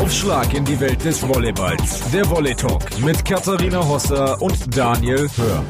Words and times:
Aufschlag 0.00 0.54
in 0.54 0.64
die 0.64 0.80
Welt 0.80 1.04
des 1.04 1.22
Volleyballs. 1.22 2.10
Der 2.10 2.28
Volley 2.30 2.54
Talk 2.54 2.98
mit 3.04 3.22
Katharina 3.22 3.86
Hosser 3.86 4.40
und 4.40 4.74
Daniel 4.74 5.28
Hör. 5.36 5.62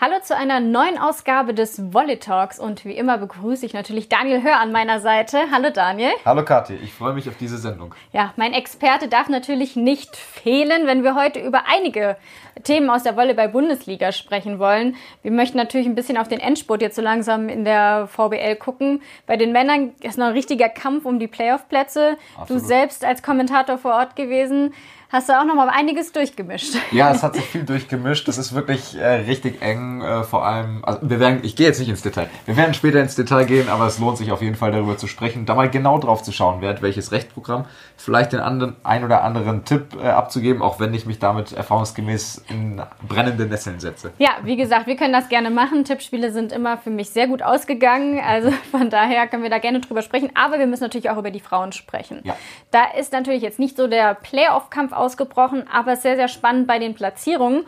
Hallo 0.00 0.14
zu 0.22 0.36
einer 0.36 0.60
neuen 0.60 0.96
Ausgabe 0.96 1.54
des 1.54 1.92
Volley 1.92 2.20
Talks 2.20 2.60
und 2.60 2.84
wie 2.84 2.92
immer 2.92 3.18
begrüße 3.18 3.66
ich 3.66 3.74
natürlich 3.74 4.08
Daniel 4.08 4.44
Hör 4.44 4.60
an 4.60 4.70
meiner 4.70 5.00
Seite. 5.00 5.46
Hallo 5.50 5.70
Daniel. 5.70 6.12
Hallo 6.24 6.44
Kathi, 6.44 6.76
ich 6.76 6.94
freue 6.94 7.14
mich 7.14 7.28
auf 7.28 7.36
diese 7.36 7.58
Sendung. 7.58 7.96
Ja, 8.12 8.32
mein 8.36 8.52
Experte 8.52 9.08
darf 9.08 9.28
natürlich 9.28 9.74
nicht 9.74 10.14
fehlen, 10.14 10.86
wenn 10.86 11.02
wir 11.02 11.16
heute 11.16 11.40
über 11.40 11.64
einige 11.66 12.16
Themen 12.62 12.90
aus 12.90 13.02
der 13.02 13.16
Volleyball-Bundesliga 13.16 14.12
sprechen 14.12 14.60
wollen. 14.60 14.94
Wir 15.22 15.32
möchten 15.32 15.58
natürlich 15.58 15.88
ein 15.88 15.96
bisschen 15.96 16.16
auf 16.16 16.28
den 16.28 16.38
Endspurt 16.38 16.80
jetzt 16.80 16.94
so 16.94 17.02
langsam 17.02 17.48
in 17.48 17.64
der 17.64 18.06
VBL 18.06 18.54
gucken. 18.54 19.02
Bei 19.26 19.36
den 19.36 19.50
Männern 19.50 19.94
ist 20.00 20.16
noch 20.16 20.26
ein 20.26 20.32
richtiger 20.32 20.68
Kampf 20.68 21.06
um 21.06 21.18
die 21.18 21.26
Playoff-Plätze. 21.26 22.18
Du 22.46 22.60
selbst 22.60 23.04
als 23.04 23.24
Kommentator 23.24 23.78
vor 23.78 23.94
Ort 23.94 24.14
gewesen 24.14 24.74
hast 25.10 25.28
du 25.28 25.38
auch 25.38 25.44
noch 25.44 25.54
mal 25.54 25.68
einiges 25.68 26.12
durchgemischt. 26.12 26.74
Ja, 26.90 27.12
es 27.12 27.22
hat 27.22 27.34
sich 27.34 27.44
viel 27.44 27.64
durchgemischt. 27.64 28.26
Das 28.28 28.38
ist 28.38 28.54
wirklich 28.54 28.96
äh, 28.96 29.06
richtig 29.06 29.60
eng. 29.62 30.00
Äh, 30.00 30.24
vor 30.24 30.44
allem, 30.44 30.84
also 30.84 31.00
wir 31.02 31.20
werden, 31.20 31.40
ich 31.42 31.54
gehe 31.54 31.66
jetzt 31.66 31.78
nicht 31.78 31.88
ins 31.88 32.02
Detail. 32.02 32.28
Wir 32.46 32.56
werden 32.56 32.72
später 32.72 33.00
ins 33.00 33.14
Detail 33.14 33.44
gehen, 33.44 33.68
aber 33.68 33.86
es 33.86 33.98
lohnt 33.98 34.16
sich 34.16 34.32
auf 34.32 34.40
jeden 34.42 34.56
Fall 34.56 34.72
darüber 34.72 34.96
zu 34.96 35.06
sprechen, 35.06 35.44
da 35.44 35.54
mal 35.54 35.68
genau 35.68 35.98
drauf 35.98 36.22
zu 36.22 36.32
schauen, 36.32 36.60
wer 36.60 36.70
hat 36.70 36.82
welches 36.82 37.12
Rechtprogramm. 37.12 37.66
Vielleicht 37.96 38.32
den 38.32 38.40
anderen, 38.40 38.76
ein 38.84 39.04
oder 39.04 39.22
anderen 39.22 39.64
Tipp 39.64 39.96
äh, 40.02 40.08
abzugeben, 40.08 40.62
auch 40.62 40.80
wenn 40.80 40.94
ich 40.94 41.06
mich 41.06 41.18
damit 41.18 41.52
erfahrungsgemäß 41.52 42.44
in 42.48 42.82
brennende 43.06 43.46
Nesseln 43.46 43.80
setze. 43.80 44.12
Ja, 44.18 44.30
wie 44.42 44.56
gesagt, 44.56 44.86
wir 44.86 44.96
können 44.96 45.12
das 45.12 45.28
gerne 45.28 45.50
machen. 45.50 45.84
Tippspiele 45.84 46.32
sind 46.32 46.52
immer 46.52 46.78
für 46.78 46.90
mich 46.90 47.10
sehr 47.10 47.26
gut 47.26 47.42
ausgegangen. 47.42 48.20
Also 48.24 48.50
von 48.70 48.90
daher 48.90 49.26
können 49.28 49.42
wir 49.42 49.50
da 49.50 49.58
gerne 49.58 49.80
drüber 49.80 50.02
sprechen. 50.02 50.30
Aber 50.34 50.58
wir 50.58 50.66
müssen 50.66 50.84
natürlich 50.84 51.10
auch 51.10 51.18
über 51.18 51.30
die 51.30 51.40
Frauen 51.40 51.72
sprechen. 51.72 52.20
Ja. 52.24 52.36
Da 52.70 52.84
ist 52.98 53.12
natürlich 53.12 53.42
jetzt 53.42 53.58
nicht 53.58 53.76
so 53.76 53.86
der 53.86 54.14
Playoff-Kampf 54.14 54.92
ausgebrochen, 54.98 55.64
aber 55.72 55.96
sehr, 55.96 56.16
sehr 56.16 56.28
spannend 56.28 56.66
bei 56.66 56.78
den 56.78 56.94
Platzierungen. 56.94 57.64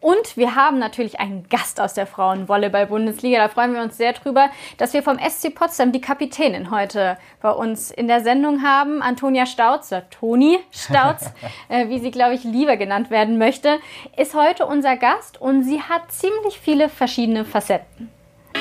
Und 0.00 0.38
wir 0.38 0.54
haben 0.54 0.78
natürlich 0.78 1.20
einen 1.20 1.46
Gast 1.50 1.78
aus 1.78 1.92
der 1.92 2.06
Frauenvolleyball-Bundesliga. 2.06 3.38
Da 3.38 3.48
freuen 3.48 3.74
wir 3.74 3.82
uns 3.82 3.98
sehr 3.98 4.14
drüber, 4.14 4.48
dass 4.78 4.94
wir 4.94 5.02
vom 5.02 5.18
SC 5.18 5.54
Potsdam 5.54 5.92
die 5.92 6.00
Kapitänin 6.00 6.70
heute 6.70 7.18
bei 7.42 7.50
uns 7.50 7.90
in 7.90 8.08
der 8.08 8.22
Sendung 8.22 8.62
haben. 8.62 9.02
Antonia 9.02 9.44
Stauz, 9.44 9.92
oder 9.92 10.08
Toni 10.08 10.58
Stauz, 10.70 11.30
äh, 11.68 11.88
wie 11.88 11.98
sie, 11.98 12.10
glaube 12.10 12.34
ich, 12.34 12.44
lieber 12.44 12.78
genannt 12.78 13.10
werden 13.10 13.36
möchte, 13.36 13.78
ist 14.16 14.34
heute 14.34 14.64
unser 14.64 14.96
Gast 14.96 15.38
und 15.38 15.64
sie 15.64 15.82
hat 15.82 16.10
ziemlich 16.10 16.58
viele 16.58 16.88
verschiedene 16.88 17.44
Facetten. 17.44 18.10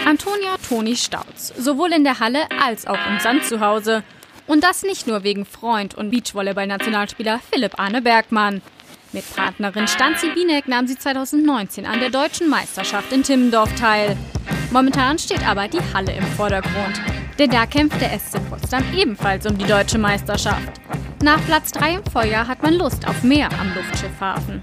Antonia 0.05 0.55
Toni 0.67 0.95
Stauz, 0.97 1.53
sowohl 1.57 1.93
in 1.93 2.03
der 2.03 2.19
Halle 2.19 2.47
als 2.61 2.85
auch 2.85 2.99
im 3.07 3.19
Sand 3.19 3.45
zu 3.45 3.61
Hause. 3.61 4.03
Und 4.49 4.63
das 4.63 4.81
nicht 4.81 5.05
nur 5.05 5.23
wegen 5.23 5.45
Freund 5.45 5.93
und 5.93 6.09
Beachvolleyball-Nationalspieler 6.09 7.39
Philipp 7.51 7.79
Arne 7.79 8.01
Bergmann. 8.01 8.63
Mit 9.13 9.23
Partnerin 9.35 9.87
Stanzi 9.87 10.31
Bienek 10.31 10.67
nahm 10.67 10.87
sie 10.87 10.97
2019 10.97 11.85
an 11.85 11.99
der 11.99 12.09
deutschen 12.09 12.49
Meisterschaft 12.49 13.13
in 13.13 13.21
Timmendorf 13.21 13.71
teil. 13.75 14.17
Momentan 14.71 15.19
steht 15.19 15.47
aber 15.47 15.67
die 15.67 15.81
Halle 15.93 16.13
im 16.13 16.25
Vordergrund. 16.35 16.99
Denn 17.37 17.51
da 17.51 17.67
kämpft 17.67 18.01
der 18.01 18.17
SC 18.17 18.39
Potsdam 18.49 18.83
ebenfalls 18.97 19.45
um 19.45 19.55
die 19.55 19.67
deutsche 19.67 19.99
Meisterschaft. 19.99 20.81
Nach 21.21 21.39
Platz 21.45 21.71
3 21.73 21.93
im 21.97 22.05
Vorjahr 22.11 22.47
hat 22.47 22.63
man 22.63 22.73
Lust 22.73 23.07
auf 23.07 23.21
mehr 23.21 23.49
am 23.51 23.71
Luftschiffhafen. 23.75 24.61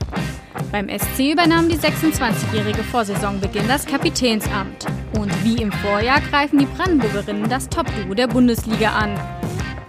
Beim 0.73 0.89
SC 0.89 1.31
übernahm 1.31 1.69
die 1.69 1.78
26-jährige 1.78 2.83
vor 2.83 3.05
Saisonbeginn 3.05 3.69
das 3.69 3.87
Kapitänsamt. 3.87 4.84
Und 5.17 5.33
wie 5.45 5.62
im 5.62 5.71
Vorjahr 5.71 6.21
greifen 6.23 6.59
die 6.59 6.67
Brandenburgerinnen 6.67 7.48
das 7.48 7.69
Top-Duo 7.69 8.15
der 8.15 8.27
Bundesliga 8.27 8.91
an. 8.91 9.17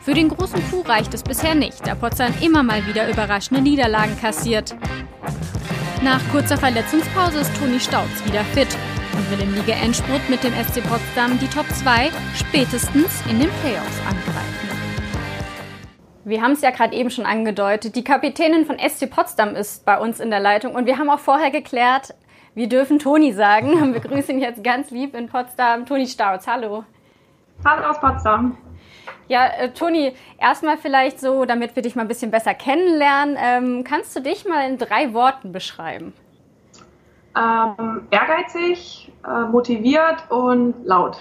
Für 0.08 0.14
den 0.14 0.30
großen 0.30 0.64
Coup 0.70 0.88
reicht 0.88 1.14
es 1.14 1.22
bisher 1.22 1.54
nicht, 1.54 1.86
da 1.86 1.94
Potsdam 1.94 2.32
immer 2.42 2.64
mal 2.64 2.88
wieder 2.88 3.10
überraschende 3.10 3.62
Niederlagen 3.62 4.18
kassiert. 4.18 4.74
Nach 6.02 6.22
kurzer 6.32 6.56
Verletzungspause 6.56 7.40
ist 7.40 7.54
Toni 7.58 7.78
Stauz 7.78 8.24
wieder 8.24 8.46
fit 8.46 8.70
und 9.12 9.30
will 9.30 9.46
im 9.46 9.54
Liga-Endspurt 9.54 10.30
mit 10.30 10.46
dem 10.46 10.54
SC 10.54 10.82
Potsdam 10.88 11.38
die 11.40 11.50
Top 11.50 11.66
2 11.68 12.10
spätestens 12.36 13.22
in 13.30 13.38
den 13.42 13.50
Playoffs 13.60 14.00
angreifen. 14.08 14.70
Wir 16.24 16.42
haben 16.42 16.54
es 16.54 16.62
ja 16.62 16.70
gerade 16.70 16.96
eben 16.96 17.10
schon 17.10 17.26
angedeutet. 17.26 17.98
Die 17.98 18.06
Kapitänin 18.06 18.66
von 18.66 18.78
SC 18.80 19.10
Potsdam 19.10 19.56
ist 19.58 19.84
bei 19.84 20.00
uns 20.00 20.22
in 20.22 20.30
der 20.30 20.40
Leitung 20.40 20.74
und 20.74 20.86
wir 20.86 21.00
haben 21.00 21.10
auch 21.10 21.20
vorher 21.20 21.52
geklärt, 21.52 22.16
wir 22.56 22.70
dürfen 22.70 23.00
Toni 23.00 23.34
sagen. 23.34 23.72
Wir 23.94 24.00
begrüßen 24.00 24.36
ihn 24.36 24.42
jetzt 24.42 24.64
ganz 24.64 24.90
lieb 24.90 25.14
in 25.16 25.28
Potsdam. 25.28 25.86
Toni 25.86 26.08
Stauz, 26.08 26.48
hallo. 26.48 26.86
Hallo 27.66 27.90
aus 27.90 28.00
Potsdam. 28.00 28.58
Ja, 29.28 29.48
äh, 29.48 29.70
Toni, 29.74 30.14
erstmal 30.40 30.78
vielleicht 30.78 31.20
so, 31.20 31.46
damit 31.46 31.76
wir 31.76 31.84
dich 31.84 31.96
mal 31.96 32.04
ein 32.04 32.08
bisschen 32.08 32.32
besser 32.32 32.54
kennenlernen. 32.54 33.38
Ähm, 33.40 33.84
kannst 33.84 34.16
du 34.16 34.22
dich 34.22 34.46
mal 34.46 34.70
in 34.70 34.78
drei 34.78 35.14
Worten 35.14 35.52
beschreiben? 35.52 36.14
Ähm, 37.36 38.08
ehrgeizig, 38.10 39.12
äh, 39.26 39.42
motiviert 39.42 40.24
und 40.30 40.74
laut. 40.86 41.18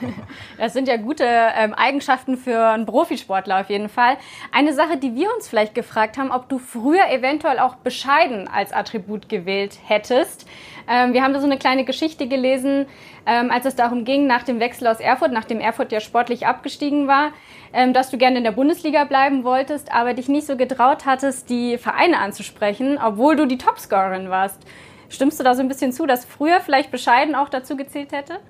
Das 0.58 0.72
sind 0.72 0.88
ja 0.88 0.96
gute 0.96 1.24
ähm, 1.24 1.74
Eigenschaften 1.74 2.36
für 2.36 2.66
einen 2.68 2.86
Profisportler 2.86 3.60
auf 3.60 3.70
jeden 3.70 3.88
Fall. 3.88 4.16
Eine 4.52 4.72
Sache, 4.72 4.96
die 4.96 5.14
wir 5.14 5.28
uns 5.34 5.48
vielleicht 5.48 5.74
gefragt 5.74 6.18
haben, 6.18 6.30
ob 6.30 6.48
du 6.48 6.58
früher 6.58 7.10
eventuell 7.10 7.58
auch 7.58 7.76
bescheiden 7.76 8.48
als 8.48 8.72
Attribut 8.72 9.28
gewählt 9.28 9.78
hättest. 9.84 10.46
Ähm, 10.88 11.12
wir 11.12 11.22
haben 11.22 11.34
da 11.34 11.40
so 11.40 11.46
eine 11.46 11.58
kleine 11.58 11.84
Geschichte 11.84 12.26
gelesen, 12.28 12.86
ähm, 13.26 13.50
als 13.50 13.66
es 13.66 13.74
darum 13.74 14.04
ging, 14.04 14.26
nach 14.26 14.44
dem 14.44 14.60
Wechsel 14.60 14.86
aus 14.86 15.00
Erfurt, 15.00 15.32
nachdem 15.32 15.60
Erfurt 15.60 15.92
ja 15.92 16.00
sportlich 16.00 16.46
abgestiegen 16.46 17.08
war, 17.08 17.32
ähm, 17.72 17.92
dass 17.92 18.10
du 18.10 18.18
gerne 18.18 18.38
in 18.38 18.44
der 18.44 18.52
Bundesliga 18.52 19.04
bleiben 19.04 19.44
wolltest, 19.44 19.92
aber 19.92 20.14
dich 20.14 20.28
nicht 20.28 20.46
so 20.46 20.56
getraut 20.56 21.04
hattest, 21.06 21.50
die 21.50 21.76
Vereine 21.76 22.18
anzusprechen, 22.18 22.98
obwohl 23.04 23.36
du 23.36 23.46
die 23.46 23.58
Topscorerin 23.58 24.30
warst. 24.30 24.62
Stimmst 25.08 25.38
du 25.38 25.44
da 25.44 25.54
so 25.54 25.60
ein 25.60 25.68
bisschen 25.68 25.92
zu, 25.92 26.06
dass 26.06 26.24
früher 26.24 26.60
vielleicht 26.60 26.90
bescheiden 26.90 27.34
auch 27.34 27.48
dazu 27.48 27.76
gezählt 27.76 28.12
hätte? 28.12 28.40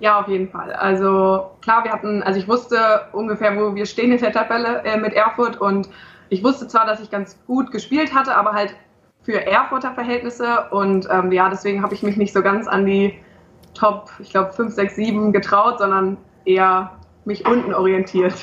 Ja, 0.00 0.18
auf 0.18 0.28
jeden 0.28 0.48
Fall. 0.48 0.72
Also 0.72 1.50
klar, 1.60 1.84
wir 1.84 1.92
hatten, 1.92 2.22
also 2.22 2.40
ich 2.40 2.48
wusste 2.48 3.02
ungefähr, 3.12 3.56
wo 3.56 3.74
wir 3.74 3.84
stehen 3.84 4.10
in 4.10 4.18
der 4.18 4.32
Tabelle 4.32 4.82
äh, 4.84 4.96
mit 4.96 5.12
Erfurt 5.12 5.60
und 5.60 5.88
ich 6.30 6.42
wusste 6.42 6.66
zwar, 6.68 6.86
dass 6.86 7.00
ich 7.00 7.10
ganz 7.10 7.38
gut 7.46 7.70
gespielt 7.70 8.14
hatte, 8.14 8.34
aber 8.34 8.52
halt 8.52 8.74
für 9.22 9.44
Erfurter 9.46 9.92
Verhältnisse 9.92 10.70
und 10.70 11.06
ähm, 11.10 11.30
ja, 11.30 11.50
deswegen 11.50 11.82
habe 11.82 11.94
ich 11.94 12.02
mich 12.02 12.16
nicht 12.16 12.32
so 12.32 12.42
ganz 12.42 12.66
an 12.66 12.86
die 12.86 13.18
Top, 13.74 14.10
ich 14.18 14.30
glaube 14.30 14.52
5, 14.52 14.72
6, 14.74 14.96
7 14.96 15.32
getraut, 15.32 15.78
sondern 15.78 16.16
eher 16.46 16.92
mich 17.26 17.46
unten 17.46 17.74
orientiert. 17.74 18.34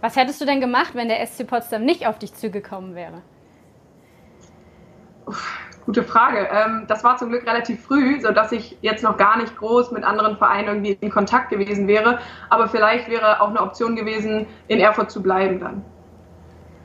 Was 0.00 0.16
hättest 0.16 0.40
du 0.40 0.44
denn 0.44 0.60
gemacht, 0.60 0.94
wenn 0.94 1.08
der 1.08 1.24
SC 1.26 1.46
Potsdam 1.46 1.84
nicht 1.84 2.06
auf 2.06 2.18
dich 2.18 2.34
zugekommen 2.34 2.94
wäre? 2.94 3.22
Uff, 5.26 5.58
gute 5.86 6.02
Frage. 6.02 6.48
Ähm, 6.52 6.84
das 6.88 7.04
war 7.04 7.16
zum 7.16 7.30
Glück 7.30 7.46
relativ 7.46 7.82
früh, 7.84 8.20
sodass 8.20 8.52
ich 8.52 8.76
jetzt 8.82 9.02
noch 9.02 9.16
gar 9.16 9.38
nicht 9.38 9.56
groß 9.56 9.90
mit 9.90 10.04
anderen 10.04 10.36
Vereinen 10.36 10.68
irgendwie 10.68 10.98
in 11.00 11.10
Kontakt 11.10 11.50
gewesen 11.50 11.88
wäre. 11.88 12.18
Aber 12.50 12.68
vielleicht 12.68 13.08
wäre 13.08 13.40
auch 13.40 13.48
eine 13.48 13.60
Option 13.60 13.96
gewesen, 13.96 14.46
in 14.68 14.80
Erfurt 14.80 15.10
zu 15.10 15.22
bleiben 15.22 15.60
dann. 15.60 15.84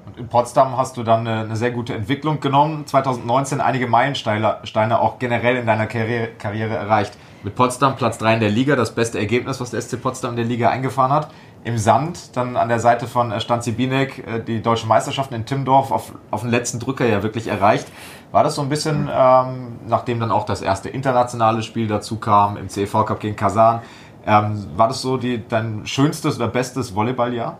Und 0.05 0.17
in 0.17 0.27
Potsdam 0.27 0.77
hast 0.77 0.95
du 0.97 1.03
dann 1.03 1.27
eine, 1.27 1.55
sehr 1.55 1.71
gute 1.71 1.93
Entwicklung 1.93 2.39
genommen. 2.39 2.85
2019 2.85 3.59
einige 3.59 3.87
Meilensteine 3.87 4.99
auch 4.99 5.19
generell 5.19 5.57
in 5.57 5.65
deiner 5.65 5.85
Karriere 5.85 6.75
erreicht. 6.75 7.17
Mit 7.43 7.55
Potsdam 7.55 7.95
Platz 7.95 8.17
3 8.17 8.35
in 8.35 8.39
der 8.39 8.49
Liga, 8.49 8.75
das 8.75 8.95
beste 8.95 9.19
Ergebnis, 9.19 9.61
was 9.61 9.69
der 9.69 9.81
SC 9.81 10.01
Potsdam 10.01 10.31
in 10.31 10.37
der 10.37 10.45
Liga 10.45 10.69
eingefahren 10.69 11.11
hat. 11.11 11.29
Im 11.63 11.77
Sand, 11.77 12.35
dann 12.35 12.57
an 12.57 12.67
der 12.67 12.79
Seite 12.79 13.07
von 13.07 13.31
äh, 13.31 13.39
Stanzi 13.39 13.73
Binek, 13.73 14.25
äh, 14.27 14.39
die 14.39 14.61
deutschen 14.61 14.89
Meisterschaften 14.89 15.35
in 15.35 15.45
Timmendorf 15.45 15.91
auf, 15.91 16.13
auf 16.31 16.41
den 16.41 16.49
letzten 16.49 16.79
Drücker 16.79 17.05
ja 17.05 17.21
wirklich 17.21 17.47
erreicht. 17.47 17.87
War 18.31 18.43
das 18.43 18.55
so 18.55 18.61
ein 18.61 18.69
bisschen, 18.69 19.09
ähm, 19.11 19.79
nachdem 19.87 20.19
dann 20.19 20.31
auch 20.31 20.45
das 20.45 20.61
erste 20.61 20.89
internationale 20.89 21.61
Spiel 21.61 21.87
dazu 21.87 22.17
kam, 22.17 22.57
im 22.57 22.69
CEV 22.69 23.05
Cup 23.05 23.19
gegen 23.19 23.35
Kasan, 23.35 23.81
ähm, 24.25 24.65
war 24.75 24.87
das 24.87 25.01
so 25.01 25.17
die, 25.17 25.47
dein 25.47 25.85
schönstes 25.85 26.37
oder 26.37 26.47
bestes 26.47 26.95
Volleyballjahr? 26.95 27.57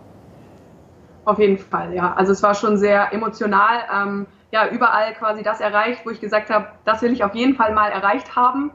Auf 1.26 1.40
jeden 1.40 1.58
Fall, 1.58 1.94
ja. 1.94 2.14
Also 2.14 2.32
es 2.32 2.42
war 2.42 2.56
schon 2.56 2.78
sehr 2.78 3.14
emotional. 3.14 3.80
Ähm, 3.94 4.28
ja, 4.52 4.68
überall 4.70 5.14
quasi 5.14 5.44
das 5.44 5.60
erreicht, 5.60 6.06
wo 6.06 6.10
ich 6.10 6.22
gesagt 6.22 6.50
habe, 6.50 6.68
das 6.86 7.02
will 7.02 7.12
ich 7.12 7.24
auf 7.24 7.36
jeden 7.36 7.56
Fall 7.56 7.74
mal 7.74 7.92
erreicht 7.92 8.36
haben. 8.36 8.72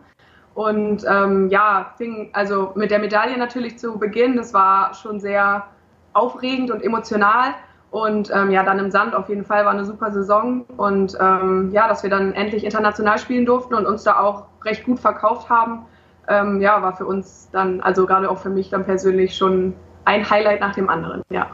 Und 0.54 1.04
ähm, 1.08 1.48
ja, 1.48 1.92
fing 1.96 2.30
also 2.32 2.72
mit 2.74 2.90
der 2.90 2.98
Medaille 2.98 3.38
natürlich 3.38 3.78
zu 3.78 3.98
Beginn. 3.98 4.36
Das 4.36 4.52
war 4.52 4.94
schon 4.94 5.20
sehr 5.20 5.64
aufregend 6.12 6.70
und 6.70 6.82
emotional. 6.82 7.54
Und 7.90 8.30
ähm, 8.34 8.50
ja, 8.50 8.62
dann 8.62 8.78
im 8.78 8.90
Sand 8.90 9.14
auf 9.14 9.28
jeden 9.28 9.44
Fall 9.44 9.64
war 9.64 9.72
eine 9.72 9.84
super 9.84 10.10
Saison. 10.10 10.64
Und 10.76 11.16
ähm, 11.20 11.70
ja, 11.72 11.88
dass 11.88 12.02
wir 12.02 12.10
dann 12.10 12.32
endlich 12.32 12.64
international 12.64 13.18
spielen 13.18 13.46
durften 13.46 13.74
und 13.74 13.86
uns 13.86 14.02
da 14.02 14.18
auch 14.18 14.44
recht 14.64 14.84
gut 14.84 14.98
verkauft 14.98 15.48
haben, 15.50 15.86
ähm, 16.28 16.60
ja, 16.60 16.80
war 16.82 16.96
für 16.96 17.06
uns 17.06 17.48
dann, 17.52 17.80
also 17.80 18.06
gerade 18.06 18.30
auch 18.30 18.38
für 18.38 18.50
mich 18.50 18.70
dann 18.70 18.84
persönlich 18.84 19.36
schon 19.36 19.74
ein 20.04 20.28
Highlight 20.28 20.60
nach 20.60 20.74
dem 20.74 20.88
anderen, 20.88 21.22
ja. 21.30 21.48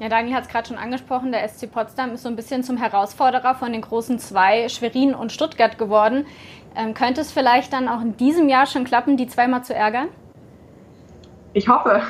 Ja, 0.00 0.08
Daniel 0.08 0.36
hat 0.36 0.44
es 0.44 0.48
gerade 0.48 0.68
schon 0.68 0.78
angesprochen, 0.78 1.32
der 1.32 1.46
SC 1.48 1.72
Potsdam 1.72 2.12
ist 2.12 2.22
so 2.22 2.28
ein 2.28 2.36
bisschen 2.36 2.62
zum 2.62 2.76
Herausforderer 2.76 3.56
von 3.56 3.72
den 3.72 3.82
großen 3.82 4.20
zwei, 4.20 4.68
Schwerin 4.68 5.12
und 5.12 5.32
Stuttgart 5.32 5.76
geworden. 5.76 6.24
Ähm, 6.78 6.94
könnte 6.94 7.20
es 7.20 7.32
vielleicht 7.32 7.72
dann 7.72 7.88
auch 7.88 8.00
in 8.00 8.16
diesem 8.16 8.48
Jahr 8.48 8.64
schon 8.66 8.84
klappen, 8.84 9.16
die 9.16 9.26
zweimal 9.26 9.64
zu 9.64 9.74
ärgern? 9.74 10.06
Ich 11.52 11.68
hoffe. 11.68 12.02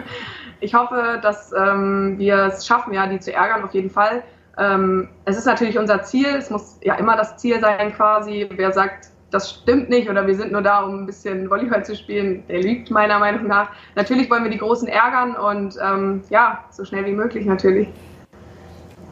ich 0.60 0.74
hoffe, 0.74 1.20
dass 1.22 1.52
ähm, 1.52 2.18
wir 2.18 2.46
es 2.46 2.66
schaffen, 2.66 2.92
ja, 2.92 3.06
die 3.06 3.20
zu 3.20 3.32
ärgern, 3.32 3.62
auf 3.62 3.72
jeden 3.72 3.90
Fall. 3.90 4.24
Ähm, 4.58 5.10
es 5.26 5.36
ist 5.36 5.44
natürlich 5.44 5.78
unser 5.78 6.02
Ziel, 6.02 6.26
es 6.26 6.50
muss 6.50 6.80
ja 6.82 6.96
immer 6.96 7.16
das 7.16 7.36
Ziel 7.36 7.60
sein, 7.60 7.94
quasi. 7.94 8.48
Wer 8.50 8.72
sagt, 8.72 9.10
das 9.30 9.50
stimmt 9.50 9.90
nicht 9.90 10.10
oder 10.10 10.26
wir 10.26 10.34
sind 10.34 10.50
nur 10.50 10.62
da, 10.62 10.80
um 10.80 11.02
ein 11.02 11.06
bisschen 11.06 11.48
Volleyball 11.48 11.84
zu 11.84 11.94
spielen, 11.94 12.42
der 12.48 12.62
lügt 12.62 12.90
meiner 12.90 13.20
Meinung 13.20 13.46
nach. 13.46 13.70
Natürlich 13.94 14.28
wollen 14.28 14.42
wir 14.42 14.50
die 14.50 14.58
Großen 14.58 14.88
ärgern 14.88 15.36
und 15.36 15.76
ähm, 15.80 16.22
ja, 16.30 16.64
so 16.70 16.84
schnell 16.84 17.06
wie 17.06 17.12
möglich 17.12 17.46
natürlich. 17.46 17.88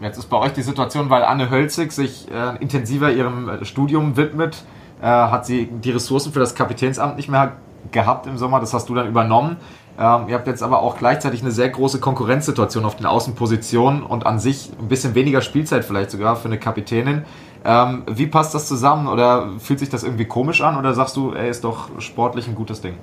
Jetzt 0.01 0.19
ist 0.19 0.27
bei 0.27 0.39
euch 0.39 0.53
die 0.53 0.63
Situation, 0.63 1.09
weil 1.09 1.23
Anne 1.23 1.51
Hölzig 1.51 1.93
sich 1.93 2.27
äh, 2.33 2.61
intensiver 2.61 3.13
ihrem 3.13 3.49
äh, 3.49 3.65
Studium 3.65 4.17
widmet, 4.17 4.65
äh, 5.05 5.07
hat 5.07 5.45
sie 5.45 5.67
die 5.67 5.91
Ressourcen 5.91 6.33
für 6.33 6.41
das 6.41 6.55
Kapitänsamt 6.55 7.17
nicht 7.17 7.29
mehr 7.29 7.53
gehabt 7.93 8.27
im 8.27 8.39
Sommer. 8.39 8.59
Das 8.59 8.73
hast 8.73 8.89
du 8.89 8.95
dann 8.95 9.07
übernommen. 9.07 9.59
Ähm, 9.99 10.29
ihr 10.29 10.35
habt 10.35 10.47
jetzt 10.47 10.63
aber 10.63 10.81
auch 10.81 10.97
gleichzeitig 10.97 11.43
eine 11.43 11.51
sehr 11.51 11.69
große 11.69 12.01
Konkurrenzsituation 12.01 12.87
auf 12.87 12.97
den 12.97 13.05
Außenpositionen 13.05 14.03
und 14.03 14.25
an 14.25 14.39
sich 14.39 14.71
ein 14.81 14.89
bisschen 14.89 15.15
weniger 15.15 15.43
Spielzeit 15.43 15.85
vielleicht 15.85 16.11
sogar 16.11 16.37
für 16.37 16.47
eine 16.47 16.59
Kapitänin. 16.59 17.25
Ähm, 17.67 18.05
wie 18.07 18.27
passt 18.27 18.55
das 18.55 18.67
zusammen 18.67 19.07
oder 19.07 19.51
fühlt 19.59 19.79
sich 19.79 19.91
das 19.91 20.05
irgendwie 20.05 20.25
komisch 20.25 20.63
an 20.63 20.79
oder 20.79 20.95
sagst 20.95 21.17
du, 21.17 21.35
ey, 21.35 21.51
ist 21.51 21.65
doch 21.65 21.91
sportlich 22.01 22.49
ein 22.49 22.55
gutes 22.55 22.81
Ding? 22.81 22.97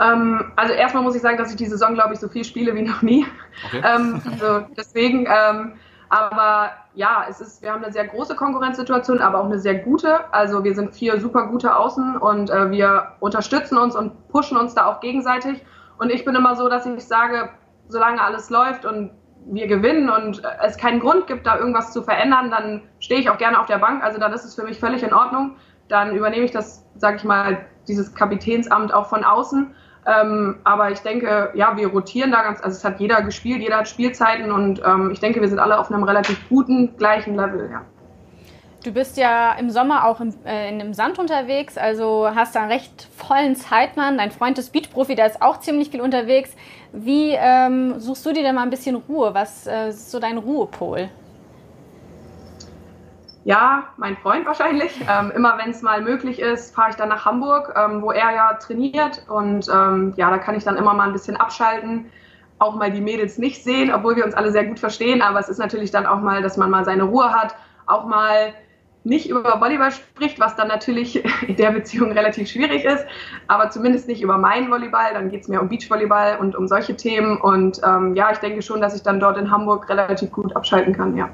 Ähm, 0.00 0.44
also 0.56 0.74
erstmal 0.74 1.04
muss 1.04 1.14
ich 1.14 1.22
sagen, 1.22 1.38
dass 1.38 1.50
ich 1.50 1.56
die 1.56 1.66
Saison, 1.66 1.94
glaube 1.94 2.14
ich, 2.14 2.20
so 2.20 2.28
viel 2.28 2.44
spiele 2.44 2.74
wie 2.74 2.82
noch 2.82 3.02
nie. 3.02 3.24
Okay. 3.68 3.80
Ähm, 3.84 4.20
also 4.24 4.66
deswegen, 4.76 5.26
ähm, 5.26 5.74
aber 6.12 6.72
ja, 6.92 7.24
es 7.26 7.40
ist, 7.40 7.62
wir 7.62 7.72
haben 7.72 7.82
eine 7.82 7.90
sehr 7.90 8.06
große 8.06 8.36
Konkurrenzsituation, 8.36 9.22
aber 9.22 9.40
auch 9.40 9.46
eine 9.46 9.58
sehr 9.58 9.76
gute. 9.76 10.30
Also 10.30 10.62
wir 10.62 10.74
sind 10.74 10.94
vier 10.94 11.18
super 11.18 11.46
gute 11.46 11.74
Außen 11.74 12.18
und 12.18 12.50
äh, 12.50 12.70
wir 12.70 13.12
unterstützen 13.20 13.78
uns 13.78 13.96
und 13.96 14.28
pushen 14.28 14.58
uns 14.58 14.74
da 14.74 14.84
auch 14.84 15.00
gegenseitig. 15.00 15.64
Und 15.96 16.10
ich 16.10 16.26
bin 16.26 16.34
immer 16.34 16.54
so, 16.54 16.68
dass 16.68 16.84
ich 16.84 17.08
sage, 17.08 17.48
solange 17.88 18.20
alles 18.20 18.50
läuft 18.50 18.84
und 18.84 19.12
wir 19.46 19.66
gewinnen 19.66 20.10
und 20.10 20.42
es 20.62 20.76
keinen 20.76 21.00
Grund 21.00 21.26
gibt, 21.28 21.46
da 21.46 21.56
irgendwas 21.56 21.94
zu 21.94 22.02
verändern, 22.02 22.50
dann 22.50 22.82
stehe 22.98 23.18
ich 23.18 23.30
auch 23.30 23.38
gerne 23.38 23.58
auf 23.58 23.66
der 23.66 23.78
Bank. 23.78 24.04
Also 24.04 24.20
dann 24.20 24.34
ist 24.34 24.44
es 24.44 24.54
für 24.54 24.64
mich 24.64 24.78
völlig 24.78 25.02
in 25.02 25.14
Ordnung. 25.14 25.56
Dann 25.88 26.14
übernehme 26.14 26.44
ich 26.44 26.50
das, 26.50 26.84
sage 26.96 27.16
ich 27.16 27.24
mal, 27.24 27.64
dieses 27.88 28.14
Kapitänsamt 28.14 28.92
auch 28.92 29.06
von 29.06 29.24
außen. 29.24 29.74
Ähm, 30.04 30.56
aber 30.64 30.90
ich 30.90 31.00
denke, 31.00 31.50
ja, 31.54 31.76
wir 31.76 31.88
rotieren 31.88 32.32
da 32.32 32.42
ganz, 32.42 32.60
also 32.60 32.76
es 32.76 32.84
hat 32.84 32.98
jeder 32.98 33.22
gespielt, 33.22 33.62
jeder 33.62 33.78
hat 33.78 33.88
Spielzeiten 33.88 34.50
und 34.50 34.82
ähm, 34.84 35.10
ich 35.12 35.20
denke, 35.20 35.40
wir 35.40 35.48
sind 35.48 35.60
alle 35.60 35.78
auf 35.78 35.92
einem 35.92 36.02
relativ 36.02 36.48
guten, 36.48 36.96
gleichen 36.96 37.36
Level, 37.36 37.70
ja. 37.70 37.82
Du 38.84 38.90
bist 38.90 39.16
ja 39.16 39.52
im 39.52 39.70
Sommer 39.70 40.04
auch 40.04 40.20
im, 40.20 40.34
äh, 40.44 40.68
in 40.68 40.80
einem 40.80 40.92
Sand 40.92 41.20
unterwegs, 41.20 41.78
also 41.78 42.28
hast 42.34 42.56
da 42.56 42.62
einen 42.62 42.72
recht 42.72 43.06
vollen 43.16 43.54
Zeitmann. 43.54 44.18
Dein 44.18 44.32
Freund 44.32 44.58
ist 44.58 44.72
Beachprofi, 44.72 45.14
der 45.14 45.26
ist 45.26 45.40
auch 45.40 45.60
ziemlich 45.60 45.90
viel 45.90 46.00
unterwegs. 46.00 46.50
Wie 46.92 47.30
ähm, 47.30 48.00
suchst 48.00 48.26
du 48.26 48.32
dir 48.32 48.42
denn 48.42 48.56
mal 48.56 48.62
ein 48.62 48.70
bisschen 48.70 48.96
Ruhe? 48.96 49.34
Was 49.34 49.68
äh, 49.68 49.90
ist 49.90 50.10
so 50.10 50.18
dein 50.18 50.36
Ruhepol? 50.36 51.10
Ja, 53.44 53.88
mein 53.96 54.16
Freund 54.16 54.46
wahrscheinlich. 54.46 55.00
Ähm, 55.08 55.32
immer 55.34 55.58
wenn 55.58 55.70
es 55.70 55.82
mal 55.82 56.00
möglich 56.00 56.38
ist, 56.38 56.74
fahre 56.74 56.90
ich 56.90 56.96
dann 56.96 57.08
nach 57.08 57.24
Hamburg, 57.24 57.74
ähm, 57.76 58.00
wo 58.00 58.12
er 58.12 58.32
ja 58.32 58.52
trainiert. 58.54 59.24
Und 59.28 59.68
ähm, 59.68 60.12
ja, 60.16 60.30
da 60.30 60.38
kann 60.38 60.54
ich 60.54 60.62
dann 60.62 60.76
immer 60.76 60.94
mal 60.94 61.08
ein 61.08 61.12
bisschen 61.12 61.36
abschalten, 61.36 62.06
auch 62.60 62.76
mal 62.76 62.92
die 62.92 63.00
Mädels 63.00 63.38
nicht 63.38 63.64
sehen, 63.64 63.92
obwohl 63.92 64.14
wir 64.14 64.24
uns 64.24 64.34
alle 64.34 64.52
sehr 64.52 64.64
gut 64.64 64.78
verstehen. 64.78 65.22
Aber 65.22 65.40
es 65.40 65.48
ist 65.48 65.58
natürlich 65.58 65.90
dann 65.90 66.06
auch 66.06 66.20
mal, 66.20 66.40
dass 66.40 66.56
man 66.56 66.70
mal 66.70 66.84
seine 66.84 67.02
Ruhe 67.02 67.32
hat, 67.32 67.56
auch 67.86 68.06
mal 68.06 68.54
nicht 69.04 69.28
über 69.28 69.60
Volleyball 69.60 69.90
spricht, 69.90 70.38
was 70.38 70.54
dann 70.54 70.68
natürlich 70.68 71.24
in 71.48 71.56
der 71.56 71.72
Beziehung 71.72 72.12
relativ 72.12 72.48
schwierig 72.48 72.84
ist, 72.84 73.04
aber 73.48 73.70
zumindest 73.70 74.06
nicht 74.06 74.22
über 74.22 74.38
meinen 74.38 74.70
Volleyball. 74.70 75.14
Dann 75.14 75.30
geht 75.30 75.42
es 75.42 75.48
mehr 75.48 75.60
um 75.60 75.68
Beachvolleyball 75.68 76.38
und 76.38 76.54
um 76.54 76.68
solche 76.68 76.96
Themen. 76.96 77.40
Und 77.40 77.80
ähm, 77.84 78.14
ja, 78.14 78.30
ich 78.30 78.38
denke 78.38 78.62
schon, 78.62 78.80
dass 78.80 78.94
ich 78.94 79.02
dann 79.02 79.18
dort 79.18 79.36
in 79.36 79.50
Hamburg 79.50 79.88
relativ 79.88 80.30
gut 80.30 80.54
abschalten 80.54 80.94
kann, 80.94 81.16
ja. 81.16 81.28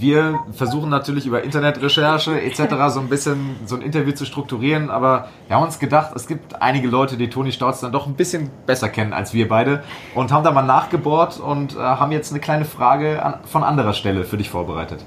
Wir 0.00 0.40
versuchen 0.52 0.88
natürlich 0.88 1.26
über 1.26 1.42
Internetrecherche 1.42 2.40
etc. 2.40 2.62
so 2.88 3.00
ein 3.00 3.10
bisschen 3.10 3.56
so 3.66 3.76
ein 3.76 3.82
Interview 3.82 4.12
zu 4.12 4.24
strukturieren, 4.24 4.88
aber 4.88 5.28
wir 5.46 5.56
haben 5.56 5.64
uns 5.64 5.78
gedacht, 5.78 6.12
es 6.16 6.26
gibt 6.26 6.62
einige 6.62 6.88
Leute, 6.88 7.18
die 7.18 7.28
Toni 7.28 7.52
Stautz 7.52 7.80
dann 7.80 7.92
doch 7.92 8.06
ein 8.06 8.14
bisschen 8.14 8.50
besser 8.64 8.88
kennen 8.88 9.12
als 9.12 9.34
wir 9.34 9.46
beide 9.46 9.84
und 10.14 10.32
haben 10.32 10.42
da 10.42 10.52
mal 10.52 10.62
nachgebohrt 10.62 11.38
und 11.38 11.76
äh, 11.76 11.80
haben 11.80 12.12
jetzt 12.12 12.32
eine 12.32 12.40
kleine 12.40 12.64
Frage 12.64 13.22
an, 13.22 13.40
von 13.44 13.62
anderer 13.62 13.92
Stelle 13.92 14.24
für 14.24 14.38
dich 14.38 14.48
vorbereitet. 14.48 15.04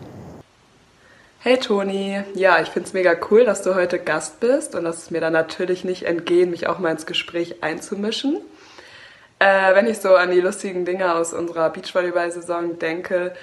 Hey 1.39 1.57
Toni, 1.57 2.21
ja, 2.35 2.61
ich 2.61 2.69
finde 2.69 2.87
es 2.87 2.93
mega 2.93 3.15
cool, 3.31 3.45
dass 3.45 3.63
du 3.63 3.73
heute 3.73 3.97
Gast 3.97 4.41
bist 4.41 4.75
und 4.75 4.83
dass 4.83 4.97
es 4.97 5.09
mir 5.09 5.21
dann 5.21 5.33
natürlich 5.33 5.83
nicht 5.83 6.03
entgehen, 6.03 6.51
mich 6.51 6.67
auch 6.67 6.77
mal 6.77 6.91
ins 6.91 7.07
Gespräch 7.07 7.63
einzumischen. 7.63 8.37
Äh, 9.39 9.73
wenn 9.73 9.87
ich 9.87 9.97
so 9.97 10.15
an 10.15 10.29
die 10.29 10.39
lustigen 10.39 10.85
Dinge 10.85 11.15
aus 11.15 11.33
unserer 11.33 11.71
Beachvolleyball-Saison 11.71 12.77
denke, 12.77 13.33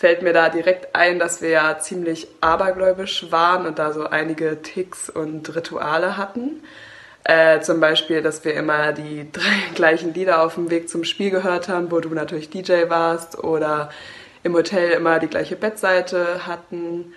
fällt 0.00 0.22
mir 0.22 0.32
da 0.32 0.48
direkt 0.48 0.96
ein, 0.96 1.18
dass 1.18 1.42
wir 1.42 1.50
ja 1.50 1.78
ziemlich 1.78 2.26
abergläubisch 2.40 3.30
waren 3.30 3.66
und 3.66 3.78
da 3.78 3.92
so 3.92 4.06
einige 4.06 4.62
Ticks 4.62 5.10
und 5.10 5.54
Rituale 5.54 6.16
hatten. 6.16 6.62
Äh, 7.22 7.60
zum 7.60 7.80
Beispiel, 7.80 8.22
dass 8.22 8.42
wir 8.42 8.54
immer 8.54 8.92
die 8.92 9.30
drei 9.32 9.74
gleichen 9.74 10.14
Lieder 10.14 10.42
auf 10.42 10.54
dem 10.54 10.70
Weg 10.70 10.88
zum 10.88 11.04
Spiel 11.04 11.28
gehört 11.28 11.68
haben, 11.68 11.90
wo 11.90 12.00
du 12.00 12.08
natürlich 12.14 12.48
DJ 12.48 12.88
warst 12.88 13.44
oder 13.44 13.90
im 14.42 14.54
Hotel 14.54 14.92
immer 14.92 15.18
die 15.18 15.26
gleiche 15.26 15.54
Bettseite 15.54 16.46
hatten. 16.46 17.12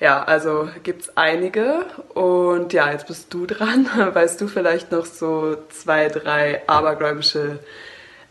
Ja, 0.00 0.24
also 0.24 0.70
gibt's 0.84 1.14
einige. 1.18 1.84
Und 2.14 2.72
ja, 2.72 2.90
jetzt 2.90 3.08
bist 3.08 3.34
du 3.34 3.44
dran. 3.44 3.90
Weißt 4.14 4.40
du 4.40 4.48
vielleicht 4.48 4.90
noch 4.90 5.04
so 5.04 5.58
zwei, 5.68 6.08
drei 6.08 6.62
abergläubische 6.66 7.58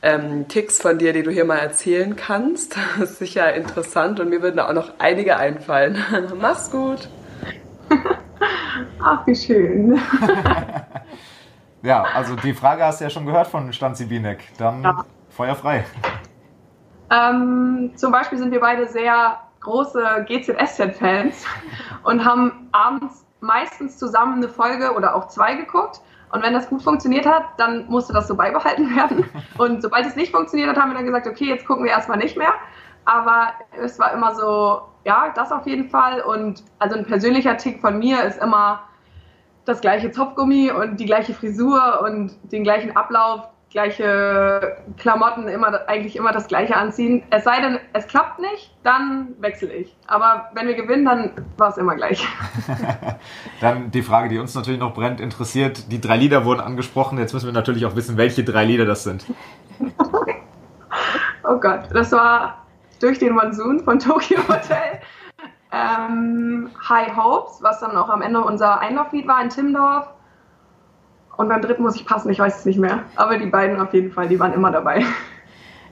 ähm, 0.01 0.47
Ticks 0.47 0.81
von 0.81 0.97
dir, 0.97 1.13
die 1.13 1.23
du 1.23 1.31
hier 1.31 1.45
mal 1.45 1.57
erzählen 1.57 2.15
kannst. 2.15 2.77
Das 2.99 3.11
ist 3.11 3.19
sicher 3.19 3.53
interessant 3.53 4.19
und 4.19 4.29
mir 4.29 4.41
würden 4.41 4.59
auch 4.59 4.73
noch 4.73 4.93
einige 4.99 5.37
einfallen. 5.37 5.97
Mach's 6.41 6.71
gut. 6.71 7.09
Ach, 9.03 9.25
wie 9.27 9.35
schön. 9.35 9.99
ja, 11.83 12.03
also 12.03 12.35
die 12.35 12.53
Frage 12.53 12.83
hast 12.83 12.99
du 12.99 13.05
ja 13.05 13.09
schon 13.09 13.25
gehört 13.25 13.47
von 13.47 13.71
Stanzi 13.73 14.05
Binek. 14.05 14.39
Dann 14.57 14.83
ja. 14.83 15.05
Feuer 15.29 15.55
frei. 15.55 15.85
Ähm, 17.11 17.91
zum 17.95 18.11
Beispiel 18.11 18.37
sind 18.37 18.51
wir 18.51 18.61
beide 18.61 18.87
sehr 18.87 19.37
große 19.59 20.25
GZSZ-Fans 20.27 21.45
und 22.03 22.25
haben 22.25 22.69
abends 22.71 23.25
meistens 23.41 23.97
zusammen 23.97 24.37
eine 24.37 24.49
Folge 24.49 24.93
oder 24.93 25.15
auch 25.15 25.27
zwei 25.27 25.55
geguckt. 25.55 26.01
Und 26.31 26.43
wenn 26.43 26.53
das 26.53 26.69
gut 26.69 26.81
funktioniert 26.81 27.25
hat, 27.25 27.43
dann 27.57 27.87
musste 27.87 28.13
das 28.13 28.27
so 28.27 28.35
beibehalten 28.35 28.95
werden. 28.95 29.25
Und 29.57 29.81
sobald 29.81 30.05
es 30.05 30.15
nicht 30.15 30.31
funktioniert 30.31 30.69
hat, 30.69 30.77
haben 30.77 30.91
wir 30.91 30.95
dann 30.95 31.05
gesagt, 31.05 31.27
okay, 31.27 31.45
jetzt 31.45 31.65
gucken 31.65 31.83
wir 31.83 31.91
erstmal 31.91 32.17
nicht 32.17 32.37
mehr. 32.37 32.53
Aber 33.05 33.53
es 33.81 33.99
war 33.99 34.13
immer 34.13 34.35
so, 34.35 34.81
ja, 35.05 35.31
das 35.35 35.51
auf 35.51 35.65
jeden 35.65 35.89
Fall. 35.89 36.21
Und 36.21 36.63
also 36.79 36.95
ein 36.95 37.05
persönlicher 37.05 37.57
Tick 37.57 37.81
von 37.81 37.99
mir 37.99 38.23
ist 38.23 38.41
immer 38.41 38.83
das 39.65 39.81
gleiche 39.81 40.11
Zopfgummi 40.11 40.71
und 40.71 40.99
die 40.99 41.05
gleiche 41.05 41.33
Frisur 41.33 42.01
und 42.03 42.31
den 42.51 42.63
gleichen 42.63 42.95
Ablauf 42.95 43.47
gleiche 43.71 44.77
Klamotten, 44.97 45.47
immer 45.47 45.87
eigentlich 45.87 46.15
immer 46.15 46.31
das 46.31 46.47
gleiche 46.47 46.75
anziehen. 46.75 47.23
Es 47.29 47.45
sei 47.45 47.61
denn, 47.61 47.79
es 47.93 48.05
klappt 48.07 48.39
nicht, 48.39 48.71
dann 48.83 49.29
wechsle 49.39 49.73
ich. 49.73 49.95
Aber 50.07 50.49
wenn 50.53 50.67
wir 50.67 50.75
gewinnen, 50.75 51.05
dann 51.05 51.31
war 51.57 51.69
es 51.69 51.77
immer 51.77 51.95
gleich. 51.95 52.27
dann 53.61 53.89
die 53.91 54.01
Frage, 54.01 54.29
die 54.29 54.39
uns 54.39 54.53
natürlich 54.53 54.79
noch 54.79 54.93
brennt, 54.93 55.21
interessiert. 55.21 55.91
Die 55.91 56.01
drei 56.01 56.17
Lieder 56.17 56.45
wurden 56.45 56.59
angesprochen. 56.59 57.17
Jetzt 57.17 57.33
müssen 57.33 57.45
wir 57.45 57.53
natürlich 57.53 57.85
auch 57.85 57.95
wissen, 57.95 58.17
welche 58.17 58.43
drei 58.43 58.65
Lieder 58.65 58.85
das 58.85 59.03
sind. 59.03 59.25
oh 61.43 61.57
Gott, 61.57 61.83
das 61.93 62.11
war 62.11 62.65
durch 62.99 63.19
den 63.19 63.33
Monsun 63.33 63.79
von 63.83 63.99
Tokyo 63.99 64.39
Hotel. 64.47 64.99
ähm, 65.71 66.69
High 66.89 67.15
Hopes, 67.15 67.59
was 67.61 67.79
dann 67.79 67.95
auch 67.95 68.09
am 68.09 68.21
Ende 68.21 68.41
unser 68.41 68.79
Einlauflied 68.79 69.27
war 69.27 69.41
in 69.41 69.49
Timdorf. 69.49 70.07
Und 71.41 71.49
beim 71.49 71.61
dritten 71.61 71.81
muss 71.81 71.95
ich 71.95 72.05
passen, 72.05 72.29
ich 72.29 72.37
weiß 72.37 72.59
es 72.59 72.65
nicht 72.65 72.77
mehr. 72.77 72.99
Aber 73.15 73.35
die 73.35 73.47
beiden 73.47 73.81
auf 73.81 73.91
jeden 73.95 74.11
Fall, 74.11 74.27
die 74.27 74.39
waren 74.39 74.53
immer 74.53 74.69
dabei. 74.69 75.03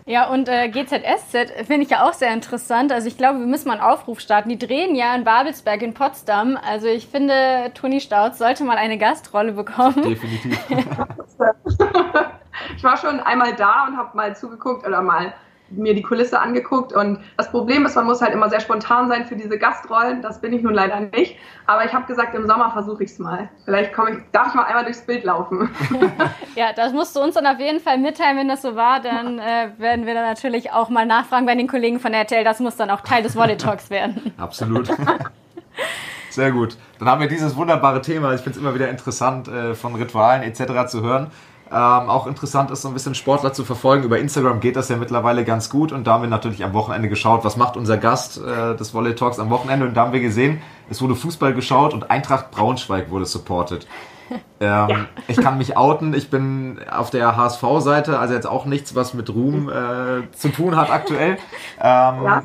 Ja, 0.06 0.28
und 0.28 0.48
äh, 0.48 0.70
GZSZ 0.70 1.66
finde 1.66 1.82
ich 1.82 1.90
ja 1.90 2.08
auch 2.08 2.14
sehr 2.14 2.32
interessant. 2.32 2.92
Also 2.92 3.08
ich 3.08 3.18
glaube, 3.18 3.40
wir 3.40 3.48
müssen 3.48 3.68
mal 3.68 3.80
einen 3.80 3.84
Aufruf 3.84 4.20
starten. 4.20 4.50
Die 4.50 4.60
drehen 4.60 4.94
ja 4.94 5.16
in 5.16 5.24
Babelsberg 5.24 5.82
in 5.82 5.96
Potsdam. 5.96 6.56
Also 6.64 6.86
ich 6.86 7.08
finde, 7.08 7.72
Toni 7.74 8.00
Stauz 8.00 8.38
sollte 8.38 8.64
mal 8.64 8.78
eine 8.78 9.00
Gastrolle 9.00 9.54
bekommen. 9.54 10.04
Definitiv. 10.04 10.60
ich 12.78 12.84
war 12.84 12.98
schon 12.98 13.20
einmal 13.20 13.56
da 13.56 13.88
und 13.88 13.98
habe 13.98 14.16
mal 14.16 14.36
zugeguckt 14.36 14.86
oder 14.88 15.02
mal 15.02 15.34
mir 15.72 15.94
die 15.94 16.02
Kulisse 16.02 16.40
angeguckt 16.40 16.94
und 16.94 17.20
das 17.38 17.50
Problem 17.52 17.86
ist, 17.86 17.96
man 17.96 18.06
muss 18.06 18.22
halt 18.22 18.34
immer 18.34 18.50
sehr 18.50 18.60
spontan 18.60 19.10
sein 19.10 19.26
für 19.26 19.36
diese 19.36 19.58
Gastrollen. 19.58 20.22
Das 20.22 20.42
bin 20.42 20.54
ich 20.54 20.62
nun 20.62 20.74
leider 20.74 21.00
nicht. 21.00 21.38
Aber 21.66 21.86
ich 21.86 21.94
habe 21.94 22.06
gesagt, 22.06 22.36
im 22.36 22.48
Sommer 22.48 22.72
versuche 22.72 23.04
ich 23.04 23.12
es 23.12 23.20
mal. 23.20 23.50
Vielleicht 23.66 23.94
komme 23.94 24.12
ich, 24.12 24.18
darf 24.32 24.50
ich 24.50 24.54
mal 24.56 24.64
einmal 24.64 24.84
durchs 24.84 25.06
Bild 25.06 25.24
laufen. 25.24 25.70
ja, 26.56 26.74
das 26.74 26.94
musst 26.94 27.16
du 27.16 27.22
uns 27.22 27.36
dann 27.36 27.46
auf 27.46 27.60
jeden 27.60 27.80
Fall 27.80 27.98
mitteilen, 27.98 28.38
wenn 28.38 28.48
das 28.48 28.62
so 28.62 28.76
war. 28.76 29.00
Dann 29.02 29.40
äh, 29.40 29.70
werden 29.78 30.06
wir 30.06 30.14
dann 30.14 30.26
natürlich 30.26 30.72
auch 30.72 30.90
mal 30.90 31.06
nachfragen 31.06 31.46
bei 31.46 31.56
den 31.56 31.68
Kollegen 31.68 32.00
von 32.00 32.14
RTL. 32.14 32.44
Das 32.44 32.60
muss 32.60 32.76
dann 32.76 32.90
auch 32.90 33.02
Teil 33.02 33.24
des 33.24 33.36
Volley 33.36 33.58
Talks 33.58 33.90
werden. 33.90 34.34
Absolut. 34.38 34.90
Sehr 36.30 36.52
gut. 36.52 36.78
Dann 37.00 37.08
haben 37.08 37.22
wir 37.22 37.28
dieses 37.28 37.56
wunderbare 37.56 38.02
Thema. 38.02 38.34
Ich 38.34 38.42
finde 38.42 38.58
es 38.58 38.64
immer 38.64 38.76
wieder 38.76 38.90
interessant, 38.90 39.48
äh, 39.48 39.74
von 39.74 39.96
Ritualen 39.96 40.44
etc. 40.44 40.88
zu 40.88 41.02
hören. 41.02 41.32
Ähm, 41.72 42.10
auch 42.10 42.26
interessant 42.26 42.72
ist, 42.72 42.82
so 42.82 42.88
ein 42.88 42.94
bisschen 42.96 43.14
Sportler 43.14 43.54
zu 43.54 43.64
verfolgen. 43.64 44.04
Über 44.04 44.18
Instagram 44.18 44.60
geht 44.60 44.76
das 44.76 44.90
ja 44.90 44.98
mittlerweile 44.98 45.46
ganz 45.46 45.70
gut. 45.70 45.92
Und 45.92 46.08
da 46.08 46.14
haben 46.14 46.24
wir 46.24 46.30
natürlich 46.30 46.64
am 46.64 46.74
Wochenende 46.74 47.10
geschaut, 47.10 47.44
was 47.44 47.58
macht 47.58 47.78
unser 47.78 47.98
Gast 47.98 48.42
äh, 48.42 48.76
des 48.76 48.94
Volley 48.94 49.14
Talks 49.14 49.38
am 49.38 49.52
Wochenende. 49.52 49.86
Und 49.86 49.94
da 49.96 50.06
haben 50.06 50.14
wir 50.14 50.20
gesehen, 50.20 50.62
es 50.90 51.02
wurde 51.02 51.16
Fußball 51.16 51.54
geschaut 51.54 51.94
und 51.94 52.10
Eintracht 52.10 52.50
Braunschweig 52.50 53.12
wurde 53.12 53.26
supported. 53.26 53.86
Ähm, 54.62 54.90
ja. 54.90 55.06
Ich 55.30 55.38
kann 55.38 55.58
mich 55.58 55.78
outen, 55.78 56.14
ich 56.14 56.30
bin 56.30 56.80
auf 56.92 57.10
der 57.10 57.38
HSV-Seite, 57.38 58.20
also 58.20 58.34
jetzt 58.34 58.46
auch 58.46 58.66
nichts, 58.66 58.94
was 58.94 59.14
mit 59.14 59.34
Ruhm 59.34 59.70
äh, 59.70 60.30
zu 60.34 60.50
tun 60.50 60.76
hat 60.76 60.92
aktuell. 60.92 61.38
Ähm, 61.82 62.24
ja. 62.24 62.44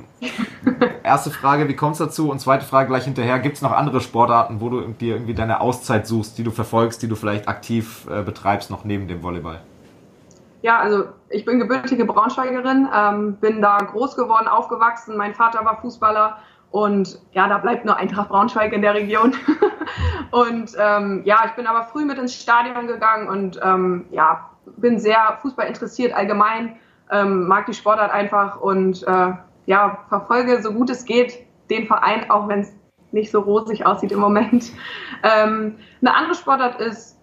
Erste 1.03 1.31
Frage, 1.31 1.69
wie 1.69 1.75
kommt 1.75 1.95
es 1.95 1.99
dazu? 1.99 2.31
Und 2.31 2.39
zweite 2.39 2.65
Frage 2.65 2.89
gleich 2.89 3.03
hinterher, 3.03 3.41
gibt 3.41 3.57
es 3.57 3.63
noch 3.63 3.73
andere 3.73 4.01
Sportarten, 4.01 4.61
wo 4.61 4.69
du 4.69 4.81
dir 4.83 5.15
irgendwie 5.15 5.35
deine 5.35 5.61
Auszeit 5.61 6.07
suchst, 6.07 6.39
die 6.39 6.45
du 6.45 6.53
verfolgst, 6.53 7.03
die 7.03 7.09
du 7.09 7.17
vielleicht 7.17 7.49
aktiv 7.49 8.07
äh, 8.09 8.23
betreibst, 8.23 8.71
noch 8.71 8.85
neben 8.85 9.09
dem 9.09 9.25
Volleyball? 9.25 9.61
Ja, 10.63 10.79
also 10.79 11.07
ich 11.29 11.45
bin 11.45 11.59
gebürtige 11.59 12.05
Braunschweigerin, 12.05 12.89
ähm, 12.95 13.35
bin 13.35 13.61
da 13.61 13.79
groß 13.79 14.15
geworden, 14.15 14.47
aufgewachsen. 14.47 15.17
Mein 15.17 15.35
Vater 15.35 15.65
war 15.65 15.81
Fußballer 15.81 16.39
und 16.75 17.21
ja, 17.31 17.47
da 17.47 17.59
bleibt 17.59 17.85
nur 17.85 17.97
Eintracht 17.97 18.31
Braunschweig 18.31 18.73
in 18.73 18.83
der 18.83 18.95
Region. 18.95 19.33
und 20.33 20.73
ähm, 20.77 21.23
ja, 21.25 21.45
ich 21.47 21.53
bin 21.53 21.69
aber 21.69 21.85
früh 21.85 22.05
mit 22.05 22.19
ins 22.19 22.35
Stadion 22.35 22.89
gegangen 22.89 23.29
und 23.29 23.61
ähm, 23.63 24.07
ja, 24.11 24.51
bin 24.79 24.99
sehr 24.99 25.39
Fußball 25.41 25.69
interessiert 25.69 26.13
allgemein, 26.13 26.75
ähm, 27.13 27.47
mag 27.47 27.67
die 27.67 27.75
Sportart 27.75 28.11
einfach 28.11 28.61
und 28.61 29.05
äh, 29.05 29.33
ja, 29.67 29.99
verfolge 30.09 30.61
so 30.63 30.73
gut 30.73 30.91
es 30.91 31.05
geht 31.05 31.47
den 31.71 31.87
Verein, 31.87 32.29
auch 32.29 32.49
wenn 32.49 32.63
es 32.63 32.73
nicht 33.13 33.31
so 33.31 33.39
rosig 33.39 33.87
aussieht 33.87 34.11
im 34.11 34.19
Moment. 34.19 34.73
Ähm, 35.23 35.77
eine 36.03 36.15
andere 36.15 36.35
Sportart 36.35 36.81
ist 36.81 37.19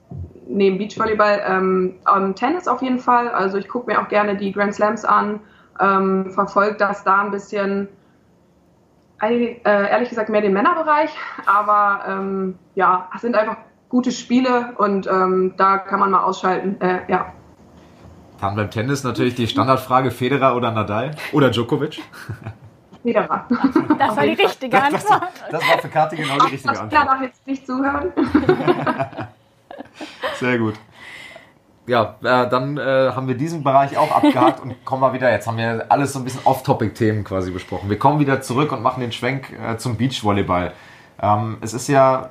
neben 0.48 0.80
Beachvolleyball 0.80 1.42
ähm, 1.46 2.36
Tennis 2.36 2.68
auf 2.68 2.82
jeden 2.82 2.98
Fall. 2.98 3.28
Also 3.28 3.60
ich 3.60 3.68
gucke 3.68 3.92
mir 3.92 4.02
auch 4.02 4.08
gerne 4.08 4.36
die 4.36 4.52
Grand 4.54 4.74
Slams 4.74 5.06
an, 5.06 5.40
ähm, 5.80 6.32
verfolge 6.32 6.78
das 6.78 7.04
da 7.04 7.20
ein 7.22 7.30
bisschen 7.30 7.90
ehrlich 9.22 10.10
gesagt 10.10 10.30
mehr 10.30 10.42
den 10.42 10.54
Männerbereich, 10.54 11.12
aber 11.46 12.04
ähm, 12.08 12.58
ja, 12.76 13.10
es 13.16 13.22
sind 13.22 13.36
einfach 13.36 13.58
gute 13.90 14.12
Spiele 14.12 14.74
und 14.78 15.08
ähm, 15.08 15.54
da 15.58 15.78
kann 15.78 16.00
man 16.00 16.12
mal 16.12 16.24
ausschalten. 16.24 16.80
Äh, 16.82 17.02
ja. 17.08 17.34
Dann 18.40 18.56
beim 18.56 18.72
Tennis 18.72 19.04
natürlich 19.04 19.36
die 19.36 19.48
Standardfrage: 19.48 20.12
Federer 20.12 20.56
oder 20.56 20.72
Nadal 20.72 21.16
oder 21.34 21.52
Djokovic? 21.52 22.02
Federer. 23.04 23.48
Das 23.98 24.16
war 24.16 24.24
die 24.24 24.34
richtige 24.34 24.82
Antwort. 24.82 25.04
Das, 25.04 25.50
das, 25.52 25.70
war 25.70 25.78
für 25.80 25.90
Kati 25.90 26.16
genau 26.16 26.38
die 26.46 26.52
richtige 26.54 26.70
Antwort. 26.70 26.94
Ich 26.94 27.00
darf 27.00 27.22
jetzt 27.22 27.48
nicht 27.48 27.66
zuhören. 27.66 28.12
Sehr 30.40 30.58
gut 30.58 30.76
ja, 31.92 32.16
äh, 32.22 32.50
dann 32.50 32.78
äh, 32.78 33.12
haben 33.14 33.28
wir 33.28 33.36
diesen 33.36 33.64
Bereich 33.64 33.98
auch 33.98 34.12
abgehakt 34.16 34.62
und 34.62 34.86
kommen 34.86 35.02
mal 35.02 35.12
wieder. 35.12 35.30
Jetzt 35.30 35.46
haben 35.46 35.58
wir 35.58 35.86
alles 35.90 36.14
so 36.14 36.20
ein 36.20 36.24
bisschen 36.24 36.40
Off-Topic-Themen 36.46 37.26
quasi 37.26 37.52
besprochen. 37.52 37.90
Wir 37.90 38.00
kommen 38.00 38.20
wieder 38.20 38.42
zurück 38.42 38.72
und 38.72 38.82
machen 38.82 39.02
den 39.02 39.12
Schwenk 39.12 39.52
äh, 39.52 39.76
zum 39.76 39.98
Beachvolleyball. 39.98 40.72
Ähm, 41.22 41.58
es 41.60 41.74
ist 41.74 41.90
ja 41.90 42.30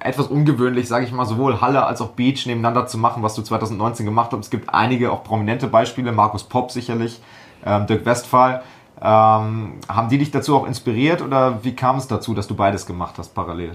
etwas 0.00 0.28
ungewöhnlich, 0.28 0.88
sage 0.88 1.04
ich 1.04 1.12
mal, 1.12 1.26
sowohl 1.26 1.60
Halle 1.60 1.84
als 1.84 2.00
auch 2.00 2.12
Beach 2.12 2.46
nebeneinander 2.46 2.86
zu 2.86 2.96
machen, 2.96 3.22
was 3.22 3.34
du 3.34 3.42
2019 3.42 4.06
gemacht 4.06 4.32
hast. 4.32 4.40
Es 4.40 4.50
gibt 4.50 4.72
einige 4.72 5.12
auch 5.12 5.22
prominente 5.22 5.66
Beispiele, 5.68 6.10
Markus 6.10 6.44
Popp 6.44 6.70
sicherlich, 6.70 7.20
ähm, 7.66 7.86
Dirk 7.86 8.06
Westphal. 8.06 8.62
Ähm, 8.98 9.74
haben 9.88 10.08
die 10.08 10.16
dich 10.16 10.30
dazu 10.30 10.56
auch 10.56 10.66
inspiriert 10.66 11.20
oder 11.20 11.62
wie 11.64 11.76
kam 11.76 11.98
es 11.98 12.08
dazu, 12.08 12.32
dass 12.32 12.48
du 12.48 12.54
beides 12.54 12.86
gemacht 12.86 13.16
hast 13.18 13.34
parallel? 13.34 13.72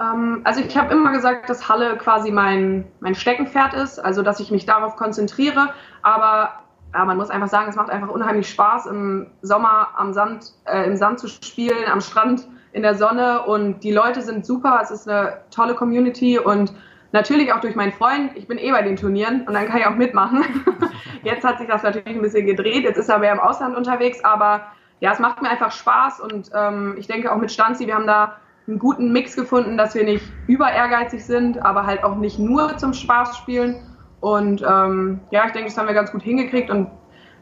Ähm, 0.00 0.40
also 0.44 0.60
ich 0.60 0.76
habe 0.76 0.92
immer 0.92 1.12
gesagt, 1.12 1.48
dass 1.50 1.68
Halle 1.68 1.96
quasi 1.96 2.30
mein, 2.30 2.86
mein 3.00 3.14
Steckenpferd 3.14 3.74
ist, 3.74 3.98
also 3.98 4.22
dass 4.22 4.40
ich 4.40 4.50
mich 4.50 4.66
darauf 4.66 4.96
konzentriere. 4.96 5.74
Aber 6.02 6.60
ja, 6.94 7.04
man 7.04 7.16
muss 7.16 7.30
einfach 7.30 7.48
sagen, 7.48 7.68
es 7.68 7.76
macht 7.76 7.90
einfach 7.90 8.08
unheimlich 8.08 8.48
Spaß, 8.48 8.86
im 8.86 9.30
Sommer 9.42 9.88
am 9.96 10.12
Sand, 10.12 10.54
äh, 10.64 10.84
im 10.86 10.96
Sand 10.96 11.20
zu 11.20 11.28
spielen, 11.28 11.84
am 11.90 12.00
Strand, 12.00 12.48
in 12.72 12.82
der 12.82 12.94
Sonne 12.94 13.42
und 13.42 13.80
die 13.80 13.92
Leute 13.92 14.22
sind 14.22 14.46
super. 14.46 14.80
Es 14.82 14.90
ist 14.90 15.08
eine 15.08 15.38
tolle 15.50 15.74
Community 15.74 16.38
und 16.38 16.72
natürlich 17.12 17.52
auch 17.52 17.60
durch 17.60 17.74
meinen 17.74 17.92
Freund. 17.92 18.30
Ich 18.36 18.46
bin 18.46 18.58
eh 18.58 18.70
bei 18.70 18.82
den 18.82 18.96
Turnieren 18.96 19.42
und 19.46 19.54
dann 19.54 19.66
kann 19.66 19.80
ich 19.80 19.86
auch 19.86 19.96
mitmachen. 19.96 20.44
Jetzt 21.22 21.44
hat 21.44 21.58
sich 21.58 21.66
das 21.66 21.82
natürlich 21.82 22.14
ein 22.14 22.22
bisschen 22.22 22.46
gedreht. 22.46 22.84
Jetzt 22.84 22.96
ist 22.96 23.08
er 23.08 23.18
mehr 23.18 23.32
im 23.32 23.40
Ausland 23.40 23.76
unterwegs, 23.76 24.22
aber 24.24 24.66
ja, 25.00 25.12
es 25.12 25.18
macht 25.18 25.42
mir 25.42 25.50
einfach 25.50 25.72
Spaß 25.72 26.20
und 26.20 26.50
ähm, 26.54 26.94
ich 26.98 27.08
denke 27.08 27.32
auch 27.32 27.38
mit 27.38 27.50
Stanzi, 27.50 27.86
wir 27.86 27.94
haben 27.94 28.06
da 28.06 28.36
einen 28.66 28.78
guten 28.78 29.12
Mix 29.12 29.36
gefunden, 29.36 29.76
dass 29.76 29.94
wir 29.94 30.04
nicht 30.04 30.24
über 30.46 30.70
ehrgeizig 30.70 31.24
sind, 31.24 31.62
aber 31.62 31.86
halt 31.86 32.04
auch 32.04 32.16
nicht 32.16 32.38
nur 32.38 32.76
zum 32.76 32.92
Spaß 32.92 33.36
spielen. 33.36 33.76
Und 34.20 34.62
ähm, 34.62 35.20
ja, 35.30 35.46
ich 35.46 35.52
denke, 35.52 35.68
das 35.68 35.78
haben 35.78 35.88
wir 35.88 35.94
ganz 35.94 36.12
gut 36.12 36.22
hingekriegt. 36.22 36.70
Und 36.70 36.88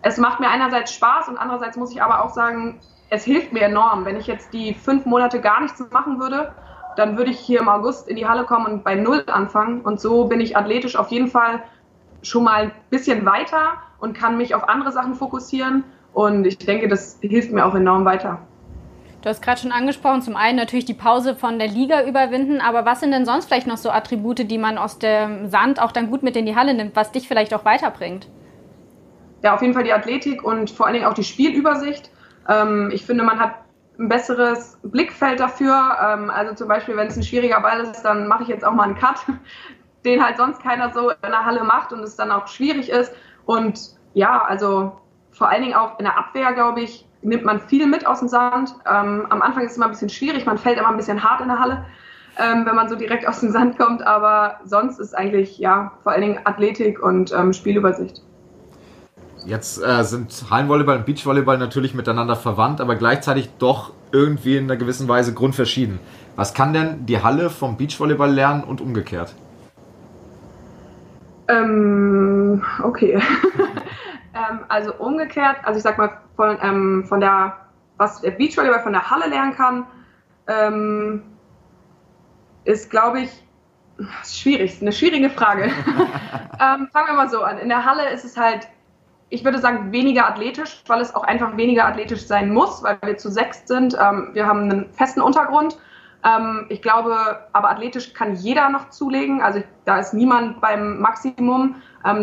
es 0.02 0.16
macht 0.16 0.40
mir 0.40 0.48
einerseits 0.48 0.94
Spaß 0.94 1.28
und 1.28 1.36
andererseits 1.36 1.76
muss 1.76 1.92
ich 1.92 2.02
aber 2.02 2.24
auch 2.24 2.30
sagen, 2.30 2.80
es 3.10 3.24
hilft 3.24 3.52
mir 3.52 3.62
enorm. 3.62 4.04
Wenn 4.04 4.16
ich 4.16 4.26
jetzt 4.26 4.52
die 4.52 4.74
fünf 4.74 5.06
Monate 5.06 5.40
gar 5.40 5.60
nichts 5.60 5.82
machen 5.90 6.20
würde, 6.20 6.52
dann 6.96 7.16
würde 7.16 7.30
ich 7.30 7.38
hier 7.38 7.60
im 7.60 7.68
August 7.68 8.08
in 8.08 8.16
die 8.16 8.26
Halle 8.26 8.44
kommen 8.44 8.66
und 8.66 8.84
bei 8.84 8.94
Null 8.94 9.24
anfangen. 9.26 9.80
Und 9.80 10.00
so 10.00 10.26
bin 10.26 10.40
ich 10.40 10.56
athletisch 10.56 10.96
auf 10.96 11.08
jeden 11.08 11.28
Fall 11.28 11.62
schon 12.22 12.44
mal 12.44 12.64
ein 12.64 12.72
bisschen 12.90 13.24
weiter 13.24 13.74
und 14.00 14.16
kann 14.16 14.36
mich 14.36 14.54
auf 14.54 14.68
andere 14.68 14.92
Sachen 14.92 15.14
fokussieren. 15.14 15.84
Und 16.12 16.46
ich 16.46 16.58
denke, 16.58 16.88
das 16.88 17.18
hilft 17.20 17.52
mir 17.52 17.64
auch 17.64 17.74
enorm 17.74 18.04
weiter. 18.04 18.38
Du 19.20 19.28
hast 19.28 19.42
gerade 19.42 19.60
schon 19.60 19.72
angesprochen, 19.72 20.22
zum 20.22 20.36
einen 20.36 20.56
natürlich 20.56 20.84
die 20.84 20.94
Pause 20.94 21.34
von 21.34 21.58
der 21.58 21.66
Liga 21.66 22.04
überwinden, 22.04 22.60
aber 22.60 22.84
was 22.84 23.00
sind 23.00 23.10
denn 23.10 23.26
sonst 23.26 23.46
vielleicht 23.46 23.66
noch 23.66 23.76
so 23.76 23.90
Attribute, 23.90 24.48
die 24.48 24.58
man 24.58 24.78
aus 24.78 25.00
dem 25.00 25.48
Sand 25.48 25.82
auch 25.82 25.90
dann 25.90 26.08
gut 26.08 26.22
mit 26.22 26.36
in 26.36 26.46
die 26.46 26.54
Halle 26.54 26.72
nimmt, 26.72 26.94
was 26.94 27.10
dich 27.10 27.26
vielleicht 27.26 27.52
auch 27.52 27.64
weiterbringt? 27.64 28.28
Ja, 29.42 29.54
auf 29.54 29.62
jeden 29.62 29.74
Fall 29.74 29.84
die 29.84 29.92
Athletik 29.92 30.44
und 30.44 30.70
vor 30.70 30.86
allen 30.86 30.94
Dingen 30.94 31.06
auch 31.06 31.14
die 31.14 31.24
Spielübersicht. 31.24 32.10
Ähm, 32.48 32.90
ich 32.92 33.04
finde, 33.04 33.24
man 33.24 33.40
hat 33.40 33.54
ein 33.98 34.08
besseres 34.08 34.78
Blickfeld 34.82 35.40
dafür. 35.40 35.96
Ähm, 36.00 36.30
also 36.30 36.54
zum 36.54 36.68
Beispiel, 36.68 36.96
wenn 36.96 37.08
es 37.08 37.16
ein 37.16 37.24
schwieriger 37.24 37.60
Ball 37.60 37.80
ist, 37.80 38.02
dann 38.02 38.28
mache 38.28 38.44
ich 38.44 38.48
jetzt 38.48 38.64
auch 38.64 38.72
mal 38.72 38.84
einen 38.84 38.96
Cut, 38.96 39.16
den 40.04 40.24
halt 40.24 40.36
sonst 40.36 40.62
keiner 40.62 40.92
so 40.92 41.10
in 41.10 41.16
der 41.22 41.44
Halle 41.44 41.64
macht 41.64 41.92
und 41.92 42.04
es 42.04 42.14
dann 42.14 42.30
auch 42.30 42.46
schwierig 42.46 42.88
ist. 42.88 43.12
Und 43.46 43.80
ja, 44.14 44.42
also 44.42 44.92
vor 45.32 45.48
allen 45.48 45.62
Dingen 45.62 45.74
auch 45.74 45.98
in 45.98 46.04
der 46.04 46.16
Abwehr, 46.16 46.52
glaube 46.52 46.80
ich, 46.80 47.07
nimmt 47.22 47.44
man 47.44 47.60
viel 47.60 47.86
mit 47.86 48.06
aus 48.06 48.20
dem 48.20 48.28
Sand. 48.28 48.74
Ähm, 48.86 49.26
am 49.28 49.42
Anfang 49.42 49.64
ist 49.64 49.72
es 49.72 49.76
immer 49.76 49.86
ein 49.86 49.92
bisschen 49.92 50.08
schwierig, 50.08 50.46
man 50.46 50.58
fällt 50.58 50.78
immer 50.78 50.88
ein 50.88 50.96
bisschen 50.96 51.22
hart 51.22 51.40
in 51.40 51.48
der 51.48 51.58
Halle, 51.58 51.84
ähm, 52.38 52.64
wenn 52.66 52.74
man 52.74 52.88
so 52.88 52.96
direkt 52.96 53.26
aus 53.26 53.40
dem 53.40 53.50
Sand 53.50 53.78
kommt, 53.78 54.02
aber 54.02 54.60
sonst 54.64 54.98
ist 54.98 55.16
eigentlich 55.16 55.58
ja 55.58 55.92
vor 56.02 56.12
allen 56.12 56.22
Dingen 56.22 56.40
Athletik 56.44 57.02
und 57.02 57.32
ähm, 57.32 57.52
Spielübersicht. 57.52 58.22
Jetzt 59.44 59.82
äh, 59.82 60.04
sind 60.04 60.44
Hallenvolleyball 60.50 60.98
und 60.98 61.06
Beachvolleyball 61.06 61.58
natürlich 61.58 61.94
miteinander 61.94 62.36
verwandt, 62.36 62.80
aber 62.80 62.96
gleichzeitig 62.96 63.50
doch 63.58 63.92
irgendwie 64.12 64.56
in 64.56 64.64
einer 64.64 64.76
gewissen 64.76 65.08
Weise 65.08 65.32
grundverschieden. 65.34 66.00
Was 66.36 66.54
kann 66.54 66.72
denn 66.72 67.06
die 67.06 67.22
Halle 67.22 67.50
vom 67.50 67.76
Beachvolleyball 67.76 68.30
lernen 68.30 68.62
und 68.62 68.80
umgekehrt? 68.80 69.34
Ähm, 71.48 72.62
okay. 72.82 73.20
Ähm, 74.38 74.60
also 74.68 74.94
umgekehrt, 74.94 75.56
also 75.64 75.78
ich 75.78 75.82
sag 75.82 75.98
mal, 75.98 76.20
von, 76.36 76.58
ähm, 76.62 77.04
von 77.06 77.20
der, 77.20 77.56
was 77.96 78.20
der 78.20 78.32
Beachvolleyball 78.32 78.82
von 78.82 78.92
der 78.92 79.10
Halle 79.10 79.28
lernen 79.28 79.54
kann, 79.54 79.86
ähm, 80.46 81.22
ist, 82.64 82.90
glaube 82.90 83.20
ich, 83.20 83.30
schwierig, 84.24 84.80
eine 84.80 84.92
schwierige 84.92 85.30
Frage. 85.30 85.64
ähm, 86.60 86.88
fangen 86.92 87.08
wir 87.08 87.14
mal 87.14 87.28
so 87.28 87.42
an. 87.42 87.58
In 87.58 87.68
der 87.68 87.84
Halle 87.84 88.10
ist 88.10 88.24
es 88.24 88.36
halt, 88.36 88.68
ich 89.30 89.44
würde 89.44 89.58
sagen, 89.58 89.90
weniger 89.90 90.28
athletisch, 90.28 90.84
weil 90.86 91.00
es 91.00 91.14
auch 91.14 91.24
einfach 91.24 91.56
weniger 91.56 91.86
athletisch 91.86 92.26
sein 92.26 92.50
muss, 92.50 92.82
weil 92.82 92.98
wir 93.02 93.16
zu 93.16 93.30
sechs 93.30 93.66
sind. 93.66 93.96
Ähm, 94.00 94.30
wir 94.34 94.46
haben 94.46 94.70
einen 94.70 94.92
festen 94.92 95.20
Untergrund. 95.20 95.78
Ähm, 96.24 96.66
ich 96.68 96.80
glaube, 96.80 97.48
aber 97.52 97.70
athletisch 97.70 98.12
kann 98.12 98.36
jeder 98.36 98.68
noch 98.68 98.90
zulegen. 98.90 99.42
Also 99.42 99.64
da 99.84 99.98
ist 99.98 100.14
niemand 100.14 100.60
beim 100.60 101.00
Maximum. 101.00 101.76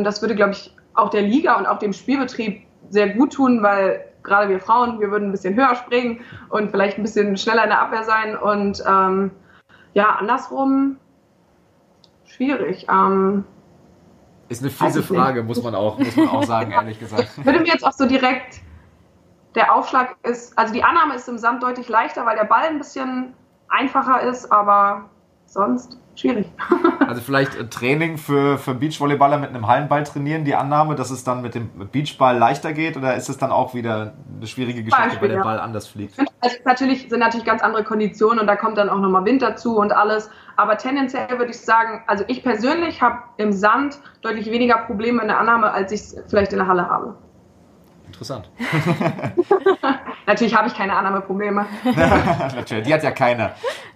Das 0.04 0.22
würde, 0.22 0.36
glaube 0.36 0.52
ich, 0.52 0.74
auch 0.96 1.10
der 1.10 1.22
Liga 1.22 1.56
und 1.58 1.66
auch 1.66 1.80
dem 1.80 1.94
Spielbetrieb 1.94 2.64
sehr 2.90 3.10
gut 3.10 3.34
tun, 3.34 3.62
weil 3.64 4.06
gerade 4.24 4.50
wir 4.50 4.60
Frauen, 4.60 5.00
wir 5.00 5.12
würden 5.12 5.30
ein 5.30 5.32
bisschen 5.32 5.56
höher 5.56 5.76
springen 5.76 6.22
und 6.50 6.72
vielleicht 6.72 6.98
ein 6.98 7.04
bisschen 7.04 7.38
schneller 7.38 7.64
in 7.64 7.70
der 7.70 7.82
Abwehr 7.82 8.04
sein. 8.04 8.36
Und 8.36 8.84
ähm, 8.88 9.32
ja, 9.94 10.16
andersrum 10.20 10.98
schwierig. 12.26 12.88
Ähm, 12.90 13.46
ist 14.50 14.62
eine 14.62 14.72
fiese 14.72 15.02
Frage, 15.02 15.44
muss 15.44 15.64
man, 15.64 15.74
auch, 15.74 15.98
muss 15.98 16.16
man 16.16 16.28
auch 16.28 16.44
sagen, 16.44 16.72
ehrlich 16.72 17.00
gesagt. 17.00 17.44
Würde 17.44 17.60
mir 17.60 17.68
jetzt 17.68 17.86
auch 17.86 17.94
so 17.94 18.06
direkt, 18.06 18.62
der 19.56 19.74
Aufschlag 19.74 20.18
ist, 20.24 20.58
also 20.58 20.74
die 20.74 20.84
Annahme 20.84 21.16
ist 21.16 21.28
im 21.30 21.38
Sand 21.38 21.64
deutlich 21.64 21.88
leichter, 21.88 22.26
weil 22.26 22.36
der 22.36 22.44
Ball 22.44 22.68
ein 22.68 22.78
bisschen 22.78 23.34
einfacher 23.70 24.22
ist, 24.22 24.52
aber 24.52 25.10
sonst 25.46 25.98
schwierig. 26.16 26.48
also 27.08 27.22
vielleicht 27.22 27.56
äh, 27.56 27.68
Training 27.68 28.18
für, 28.18 28.58
für 28.58 28.74
Beachvolleyballer 28.74 29.38
mit 29.38 29.50
einem 29.50 29.68
Hallenball 29.68 30.04
trainieren, 30.04 30.46
die 30.46 30.56
Annahme, 30.56 30.96
dass 30.96 31.12
es 31.12 31.24
dann 31.24 31.42
mit 31.42 31.56
dem 31.56 31.70
Beachball 31.92 32.38
leichter 32.38 32.74
geht 32.74 32.98
oder 32.98 33.16
ist 33.16 33.30
es 33.30 33.38
dann 33.38 33.52
auch 33.52 33.74
wieder 33.74 34.14
eine 34.38 34.48
schwierige 34.48 34.84
Geschichte, 34.84 35.10
Beispiel, 35.10 35.30
weil 35.30 35.36
der. 35.36 35.44
Ball 35.44 35.60
anders 35.60 35.88
fliegt? 35.88 36.18
Also 36.42 36.58
natürlich 36.66 37.10
sind 37.10 37.20
natürlich 37.20 37.46
ganz 37.46 37.62
andere 37.62 37.84
Konditionen 37.84 38.40
und 38.40 38.48
da 38.48 38.56
kommt 38.56 38.78
dann 38.78 38.90
auch 38.90 39.00
nochmal 39.00 39.26
Wind 39.26 39.42
dazu 39.42 39.78
und 39.78 39.92
alles. 39.92 40.30
Aber 40.58 40.78
tendenziell 40.78 41.30
würde 41.38 41.52
ich 41.52 41.60
sagen, 41.60 42.04
also 42.08 42.24
ich 42.28 42.44
persönlich 42.44 43.02
habe 43.02 43.20
im 43.38 43.52
Sand 43.52 44.00
deutlich 44.22 44.50
weniger 44.50 44.78
Probleme 44.78 45.22
in 45.22 45.28
der 45.28 45.40
Annahme, 45.40 45.72
als 45.72 45.92
ich 45.92 46.02
es 46.02 46.24
vielleicht 46.28 46.54
in 46.54 46.60
der 46.60 46.68
Halle 46.68 46.88
habe. 46.88 47.16
Interessant. 48.16 48.50
Natürlich 50.26 50.56
habe 50.56 50.70
ich 50.70 50.74
keine 50.74 50.96
Annahmeprobleme. 50.96 51.66
Natürlich, 52.56 52.88
die 52.88 52.94
hat 52.94 53.04
ja 53.04 53.12
keine. 53.12 53.52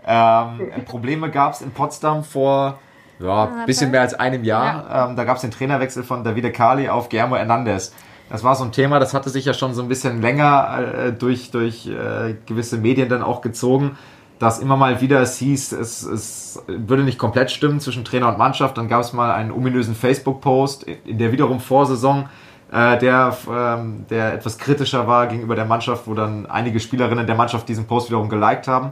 Ähm, 0.06 0.84
Probleme 0.86 1.32
gab 1.32 1.54
es 1.54 1.62
in 1.62 1.72
Potsdam 1.72 2.26
vor 2.26 2.80
ja, 3.20 3.46
ein 3.46 3.66
bisschen 3.66 3.92
mehr 3.92 4.02
als 4.02 4.14
einem 4.14 4.44
Jahr. 4.44 4.86
Ja. 4.90 5.10
Ähm, 5.10 5.16
da 5.16 5.24
gab 5.24 5.38
es 5.38 5.42
den 5.42 5.52
Trainerwechsel 5.52 6.04
von 6.04 6.26
Davide 6.26 6.52
Kali 6.52 6.90
auf 6.90 7.08
Guillermo 7.08 7.38
Hernandez. 7.38 7.94
Das 8.30 8.44
war 8.44 8.56
so 8.56 8.66
ein 8.66 8.74
Thema, 8.74 9.00
das 9.00 9.14
hatte 9.14 9.30
sich 9.30 9.46
ja 9.46 9.54
schon 9.54 9.74
so 9.74 9.82
ein 9.82 9.88
bisschen 9.88 10.22
länger 10.22 10.80
äh, 11.08 11.14
durch, 11.14 11.50
durch 11.52 11.88
äh, 11.88 12.36
gewisse 12.46 12.78
Medien 12.78 13.08
dann 13.08 13.24
auch 13.24 13.42
gezogen, 13.42 13.98
dass 14.38 14.60
immer 14.60 14.76
mal 14.76 15.00
wieder 15.02 15.22
es 15.22 15.38
hieß, 15.38 15.72
es, 15.72 16.04
es 16.04 16.62
würde 16.68 17.04
nicht 17.04 17.18
komplett 17.18 17.52
stimmen 17.52 17.80
zwischen 17.80 18.04
Trainer 18.04 18.28
und 18.28 18.38
Mannschaft. 18.38 18.78
Dann 18.78 18.90
gab 18.90 19.02
es 19.02 19.14
mal 19.14 19.32
einen 19.32 19.52
ominösen 19.52 19.96
Facebook-Post 19.96 20.84
in 20.84 21.18
der 21.18 21.32
wiederum 21.32 21.62
Vorsaison 21.62 22.28
der, 22.72 23.36
ähm, 23.50 24.06
der 24.10 24.34
etwas 24.34 24.58
kritischer 24.58 25.08
war 25.08 25.28
gegenüber 25.28 25.56
der 25.56 25.66
Mannschaft, 25.66 26.08
wo 26.08 26.14
dann 26.14 26.46
einige 26.46 26.80
Spielerinnen 26.80 27.26
der 27.26 27.36
Mannschaft 27.36 27.68
diesen 27.68 27.88
Post 27.88 28.10
wiederum 28.10 28.30
geliked 28.30 28.68
haben. 28.68 28.92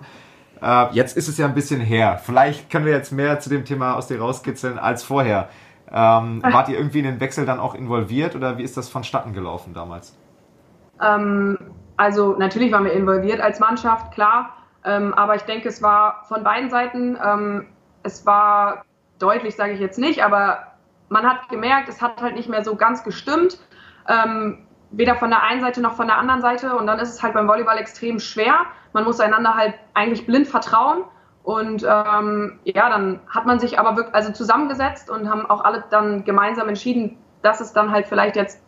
Äh, 0.62 0.88
jetzt 0.94 1.16
ist 1.18 1.28
es 1.28 1.38
ja 1.38 1.46
ein 1.46 1.54
bisschen 1.54 1.82
her. 1.82 2.20
Vielleicht 2.24 2.70
können 2.70 2.86
wir 2.86 2.94
jetzt 2.94 3.12
mehr 3.12 3.40
zu 3.40 3.50
dem 3.50 3.66
Thema 3.66 3.94
aus 3.94 4.08
dir 4.08 4.20
rauskitzeln 4.20 4.80
als 4.80 5.04
vorher. 5.04 5.50
Ähm, 5.92 6.44
wart 6.44 6.70
ihr 6.70 6.78
irgendwie 6.78 7.00
in 7.00 7.06
den 7.06 7.20
Wechsel 7.20 7.46
dann 7.46 7.60
auch 7.60 7.74
involviert 7.74 8.36
oder 8.36 8.58
wie 8.58 8.64
ist 8.64 8.76
das 8.76 8.90
vonstatten 8.90 9.34
gelaufen 9.34 9.74
damals? 9.74 10.18
Ähm, 11.02 11.58
also 11.96 12.36
natürlich 12.38 12.72
waren 12.72 12.84
wir 12.84 12.94
involviert 12.94 13.40
als 13.40 13.60
Mannschaft, 13.60 14.12
klar. 14.12 14.54
Ähm, 14.84 15.14
aber 15.14 15.36
ich 15.36 15.44
denke, 15.44 15.70
es 15.70 15.82
war 15.82 16.24
von 16.28 16.44
beiden 16.44 16.70
Seiten, 16.70 17.18
ähm, 17.24 17.68
es 18.04 18.26
war 18.26 18.84
deutlich, 19.20 19.56
sage 19.56 19.74
ich 19.74 19.80
jetzt 19.80 19.98
nicht, 19.98 20.24
aber 20.24 20.60
man 21.10 21.26
hat 21.26 21.50
gemerkt, 21.50 21.90
es 21.90 22.02
hat 22.02 22.22
halt 22.22 22.36
nicht 22.36 22.50
mehr 22.50 22.64
so 22.64 22.76
ganz 22.76 23.04
gestimmt. 23.04 23.60
Ähm, 24.08 24.68
weder 24.92 25.16
von 25.16 25.30
der 25.30 25.44
einen 25.44 25.62
Seite 25.62 25.82
noch 25.82 25.96
von 25.96 26.08
der 26.08 26.18
anderen 26.18 26.42
Seite. 26.42 26.76
Und 26.76 26.88
dann 26.88 27.00
ist 27.00 27.10
es 27.10 27.24
halt 27.24 27.34
beim 27.34 27.48
Volleyball 27.48 27.78
extrem 27.78 28.20
schwer. 28.20 28.56
Man 28.94 29.04
muss 29.04 29.20
einander 29.20 29.56
halt 29.56 29.76
eigentlich 29.94 30.26
blind 30.26 30.48
vertrauen. 30.48 31.04
Und 31.44 31.84
ähm, 31.84 32.60
ja, 32.66 32.90
dann 32.90 33.22
hat 33.30 33.46
man 33.46 33.60
sich 33.60 33.80
aber 33.80 33.96
wirklich 33.96 34.16
also 34.16 34.34
zusammengesetzt 34.34 35.10
und 35.10 35.30
haben 35.30 35.46
auch 35.46 35.64
alle 35.64 35.84
dann 35.90 36.26
gemeinsam 36.26 36.68
entschieden, 36.68 37.18
dass 37.42 37.62
es 37.62 37.72
dann 37.72 37.92
halt 37.92 38.08
vielleicht 38.08 38.36
jetzt, 38.36 38.62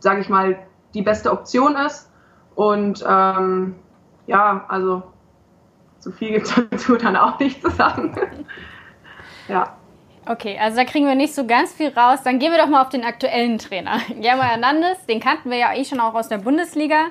sage 0.00 0.20
ich 0.20 0.28
mal, 0.28 0.58
die 0.92 1.02
beste 1.02 1.32
Option 1.32 1.76
ist. 1.76 2.10
Und 2.54 3.04
ähm, 3.08 3.76
ja, 4.26 4.64
also 4.68 5.02
so 5.98 6.10
viel 6.10 6.32
gibt 6.32 6.46
es 6.46 6.54
dazu 6.70 6.96
dann 6.96 7.16
auch 7.16 7.38
nicht 7.38 7.62
zu 7.62 7.70
sagen. 7.70 8.14
ja. 9.48 9.76
Okay, 10.26 10.58
also 10.60 10.76
da 10.76 10.84
kriegen 10.84 11.06
wir 11.06 11.14
nicht 11.14 11.34
so 11.34 11.46
ganz 11.46 11.72
viel 11.72 11.88
raus. 11.88 12.20
Dann 12.22 12.38
gehen 12.38 12.52
wir 12.52 12.58
doch 12.58 12.68
mal 12.68 12.82
auf 12.82 12.90
den 12.90 13.04
aktuellen 13.04 13.58
Trainer. 13.58 14.00
Guillermo 14.08 14.42
Hernandez, 14.42 15.04
den 15.06 15.20
kannten 15.20 15.50
wir 15.50 15.58
ja 15.58 15.74
eh 15.74 15.84
schon 15.84 16.00
auch 16.00 16.14
aus 16.14 16.28
der 16.28 16.38
Bundesliga, 16.38 17.06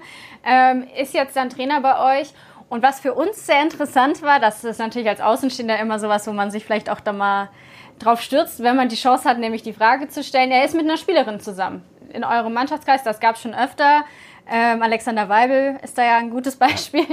ähm, 0.46 0.88
ist 0.98 1.14
jetzt 1.14 1.36
dann 1.36 1.50
Trainer 1.50 1.82
bei 1.82 2.20
euch. 2.20 2.30
Und 2.70 2.84
was 2.84 3.00
für 3.00 3.16
uns 3.16 3.48
sehr 3.48 3.62
interessant 3.64 4.22
war, 4.22 4.40
das 4.40 4.64
ist 4.64 4.78
natürlich 4.78 5.10
als 5.10 5.22
Außenstehender 5.22 5.80
immer 5.80 5.98
sowas, 5.98 6.28
wo 6.28 6.34
man 6.34 6.52
sich 6.52 6.64
vielleicht 6.64 6.90
auch 6.90 7.00
da 7.00 7.12
mal 7.14 7.50
drauf 7.98 8.22
stürzt, 8.22 8.62
wenn 8.62 8.76
man 8.76 8.90
die 8.90 8.96
Chance 8.96 9.28
hat, 9.28 9.40
nämlich 9.40 9.64
die 9.64 9.74
Frage 9.74 10.08
zu 10.08 10.24
stellen. 10.24 10.52
Er 10.52 10.64
ist 10.64 10.76
mit 10.76 10.86
einer 10.86 10.98
Spielerin 10.98 11.40
zusammen 11.40 11.84
in 12.14 12.24
eurem 12.24 12.54
Mannschaftskreis, 12.54 13.04
das 13.04 13.20
gab 13.20 13.36
es 13.36 13.42
schon 13.42 13.54
öfter. 13.54 14.04
Ähm, 14.52 14.82
Alexander 14.82 15.30
Weibel 15.30 15.78
ist 15.84 15.98
da 15.98 16.04
ja 16.04 16.18
ein 16.18 16.32
gutes 16.32 16.56
Beispiel. 16.58 17.06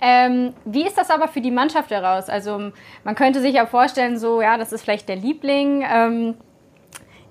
Ähm, 0.00 0.54
wie 0.64 0.86
ist 0.86 0.98
das 0.98 1.10
aber 1.10 1.28
für 1.28 1.40
die 1.40 1.50
Mannschaft 1.50 1.90
heraus? 1.90 2.28
Also 2.28 2.72
man 3.04 3.14
könnte 3.14 3.40
sich 3.40 3.54
ja 3.54 3.66
vorstellen, 3.66 4.18
so 4.18 4.42
ja, 4.42 4.56
das 4.56 4.72
ist 4.72 4.82
vielleicht 4.82 5.08
der 5.08 5.16
Liebling. 5.16 5.84
Ähm, 5.88 6.34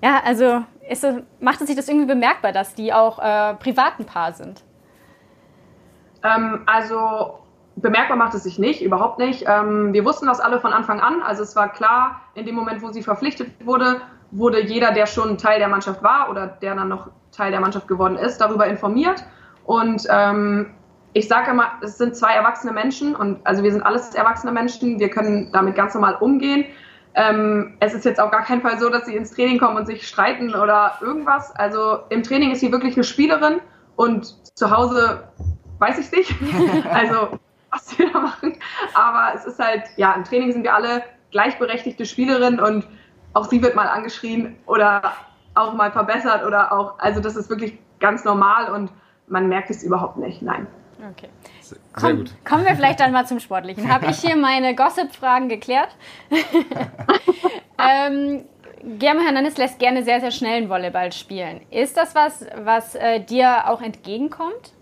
ja, 0.02 0.20
also 0.24 0.64
ist 0.88 1.06
macht 1.40 1.60
es 1.60 1.68
sich 1.68 1.76
das 1.76 1.88
irgendwie 1.88 2.06
bemerkbar, 2.06 2.52
dass 2.52 2.74
die 2.74 2.92
auch 2.92 3.18
äh, 3.18 3.54
privat 3.54 3.98
ein 3.98 4.06
Paar 4.06 4.32
sind? 4.32 4.62
Ähm, 6.24 6.62
also 6.66 7.38
bemerkbar 7.76 8.16
macht 8.16 8.34
es 8.34 8.42
sich 8.42 8.58
nicht, 8.58 8.82
überhaupt 8.82 9.18
nicht. 9.18 9.44
Ähm, 9.46 9.92
wir 9.92 10.04
wussten 10.04 10.26
das 10.26 10.40
alle 10.40 10.60
von 10.60 10.72
Anfang 10.72 11.00
an. 11.00 11.22
Also 11.22 11.42
es 11.42 11.56
war 11.56 11.68
klar, 11.68 12.20
in 12.34 12.46
dem 12.46 12.54
Moment, 12.54 12.82
wo 12.82 12.90
sie 12.90 13.02
verpflichtet 13.02 13.50
wurde, 13.64 14.00
wurde 14.30 14.60
jeder, 14.62 14.92
der 14.92 15.06
schon 15.06 15.38
Teil 15.38 15.58
der 15.58 15.68
Mannschaft 15.68 16.02
war 16.02 16.30
oder 16.30 16.46
der 16.46 16.74
dann 16.74 16.88
noch 16.88 17.08
Teil 17.32 17.50
der 17.50 17.60
Mannschaft 17.60 17.88
geworden 17.88 18.16
ist, 18.16 18.38
darüber 18.38 18.66
informiert. 18.66 19.24
Und 19.64 20.06
ähm, 20.10 20.74
ich 21.12 21.28
sage 21.28 21.50
immer, 21.50 21.72
es 21.82 21.98
sind 21.98 22.16
zwei 22.16 22.32
erwachsene 22.34 22.72
Menschen 22.72 23.14
und 23.14 23.46
also 23.46 23.62
wir 23.62 23.70
sind 23.70 23.82
alles 23.82 24.14
erwachsene 24.14 24.52
Menschen, 24.52 24.98
wir 24.98 25.10
können 25.10 25.50
damit 25.52 25.74
ganz 25.74 25.94
normal 25.94 26.16
umgehen. 26.20 26.64
Ähm, 27.14 27.76
es 27.80 27.92
ist 27.92 28.04
jetzt 28.06 28.20
auch 28.20 28.30
gar 28.30 28.42
kein 28.42 28.62
Fall 28.62 28.78
so, 28.78 28.88
dass 28.88 29.04
sie 29.04 29.14
ins 29.14 29.32
Training 29.32 29.58
kommen 29.58 29.76
und 29.76 29.86
sich 29.86 30.08
streiten 30.08 30.54
oder 30.54 30.96
irgendwas. 31.02 31.54
Also 31.54 31.98
im 32.08 32.22
Training 32.22 32.52
ist 32.52 32.60
sie 32.60 32.72
wirklich 32.72 32.94
eine 32.94 33.04
Spielerin 33.04 33.60
und 33.96 34.34
zu 34.56 34.70
Hause 34.70 35.28
weiß 35.78 35.98
ich 35.98 36.10
nicht. 36.12 36.34
also 36.90 37.38
was 37.70 37.98
wir 37.98 38.10
da 38.12 38.20
machen. 38.20 38.56
Aber 38.94 39.34
es 39.34 39.44
ist 39.44 39.58
halt, 39.58 39.84
ja, 39.96 40.12
im 40.12 40.24
Training 40.24 40.52
sind 40.52 40.62
wir 40.62 40.74
alle 40.74 41.02
gleichberechtigte 41.30 42.06
Spielerinnen 42.06 42.60
und 42.60 42.86
auch 43.34 43.46
sie 43.46 43.62
wird 43.62 43.74
mal 43.74 43.88
angeschrien 43.88 44.56
oder 44.66 45.02
auch 45.54 45.74
mal 45.74 45.90
verbessert 45.90 46.44
oder 46.46 46.72
auch, 46.72 46.98
also 46.98 47.20
das 47.20 47.36
ist 47.36 47.50
wirklich 47.50 47.78
ganz 47.98 48.24
normal 48.24 48.70
und 48.72 48.90
man 49.32 49.48
merkt 49.48 49.70
es 49.70 49.82
überhaupt 49.82 50.18
nicht, 50.18 50.42
nein. 50.42 50.66
Okay. 51.10 51.28
Sehr 51.60 51.78
Komm, 51.94 52.18
gut. 52.18 52.30
Kommen 52.44 52.64
wir 52.64 52.76
vielleicht 52.76 53.00
dann 53.00 53.10
mal 53.10 53.26
zum 53.26 53.40
Sportlichen. 53.40 53.92
Habe 53.92 54.06
ich 54.06 54.18
hier 54.20 54.36
meine 54.50 54.76
Gossip-Fragen 54.76 55.48
geklärt? 55.48 55.88
ähm, 57.78 58.44
Guillermo 58.98 59.20
Hernandez 59.20 59.56
lässt 59.56 59.78
gerne 59.78 60.04
sehr, 60.04 60.20
sehr 60.20 60.30
schnellen 60.30 60.68
Volleyball 60.68 61.10
spielen. 61.12 61.62
Ist 61.70 61.96
das 61.96 62.14
was, 62.14 62.46
was 62.62 62.94
äh, 62.94 63.20
dir 63.20 63.68
auch 63.68 63.80
entgegenkommt? 63.80 64.74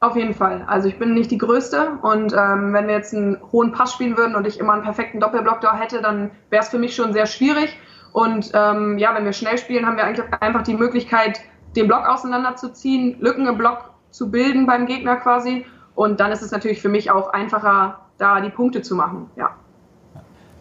Auf 0.00 0.14
jeden 0.14 0.34
Fall. 0.34 0.64
Also 0.66 0.88
ich 0.88 0.98
bin 0.98 1.14
nicht 1.14 1.30
die 1.30 1.38
Größte 1.38 1.98
und 2.02 2.32
ähm, 2.32 2.72
wenn 2.72 2.86
wir 2.86 2.94
jetzt 2.94 3.14
einen 3.14 3.40
hohen 3.50 3.72
Pass 3.72 3.94
spielen 3.94 4.16
würden 4.16 4.36
und 4.36 4.46
ich 4.46 4.60
immer 4.60 4.74
einen 4.74 4.82
perfekten 4.82 5.20
Doppelblock 5.20 5.60
da 5.62 5.76
hätte, 5.76 6.00
dann 6.00 6.30
wäre 6.50 6.62
es 6.62 6.68
für 6.68 6.78
mich 6.78 6.94
schon 6.94 7.12
sehr 7.12 7.26
schwierig. 7.26 7.76
Und 8.12 8.50
ähm, 8.54 8.98
ja, 8.98 9.14
wenn 9.14 9.24
wir 9.24 9.32
schnell 9.32 9.58
spielen, 9.58 9.86
haben 9.86 9.96
wir 9.96 10.04
eigentlich 10.04 10.26
einfach 10.40 10.62
die 10.62 10.74
Möglichkeit, 10.74 11.40
den 11.76 11.88
Block 11.88 12.06
auseinanderzuziehen, 12.06 13.20
Lücken 13.20 13.46
im 13.46 13.58
Block 13.58 13.90
zu 14.10 14.30
bilden 14.30 14.66
beim 14.66 14.86
Gegner 14.86 15.16
quasi. 15.16 15.66
Und 15.94 16.20
dann 16.20 16.32
ist 16.32 16.42
es 16.42 16.50
natürlich 16.50 16.80
für 16.80 16.88
mich 16.88 17.10
auch 17.10 17.30
einfacher, 17.30 18.00
da 18.18 18.40
die 18.40 18.50
Punkte 18.50 18.82
zu 18.82 18.94
machen. 18.94 19.30
Ja. 19.36 19.50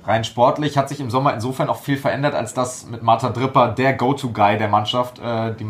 Rein 0.06 0.24
sportlich 0.24 0.78
hat 0.78 0.88
sich 0.88 1.00
im 1.00 1.10
Sommer 1.10 1.34
insofern 1.34 1.68
auch 1.68 1.78
viel 1.78 1.98
verändert, 1.98 2.36
als 2.36 2.54
dass 2.54 2.86
mit 2.86 3.02
Martha 3.02 3.30
Dripper 3.30 3.70
der 3.70 3.94
Go-To-Guy 3.94 4.58
der 4.58 4.68
Mannschaft 4.68 5.20
äh, 5.20 5.56
die, 5.56 5.66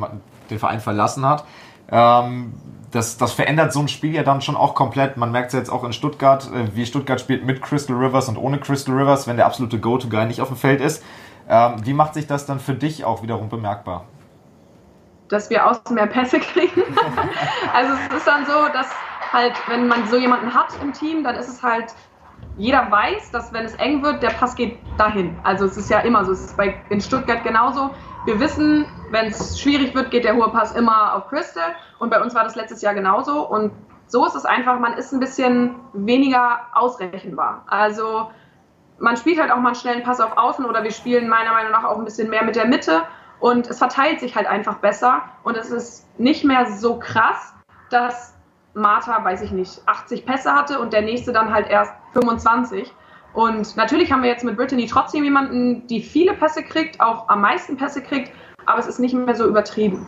den 0.50 0.60
Verein 0.60 0.82
verlassen 0.82 1.26
hat. 1.26 1.46
Ähm, 1.90 2.54
das, 2.92 3.18
das 3.18 3.32
verändert 3.32 3.72
so 3.72 3.80
ein 3.80 3.88
Spiel 3.88 4.14
ja 4.14 4.24
dann 4.24 4.42
schon 4.42 4.56
auch 4.56 4.76
komplett. 4.76 5.18
Man 5.18 5.32
merkt 5.32 5.48
es 5.48 5.54
jetzt 5.54 5.70
auch 5.70 5.84
in 5.84 5.94
Stuttgart, 5.94 6.50
äh, 6.54 6.76
wie 6.76 6.86
Stuttgart 6.86 7.20
spielt 7.20 7.46
mit 7.46 7.62
Crystal 7.62 7.96
Rivers 7.96 8.28
und 8.28 8.38
ohne 8.38 8.60
Crystal 8.60 8.96
Rivers, 8.96 9.26
wenn 9.28 9.38
der 9.38 9.46
absolute 9.46 9.80
Go-To-Guy 9.80 10.26
nicht 10.26 10.42
auf 10.42 10.50
dem 10.50 10.58
Feld 10.58 10.82
ist. 10.82 11.04
Ähm, 11.48 11.76
wie 11.86 11.94
macht 11.94 12.14
sich 12.14 12.28
das 12.28 12.46
dann 12.46 12.60
für 12.60 12.74
dich 12.74 13.06
auch 13.06 13.24
wiederum 13.24 13.50
bemerkbar? 13.50 14.06
Dass 15.30 15.50
wir 15.50 15.66
außen 15.66 15.96
mehr 15.96 16.08
Pässe 16.08 16.40
kriegen. 16.54 16.84
also 17.74 17.94
es 17.94 18.18
ist 18.18 18.28
dann 18.28 18.46
so, 18.46 18.68
dass 18.74 18.90
halt, 19.32 19.54
wenn 19.68 19.88
man 19.88 20.08
so 20.08 20.18
jemanden 20.18 20.54
hat 20.54 20.70
im 20.82 20.94
Team, 20.94 21.24
dann 21.24 21.36
ist 21.36 21.48
es 21.48 21.62
halt, 21.64 21.94
jeder 22.58 22.90
weiß, 22.90 23.32
dass 23.32 23.52
wenn 23.52 23.66
es 23.66 23.76
eng 23.76 24.02
wird, 24.02 24.24
der 24.24 24.30
Pass 24.30 24.56
geht 24.56 24.78
dahin. 24.98 25.38
Also 25.44 25.66
es 25.66 25.76
ist 25.76 25.90
ja 25.90 26.00
immer 26.00 26.24
so, 26.24 26.32
es 26.32 26.46
ist 26.46 26.58
bei, 26.58 26.76
in 26.90 27.02
Stuttgart 27.02 27.44
genauso. 27.44 27.92
Wir 28.26 28.40
wissen, 28.40 28.86
wenn 29.12 29.28
es 29.28 29.60
schwierig 29.60 29.94
wird, 29.94 30.10
geht 30.12 30.24
der 30.24 30.36
hohe 30.36 30.50
Pass 30.50 30.74
immer 30.74 31.16
auf 31.16 31.28
Crystal 31.28 31.76
und 32.00 32.10
bei 32.10 32.22
uns 32.22 32.34
war 32.34 32.44
das 32.44 32.56
letztes 32.56 32.82
Jahr 32.82 32.94
genauso 32.94 33.46
und 33.48 33.72
so 34.08 34.26
ist 34.26 34.36
es 34.36 34.46
einfach, 34.46 34.80
man 34.80 34.94
ist 34.94 35.12
ein 35.12 35.20
bisschen 35.20 35.76
weniger 35.94 36.60
ausrechenbar. 36.74 37.64
Also 37.68 38.30
man 39.00 39.18
spielt 39.18 39.40
halt 39.40 39.52
auch 39.52 39.58
mal 39.58 39.70
einen 39.70 39.76
schnellen 39.76 40.04
Pass 40.04 40.22
auf 40.22 40.38
Außen 40.38 40.66
oder 40.66 40.84
wir 40.84 40.92
spielen 40.92 41.28
meiner 41.28 41.52
Meinung 41.52 41.72
nach 41.72 41.84
auch 41.84 41.98
ein 41.98 42.06
bisschen 42.06 42.30
mehr 42.30 42.44
mit 42.44 42.56
der 42.56 42.68
Mitte 42.68 43.02
und 43.46 43.68
es 43.68 43.78
verteilt 43.78 44.22
sich 44.22 44.36
halt 44.36 44.48
einfach 44.48 44.80
besser 44.80 45.22
und 45.44 45.56
es 45.56 45.70
ist 45.70 46.08
nicht 46.20 46.44
mehr 46.44 46.66
so 46.66 46.98
krass, 46.98 47.54
dass 47.92 48.34
Martha, 48.74 49.24
weiß 49.24 49.44
ich 49.44 49.52
nicht, 49.52 49.84
80 49.86 50.26
Pässe 50.26 50.54
hatte 50.54 50.80
und 50.80 50.94
der 50.94 51.04
nächste 51.04 51.32
dann 51.32 51.54
halt 51.54 51.70
erst 51.70 51.94
25. 52.14 52.92
Und 53.36 53.78
natürlich 53.78 54.12
haben 54.12 54.24
wir 54.24 54.32
jetzt 54.32 54.44
mit 54.44 54.58
Brittany 54.58 54.88
trotzdem 54.88 55.24
jemanden, 55.24 55.86
die 55.86 56.02
viele 56.02 56.34
Pässe 56.34 56.64
kriegt, 56.64 57.00
auch 57.00 57.30
am 57.30 57.42
meisten 57.42 57.78
Pässe 57.78 58.02
kriegt, 58.02 58.32
aber 58.66 58.80
es 58.80 58.88
ist 58.88 58.98
nicht 58.98 59.14
mehr 59.14 59.36
so 59.36 59.46
übertrieben. 59.46 60.08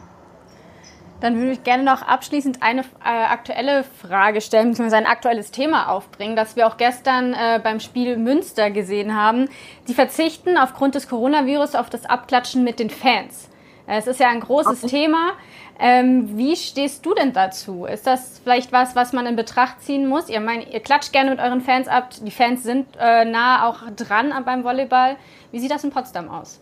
Dann 1.19 1.37
würde 1.37 1.51
ich 1.51 1.63
gerne 1.63 1.83
noch 1.83 2.03
abschließend 2.03 2.61
eine 2.61 2.81
äh, 2.81 2.85
aktuelle 3.03 3.83
Frage 3.83 4.41
stellen, 4.41 4.69
beziehungsweise 4.69 4.97
ein 4.97 5.11
aktuelles 5.11 5.51
Thema 5.51 5.89
aufbringen, 5.89 6.35
das 6.35 6.55
wir 6.55 6.67
auch 6.67 6.77
gestern 6.77 7.33
äh, 7.33 7.59
beim 7.63 7.79
Spiel 7.79 8.17
Münster 8.17 8.69
gesehen 8.69 9.15
haben. 9.15 9.49
Die 9.87 9.93
verzichten 9.93 10.57
aufgrund 10.57 10.95
des 10.95 11.07
Coronavirus 11.09 11.75
auf 11.75 11.89
das 11.89 12.05
Abklatschen 12.05 12.63
mit 12.63 12.79
den 12.79 12.89
Fans. 12.89 13.49
Es 13.87 14.05
ist 14.05 14.19
ja 14.19 14.27
ein 14.27 14.41
großes 14.41 14.83
okay. 14.83 15.05
Thema. 15.05 15.31
Ähm, 15.79 16.37
wie 16.37 16.55
stehst 16.55 17.05
du 17.05 17.13
denn 17.13 17.33
dazu? 17.33 17.85
Ist 17.85 18.05
das 18.05 18.39
vielleicht 18.43 18.71
was, 18.71 18.95
was 18.95 19.13
man 19.13 19.25
in 19.25 19.35
Betracht 19.35 19.81
ziehen 19.81 20.07
muss? 20.07 20.27
Ihr, 20.27 20.41
mein, 20.41 20.61
ihr 20.61 20.81
klatscht 20.81 21.13
gerne 21.13 21.29
mit 21.29 21.39
euren 21.39 21.61
Fans 21.61 21.87
ab. 21.87 22.09
Die 22.21 22.31
Fans 22.31 22.63
sind 22.63 22.87
äh, 22.99 23.25
nah 23.25 23.67
auch 23.67 23.83
dran 23.95 24.33
beim 24.43 24.63
Volleyball. 24.63 25.15
Wie 25.51 25.59
sieht 25.59 25.71
das 25.71 25.83
in 25.83 25.91
Potsdam 25.91 26.29
aus? 26.29 26.59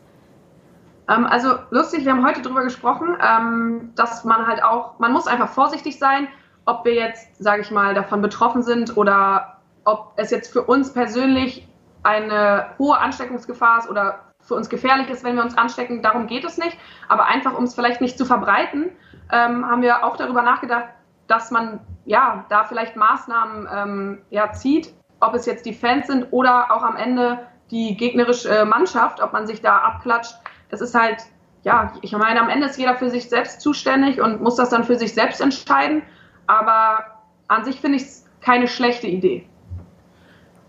Ähm, 1.10 1.26
also 1.26 1.56
lustig, 1.70 2.06
wir 2.06 2.12
haben 2.12 2.26
heute 2.26 2.42
darüber 2.42 2.64
gesprochen, 2.64 3.18
ähm, 3.22 3.92
dass 3.96 4.24
man 4.24 4.48
halt 4.48 4.64
auch, 4.64 5.00
man 5.00 5.12
muss 5.12 5.28
einfach 5.28 5.50
vorsichtig 5.50 6.00
sein, 6.00 6.28
ob 6.66 6.84
wir 6.86 6.94
jetzt, 6.94 7.42
sage 7.42 7.62
ich 7.62 7.72
mal, 7.72 7.94
davon 7.94 8.22
betroffen 8.22 8.64
sind 8.64 8.98
oder 8.98 9.58
ob 9.84 10.14
es 10.16 10.32
jetzt 10.32 10.52
für 10.52 10.64
uns 10.64 10.94
persönlich 10.94 11.68
eine 12.04 12.68
hohe 12.80 12.98
Ansteckungsgefahr 12.98 13.80
ist 13.80 13.90
oder 13.90 14.20
für 14.42 14.56
uns 14.56 14.70
gefährlich 14.70 15.10
ist, 15.10 15.24
wenn 15.24 15.36
wir 15.36 15.44
uns 15.44 15.58
anstecken. 15.58 16.02
Darum 16.02 16.28
geht 16.28 16.44
es 16.44 16.58
nicht. 16.58 16.78
Aber 17.08 17.26
einfach, 17.26 17.58
um 17.58 17.64
es 17.64 17.76
vielleicht 17.76 18.02
nicht 18.02 18.18
zu 18.18 18.26
verbreiten, 18.26 18.92
ähm, 19.32 19.66
haben 19.68 19.82
wir 19.82 20.04
auch 20.04 20.18
darüber 20.18 20.44
nachgedacht, 20.44 20.86
dass 21.28 21.50
man 21.50 21.80
ja 22.06 22.46
da 22.50 22.64
vielleicht 22.64 22.96
Maßnahmen 22.96 23.68
ähm, 23.74 24.22
ja, 24.30 24.52
zieht, 24.52 24.94
ob 25.20 25.34
es 25.34 25.48
jetzt 25.48 25.66
die 25.66 25.74
Fans 25.74 26.08
sind 26.08 26.28
oder 26.32 26.72
auch 26.72 26.84
am 26.84 26.96
Ende 26.96 27.40
die 27.72 27.98
gegnerische 27.98 28.66
Mannschaft, 28.66 29.22
ob 29.22 29.34
man 29.34 29.48
sich 29.48 29.62
da 29.62 29.80
abklatscht 29.80 30.36
das 30.70 30.82
ist 30.82 30.96
halt, 30.96 31.18
ja, 31.64 31.94
ich 32.02 32.12
meine, 32.12 32.42
am 32.42 32.50
Ende 32.50 32.68
ist 32.68 32.78
jeder 32.78 32.96
für 32.96 33.10
sich 33.10 33.30
selbst 33.30 33.62
zuständig 33.62 34.22
und 34.22 34.42
muss 34.42 34.56
das 34.56 34.70
dann 34.70 34.84
für 34.84 34.98
sich 34.98 35.14
selbst 35.14 35.42
entscheiden. 35.42 36.04
Aber 36.48 37.06
an 37.48 37.66
sich 37.66 37.80
finde 37.80 37.98
ich 37.98 38.04
es 38.04 38.26
keine 38.42 38.68
schlechte 38.68 39.08
Idee. 39.08 39.48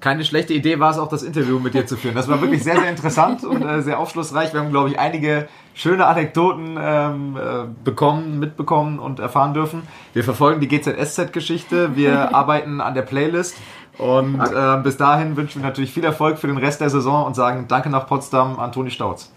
Keine 0.00 0.24
schlechte 0.24 0.52
Idee 0.52 0.78
war 0.78 0.90
es 0.90 0.98
auch, 0.98 1.08
das 1.08 1.22
Interview 1.22 1.58
mit 1.58 1.74
dir 1.74 1.86
zu 1.86 1.96
führen. 1.96 2.14
Das 2.14 2.28
war 2.28 2.40
wirklich 2.40 2.62
sehr, 2.62 2.78
sehr 2.78 2.90
interessant 2.90 3.44
und 3.44 3.62
äh, 3.62 3.82
sehr 3.82 3.98
aufschlussreich. 3.98 4.52
Wir 4.52 4.60
haben, 4.60 4.70
glaube 4.70 4.90
ich, 4.90 4.98
einige 4.98 5.48
schöne 5.74 6.06
Anekdoten 6.06 6.78
ähm, 6.78 7.36
äh, 7.36 7.64
bekommen, 7.82 8.38
mitbekommen 8.38 8.98
und 8.98 9.20
erfahren 9.20 9.54
dürfen. 9.54 9.82
Wir 10.12 10.22
verfolgen 10.22 10.60
die 10.60 10.68
GZSZ-Geschichte. 10.68 11.96
Wir 11.96 12.34
arbeiten 12.34 12.80
an 12.80 12.94
der 12.94 13.02
Playlist. 13.02 13.56
Und 13.98 14.38
äh, 14.38 14.76
bis 14.82 14.98
dahin 14.98 15.36
wünschen 15.36 15.62
wir 15.62 15.68
natürlich 15.68 15.92
viel 15.92 16.04
Erfolg 16.04 16.38
für 16.38 16.46
den 16.46 16.58
Rest 16.58 16.82
der 16.82 16.90
Saison 16.90 17.24
und 17.24 17.34
sagen 17.34 17.64
Danke 17.66 17.88
nach 17.88 18.06
Potsdam 18.06 18.58
an 18.58 18.72
Toni 18.72 18.90
Stauz. 18.90 19.32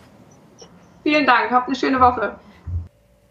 Vielen 1.04 1.26
Dank, 1.26 1.52
habt 1.52 1.68
eine 1.68 1.76
schöne 1.76 2.00
Woche. 2.00 2.40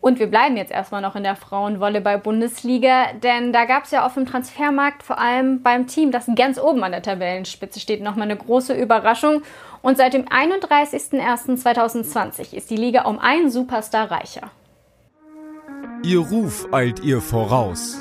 Und 0.00 0.20
wir 0.20 0.28
bleiben 0.28 0.56
jetzt 0.56 0.70
erstmal 0.70 1.02
noch 1.02 1.16
in 1.16 1.24
der 1.24 1.34
Frauenvolleyball-Bundesliga, 1.34 3.14
denn 3.14 3.52
da 3.52 3.64
gab 3.64 3.82
es 3.84 3.90
ja 3.90 4.06
auf 4.06 4.14
dem 4.14 4.26
Transfermarkt, 4.26 5.02
vor 5.02 5.18
allem 5.18 5.60
beim 5.62 5.88
Team, 5.88 6.12
das 6.12 6.30
ganz 6.36 6.56
oben 6.58 6.84
an 6.84 6.92
der 6.92 7.02
Tabellenspitze 7.02 7.80
steht, 7.80 8.00
nochmal 8.00 8.28
eine 8.28 8.36
große 8.36 8.74
Überraschung. 8.74 9.42
Und 9.82 9.98
seit 9.98 10.14
dem 10.14 10.26
31.01.2020 10.26 12.54
ist 12.54 12.70
die 12.70 12.76
Liga 12.76 13.06
um 13.06 13.18
einen 13.18 13.50
Superstar 13.50 14.08
reicher. 14.10 14.52
Ihr 16.04 16.20
Ruf 16.20 16.68
eilt 16.72 17.00
ihr 17.00 17.20
voraus. 17.20 18.00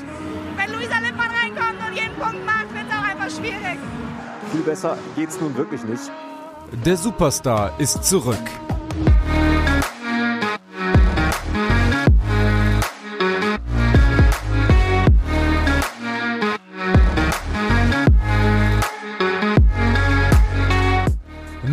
Wenn 0.56 0.72
Luisa 0.72 1.00
Lippmann 1.00 1.32
reinkommt 1.32 1.80
und 1.88 1.96
jeden 1.96 2.14
Punkt 2.16 2.46
macht, 2.46 2.72
wird 2.74 2.86
es 2.88 2.94
auch 2.96 3.04
einfach 3.10 3.30
schwierig. 3.30 3.80
Viel 4.52 4.62
besser 4.62 5.00
geht's 5.16 5.42
nun 5.42 5.58
wirklich 5.58 5.84
nicht. 5.84 6.12
Der 6.86 6.96
Superstar 6.96 7.72
ist 7.80 8.04
zurück. 8.04 8.38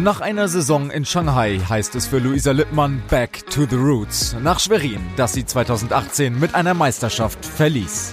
Nach 0.05 0.21
einer 0.21 0.49
Saison 0.49 0.91
in 0.91 1.07
Shanghai 1.07 1.59
heißt 1.67 1.95
es 1.95 2.07
für 2.07 2.19
Luisa 2.19 2.51
Lippmann 2.51 3.03
Back 3.09 3.47
to 3.47 3.65
the 3.65 3.77
Roots. 3.77 4.37
Nach 4.43 4.61
Schwerin, 4.61 5.01
das 5.17 5.33
sie 5.33 5.47
2018 5.47 6.39
mit 6.39 6.55
einer 6.55 6.75
Meisterschaft 6.75 7.43
verließ. 7.43 8.13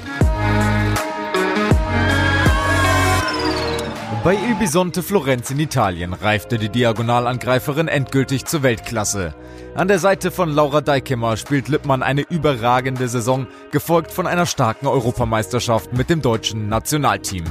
Bei 4.23 4.35
Il 4.35 4.55
Bisonte 4.57 5.03
Florenz 5.03 5.51
in 5.51 5.59
Italien 5.59 6.13
reifte 6.13 6.57
die 6.57 6.69
Diagonalangreiferin 6.69 7.89
endgültig 7.89 8.45
zur 8.45 8.63
Weltklasse. 8.63 9.35
An 9.75 9.89
der 9.89 9.99
Seite 9.99 10.31
von 10.31 10.49
Laura 10.49 10.79
Deikemer 10.79 11.35
spielt 11.35 11.67
Lippmann 11.67 12.03
eine 12.03 12.21
überragende 12.21 13.09
Saison, 13.09 13.47
gefolgt 13.71 14.13
von 14.13 14.27
einer 14.27 14.45
starken 14.45 14.87
Europameisterschaft 14.87 15.91
mit 15.91 16.09
dem 16.09 16.21
deutschen 16.21 16.69
Nationalteam. 16.69 17.43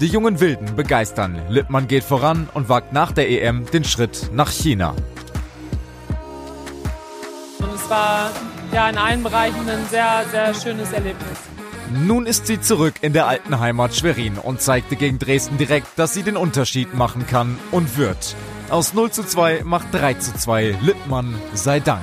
Die 0.00 0.06
jungen 0.06 0.40
Wilden 0.40 0.76
begeistern. 0.76 1.42
Lippmann 1.50 1.86
geht 1.86 2.04
voran 2.04 2.48
und 2.54 2.70
wagt 2.70 2.94
nach 2.94 3.12
der 3.12 3.28
EM 3.28 3.66
den 3.66 3.84
Schritt 3.84 4.30
nach 4.32 4.50
China. 4.50 4.94
Und 7.58 7.74
es 7.74 7.90
war 7.90 8.30
ja 8.72 8.88
in 8.88 8.96
allen 8.96 9.22
Bereichen 9.22 9.68
ein 9.68 9.84
sehr, 9.90 10.24
sehr 10.30 10.54
schönes 10.54 10.90
Erlebnis. 10.92 11.38
Nun 11.92 12.24
ist 12.24 12.46
sie 12.46 12.58
zurück 12.62 12.94
in 13.02 13.12
der 13.12 13.26
alten 13.26 13.60
Heimat 13.60 13.94
Schwerin 13.94 14.38
und 14.38 14.62
zeigte 14.62 14.96
gegen 14.96 15.18
Dresden 15.18 15.58
direkt, 15.58 15.88
dass 15.96 16.14
sie 16.14 16.22
den 16.22 16.38
Unterschied 16.38 16.94
machen 16.94 17.26
kann 17.26 17.58
und 17.70 17.98
wird. 17.98 18.36
Aus 18.70 18.94
0 18.94 19.10
zu 19.10 19.22
2 19.22 19.64
macht 19.64 19.88
3 19.92 20.14
zu 20.14 20.32
2 20.32 20.78
Lippmann 20.80 21.34
sei 21.52 21.78
Dank. 21.78 22.00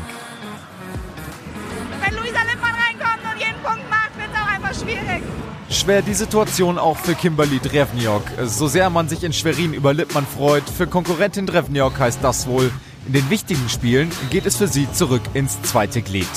Wenn 2.04 2.16
Luisa 2.16 2.44
Lippmann 2.44 2.76
reinkommt 2.76 3.24
und 3.34 3.40
jeden 3.40 3.60
Punkt 3.64 3.90
macht, 3.90 4.16
wird 4.18 4.30
es 4.32 4.40
auch 4.40 4.54
einfach 4.54 4.84
schwierig. 4.84 5.37
Schwer 5.70 6.02
die 6.02 6.14
Situation 6.14 6.78
auch 6.78 6.98
für 6.98 7.14
Kimberly 7.14 7.60
Drevniok. 7.60 8.24
So 8.46 8.68
sehr 8.68 8.90
man 8.90 9.10
sich 9.10 9.24
in 9.24 9.34
Schwerin 9.34 9.74
über 9.74 9.94
Lippmann 9.94 10.26
freut, 10.26 10.64
für 10.70 10.88
Konkurrentin 10.88 11.46
Drevniok 11.46 12.00
heißt 12.00 12.20
das 12.22 12.48
wohl, 12.48 12.72
in 13.06 13.14
den 13.14 13.30
wichtigen 13.30 13.68
Spielen 13.70 14.10
geht 14.30 14.46
es 14.46 14.56
für 14.56 14.68
sie 14.68 14.92
zurück 14.92 15.22
ins 15.34 15.62
zweite 15.64 16.02
Glied. 16.02 16.28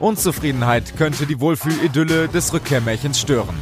Unzufriedenheit 0.00 0.96
könnte 0.96 1.26
die 1.26 1.40
Wohlfühlidylle 1.40 2.28
des 2.28 2.52
Rückkehrmärchens 2.52 3.20
stören. 3.20 3.56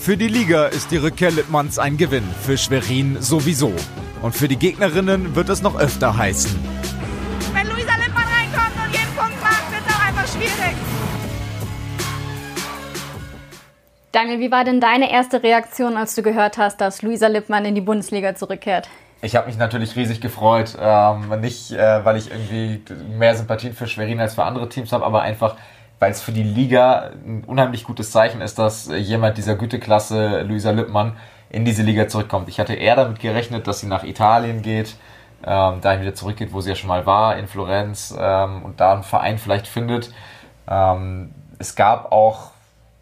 Für 0.00 0.16
die 0.16 0.28
Liga 0.28 0.66
ist 0.66 0.90
die 0.90 0.96
Rückkehr 0.96 1.30
Lippmanns 1.30 1.78
ein 1.78 1.98
Gewinn, 1.98 2.24
für 2.42 2.56
Schwerin 2.56 3.18
sowieso. 3.20 3.72
Und 4.22 4.34
für 4.34 4.48
die 4.48 4.56
Gegnerinnen 4.56 5.34
wird 5.34 5.48
es 5.50 5.62
noch 5.62 5.78
öfter 5.78 6.16
heißen. 6.16 6.87
Daniel, 14.12 14.40
wie 14.40 14.50
war 14.50 14.64
denn 14.64 14.80
deine 14.80 15.12
erste 15.12 15.42
Reaktion, 15.42 15.98
als 15.98 16.14
du 16.14 16.22
gehört 16.22 16.56
hast, 16.56 16.80
dass 16.80 17.02
Luisa 17.02 17.26
Lippmann 17.26 17.66
in 17.66 17.74
die 17.74 17.82
Bundesliga 17.82 18.34
zurückkehrt? 18.34 18.88
Ich 19.20 19.36
habe 19.36 19.48
mich 19.48 19.58
natürlich 19.58 19.96
riesig 19.96 20.20
gefreut. 20.20 20.76
Ähm, 20.80 21.40
nicht, 21.40 21.72
äh, 21.72 22.04
weil 22.04 22.16
ich 22.16 22.30
irgendwie 22.30 22.82
mehr 23.18 23.34
Sympathien 23.34 23.74
für 23.74 23.86
Schwerin 23.86 24.18
als 24.18 24.34
für 24.34 24.44
andere 24.44 24.68
Teams 24.70 24.92
habe, 24.92 25.04
aber 25.04 25.22
einfach, 25.22 25.56
weil 25.98 26.10
es 26.10 26.22
für 26.22 26.32
die 26.32 26.42
Liga 26.42 27.10
ein 27.22 27.44
unheimlich 27.46 27.84
gutes 27.84 28.10
Zeichen 28.10 28.40
ist, 28.40 28.58
dass 28.58 28.86
jemand 28.86 29.36
dieser 29.36 29.56
Güteklasse, 29.56 30.42
Luisa 30.42 30.70
Lippmann, 30.70 31.16
in 31.50 31.66
diese 31.66 31.82
Liga 31.82 32.08
zurückkommt. 32.08 32.48
Ich 32.48 32.60
hatte 32.60 32.74
eher 32.74 32.96
damit 32.96 33.20
gerechnet, 33.20 33.66
dass 33.66 33.80
sie 33.80 33.88
nach 33.88 34.04
Italien 34.04 34.62
geht, 34.62 34.96
ähm, 35.44 35.80
dahin 35.82 36.00
wieder 36.00 36.14
zurückgeht, 36.14 36.52
wo 36.52 36.60
sie 36.60 36.70
ja 36.70 36.76
schon 36.76 36.88
mal 36.88 37.04
war, 37.04 37.36
in 37.36 37.46
Florenz, 37.46 38.14
ähm, 38.18 38.62
und 38.62 38.80
da 38.80 38.94
einen 38.94 39.02
Verein 39.02 39.38
vielleicht 39.38 39.66
findet. 39.66 40.12
Ähm, 40.68 41.34
es 41.58 41.74
gab 41.74 42.12
auch 42.12 42.52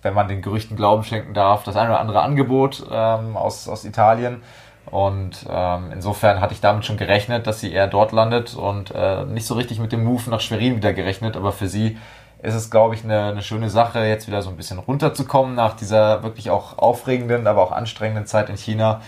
wenn 0.07 0.15
man 0.15 0.29
den 0.29 0.41
Gerüchten 0.41 0.77
Glauben 0.77 1.03
schenken 1.03 1.35
darf, 1.35 1.65
das 1.65 1.75
ein 1.75 1.89
oder 1.89 1.99
andere 1.99 2.23
Angebot 2.23 2.87
ähm, 2.91 3.37
aus, 3.37 3.69
aus 3.69 3.85
Italien. 3.85 4.41
Und 4.89 5.45
ähm, 5.51 5.91
insofern 5.93 6.41
hatte 6.41 6.55
ich 6.55 6.61
damit 6.61 6.85
schon 6.85 6.97
gerechnet, 6.97 7.49
dass 7.49 7.59
sie 7.59 7.73
eher 7.73 7.89
dort 7.89 8.13
landet 8.13 8.55
und 8.55 8.93
äh, 8.95 9.25
nicht 9.25 9.47
so 9.47 9.55
richtig 9.55 9.81
mit 9.81 9.91
dem 9.91 10.05
Move 10.05 10.31
nach 10.31 10.41
Schwerin 10.41 10.77
wieder 10.77 10.93
gerechnet. 10.93 11.37
Aber 11.37 11.51
für 11.51 11.67
sie 11.67 11.99
ist 12.41 12.55
es, 12.55 12.71
glaube 12.71 12.95
ich, 12.95 13.03
eine, 13.03 13.25
eine 13.25 13.43
schöne 13.43 13.69
Sache, 13.69 13.99
jetzt 14.05 14.29
wieder 14.29 14.43
so 14.43 14.51
ein 14.51 14.57
bisschen 14.57 14.79
runterzukommen 14.79 15.57
nach 15.57 15.75
dieser 15.75 16.23
wirklich 16.23 16.51
auch 16.51 16.79
aufregenden, 16.79 17.49
aber 17.49 17.63
auch 17.63 17.73
anstrengenden 17.73 18.27
Zeit 18.27 18.49
in 18.49 18.57
China. 18.57 19.01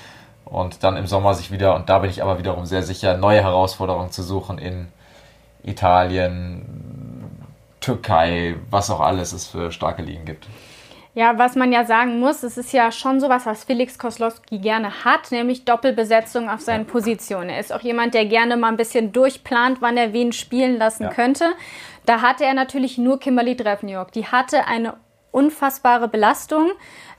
Und 0.44 0.82
dann 0.82 0.96
im 0.96 1.06
Sommer 1.06 1.34
sich 1.34 1.52
wieder, 1.52 1.76
und 1.76 1.88
da 1.88 2.00
bin 2.00 2.11
ich 2.11 2.24
aber 2.24 2.38
wiederum 2.38 2.66
sehr 2.66 2.82
sicher, 2.82 3.16
neue 3.16 3.42
Herausforderungen 3.42 4.11
zu 4.11 4.24
suchen 4.24 4.58
in 4.58 4.88
Italien, 5.62 6.64
Türkei, 7.78 8.56
was 8.68 8.90
auch 8.90 9.00
alles 9.00 9.32
es 9.32 9.46
für 9.46 9.70
starke 9.70 10.02
Ligen 10.02 10.24
gibt. 10.24 10.48
Ja, 11.14 11.38
was 11.38 11.57
man 11.57 11.73
ja 11.73 11.85
sagen 11.85 12.21
muss, 12.21 12.42
es 12.42 12.59
ist 12.59 12.73
ja 12.73 12.92
schon 12.92 13.18
sowas, 13.18 13.47
was 13.47 13.64
Felix 13.64 13.99
Koslowski 13.99 14.59
gerne 14.59 15.05
hat, 15.05 15.33
nämlich 15.33 15.64
Doppelbesetzung 15.64 16.49
auf 16.49 16.61
seinen 16.61 16.87
Positionen. 16.87 17.51
Er 17.51 17.61
ist 17.61 17.73
auch 17.73 17.81
jemand, 17.81 18.14
der 18.14 18.27
gerne 18.27 18.57
mal 18.57 18.68
ein 18.68 18.77
bisschen 18.77 19.12
durchplant, 19.12 19.81
wann 19.81 19.97
er 19.97 20.12
wen 20.12 20.33
spielen 20.33 20.79
lassen 20.79 21.05
ja. 21.05 21.11
könnte. 21.11 21.47
Da 22.07 22.21
hatte 22.21 22.44
er 22.44 22.55
natürlich 22.55 22.99
nur 22.99 23.18
Kimberly 23.18 23.57
Drevniok. 23.57 24.12
Die 24.12 24.27
hatte 24.27 24.66
eine 24.66 24.94
unfassbare 25.31 26.09
Belastung, 26.09 26.71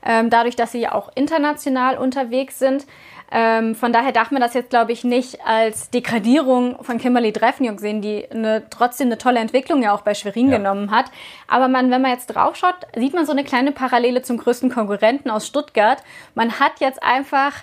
ähm, 0.06 0.30
dadurch, 0.30 0.56
dass 0.56 0.72
sie 0.72 0.82
ja 0.82 0.94
auch 0.94 1.12
international 1.16 1.98
unterwegs 1.98 2.58
sind. 2.60 2.86
Ähm, 3.32 3.76
von 3.76 3.94
daher 3.94 4.12
darf 4.12 4.32
man 4.32 4.42
das 4.42 4.54
jetzt, 4.54 4.70
glaube 4.70 4.92
ich, 4.92 5.04
nicht 5.04 5.40
als 5.46 5.90
Degradierung 5.90 6.84
von 6.84 6.98
Kimberly 6.98 7.32
Drefniuk 7.32 7.80
sehen, 7.80 8.02
die 8.02 8.30
eine, 8.32 8.64
trotzdem 8.70 9.08
eine 9.08 9.18
tolle 9.18 9.40
Entwicklung 9.40 9.84
ja 9.84 9.94
auch 9.94 10.02
bei 10.02 10.14
Schwerin 10.14 10.50
ja. 10.50 10.58
genommen 10.58 10.92
hat. 10.92 11.06
Aber 11.48 11.68
man, 11.68 11.92
wenn 11.92 12.02
man 12.02 12.12
jetzt 12.12 12.28
draufschaut, 12.28 12.76
sieht 12.96 13.14
man 13.14 13.26
so 13.26 13.32
eine 13.32 13.44
kleine 13.44 13.72
Parallele 13.72 14.22
zum 14.22 14.38
größten 14.38 14.70
Konkurrenten 14.70 15.30
aus 15.30 15.46
Stuttgart. 15.46 16.02
Man 16.34 16.60
hat 16.60 16.80
jetzt 16.80 17.04
einfach 17.04 17.54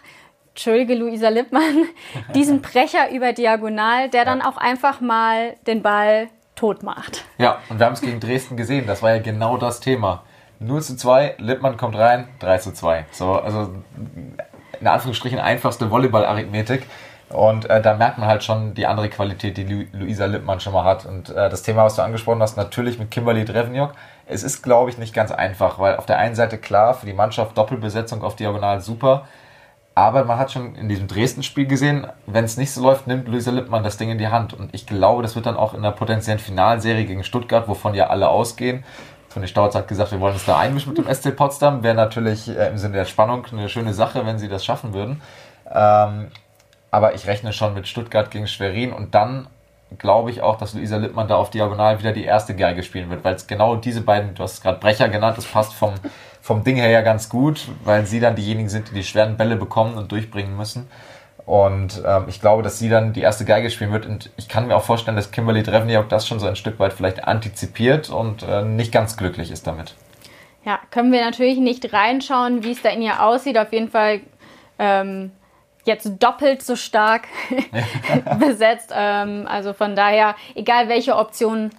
Entschuldige, 0.50 0.94
Luisa 0.94 1.29
Lippmann, 1.29 1.85
diesen 2.35 2.62
Brecher 2.62 3.11
über 3.11 3.35
Diagonal, 3.35 4.09
der 4.09 4.24
dann 4.24 4.40
auch 4.40 4.57
einfach 4.57 5.02
mal 5.02 5.55
den 5.66 5.83
Ball 5.83 6.29
tot 6.55 6.83
macht. 6.83 7.24
Ja, 7.37 7.59
und 7.68 7.79
wir 7.79 7.85
haben 7.85 7.92
es 7.92 8.00
gegen 8.00 8.20
Dresden 8.20 8.57
gesehen. 8.57 8.87
Das 8.87 9.02
war 9.02 9.14
ja 9.14 9.20
genau 9.20 9.59
das 9.59 9.81
Thema. 9.81 10.22
0 10.59 10.83
zu 10.83 10.96
2, 10.96 11.35
Lippmann 11.38 11.76
kommt 11.76 11.96
rein, 11.96 12.29
3 12.38 12.59
zu 12.59 12.72
2. 12.72 13.05
So, 13.11 13.33
also 13.33 13.74
in 14.81 14.87
Anführungsstrichen 14.87 15.39
einfachste 15.39 15.91
Volleyball-Arithmetik. 15.91 16.87
Und 17.29 17.69
äh, 17.69 17.83
da 17.83 17.95
merkt 17.95 18.19
man 18.19 18.29
halt 18.29 18.45
schon 18.45 18.75
die 18.75 18.87
andere 18.87 19.09
Qualität, 19.09 19.57
die 19.57 19.65
Lu 19.65 19.85
Luisa 19.93 20.27
Lippmann 20.27 20.61
schon 20.61 20.73
mal 20.73 20.85
hat. 20.85 21.07
Und 21.07 21.31
äh, 21.31 21.51
das 21.51 21.62
Thema, 21.62 21.85
was 21.85 21.97
du 21.97 22.03
angesprochen 22.03 22.41
hast, 22.41 22.57
natürlich 22.57 22.99
mit 22.99 23.11
Kimberly 23.11 23.45
Drevniok. 23.45 23.93
Es 24.27 24.45
ist, 24.45 24.62
glaube 24.62 24.91
ich, 24.91 24.99
nicht 24.99 25.12
ganz 25.12 25.33
einfach, 25.33 25.79
weil 25.79 25.97
auf 25.97 26.07
der 26.07 26.19
einen 26.19 26.37
Seite 26.37 26.57
klar, 26.59 26.95
für 26.95 27.07
die 27.07 27.12
Mannschaft 27.12 27.59
Doppelbesetzung 27.59 28.23
auf 28.23 28.37
Diagonal 28.37 28.81
super. 28.81 29.27
Aber 29.97 30.25
man 30.25 30.39
hat 30.39 30.53
schon 30.53 30.75
in 30.77 30.89
diesem 30.89 31.09
Dresden-Spiel 31.09 31.67
gesehen, 31.67 32.07
wenn 32.27 32.45
es 32.45 32.59
nicht 32.59 32.71
so 32.71 32.83
läuft, 32.83 33.07
nimmt 33.07 33.29
Luisa 33.29 33.51
Lippmann 33.51 33.83
das 33.83 33.97
Ding 33.97 34.11
in 34.11 34.19
die 34.19 34.29
Hand. 34.29 34.53
Und 34.53 34.75
ich 34.75 34.87
glaube, 34.87 35.23
das 35.23 35.35
wird 35.35 35.47
dann 35.47 35.57
auch 35.57 35.73
in 35.73 35.83
der 35.83 35.93
potenziellen 35.93 36.39
Finalserie 36.39 37.07
gegen 37.07 37.25
Stuttgart, 37.25 37.67
wovon 37.67 37.95
ja 37.95 38.09
alle 38.09 38.29
ausgehen. 38.29 38.85
Toni 39.37 39.49
Stautz 39.49 39.75
hat 39.75 39.87
gesagt, 39.87 40.12
wir 40.12 40.20
wollen 40.20 40.33
uns 40.33 40.46
da 40.46 40.59
einmischen 40.59 40.94
mit 40.94 40.96
dem 40.96 41.14
SC 41.14 41.37
Potsdam. 41.37 41.83
Wäre 41.83 41.94
natürlich 41.94 42.49
äh, 42.49 42.68
im 42.70 42.79
Sinne 42.79 42.94
der 42.94 43.05
Spannung 43.05 43.44
eine 43.53 43.68
schöne 43.68 43.92
Sache, 43.92 44.25
wenn 44.25 44.38
sie 44.38 44.49
das 44.49 44.64
schaffen 44.64 44.94
würden. 44.94 45.20
Ähm, 45.70 46.29
aber 46.90 47.14
ich 47.14 47.27
rechne 47.27 47.53
schon 47.53 47.75
mit 47.75 47.87
Stuttgart 47.87 48.31
gegen 48.31 48.46
Schwerin 48.46 48.94
und 48.94 49.14
dann 49.14 49.49
glaube 49.99 50.31
ich 50.31 50.40
auch, 50.40 50.57
dass 50.57 50.72
Luisa 50.72 50.96
Lippmann 50.96 51.29
da 51.29 51.37
auf 51.37 51.51
Diagonal 51.51 51.99
wieder 51.99 52.12
die 52.12 52.25
erste 52.25 52.57
Geige 52.57 52.83
spielen 52.83 53.11
wird, 53.11 53.25
weil 53.25 53.35
es 53.35 53.46
genau 53.46 53.77
diese 53.77 54.01
beiden, 54.01 54.35
du 54.35 54.42
hast 54.42 54.62
gerade 54.62 54.79
Brecher 54.79 55.11
genannt, 55.11 55.37
das 55.37 55.44
passt 55.44 55.75
vom, 55.75 55.92
vom 56.40 56.64
Ding 56.64 56.77
her 56.77 56.88
ja 56.88 57.03
ganz 57.03 57.29
gut, 57.29 57.68
weil 57.85 58.07
sie 58.07 58.20
dann 58.20 58.37
diejenigen 58.37 58.70
sind, 58.70 58.88
die 58.88 58.94
die 58.94 59.05
schweren 59.05 59.37
Bälle 59.37 59.57
bekommen 59.57 59.99
und 59.99 60.11
durchbringen 60.12 60.57
müssen. 60.57 60.88
Und 61.46 62.02
ähm, 62.04 62.24
ich 62.26 62.40
glaube, 62.40 62.64
dass 62.64 62.80
sie 62.80 62.88
dann 62.88 63.12
die 63.12 63.20
erste 63.20 63.44
Geige 63.44 63.70
spielen 63.70 63.92
wird. 63.92 64.04
Und 64.04 64.30
ich 64.37 64.48
kann 64.48 64.66
mir 64.66 64.76
auch 64.76 64.82
vorstellen, 64.82 65.16
dass 65.16 65.30
Kimberly 65.30 65.62
Drevniak 65.62 66.09
das 66.09 66.26
schon 66.26 66.40
so 66.40 66.46
ein 66.48 66.56
Stück 66.56 66.80
weit 66.80 66.92
vielleicht 66.92 67.24
antizipiert 67.24 68.11
und 68.11 68.42
äh, 68.42 68.62
nicht 68.62 68.90
ganz 68.90 69.16
glücklich 69.16 69.52
ist 69.52 69.66
damit. 69.66 69.94
Ja, 70.64 70.80
können 70.90 71.12
wir 71.12 71.24
natürlich 71.24 71.59
nicht 71.59 71.92
reinschauen, 71.92 72.64
wie 72.64 72.72
es 72.72 72.82
da 72.82 72.88
in 72.88 73.00
ihr 73.00 73.22
aussieht. 73.22 73.56
Auf 73.56 73.72
jeden 73.72 73.88
Fall 73.88 74.22
ähm, 74.80 75.30
jetzt 75.85 76.11
doppelt 76.18 76.62
so 76.62 76.74
stark 76.74 77.28
besetzt. 78.40 78.92
Ähm, 78.92 79.46
also 79.48 79.72
von 79.72 79.94
daher, 79.94 80.35
egal 80.56 80.88
welche 80.88 81.14
Option 81.14 81.70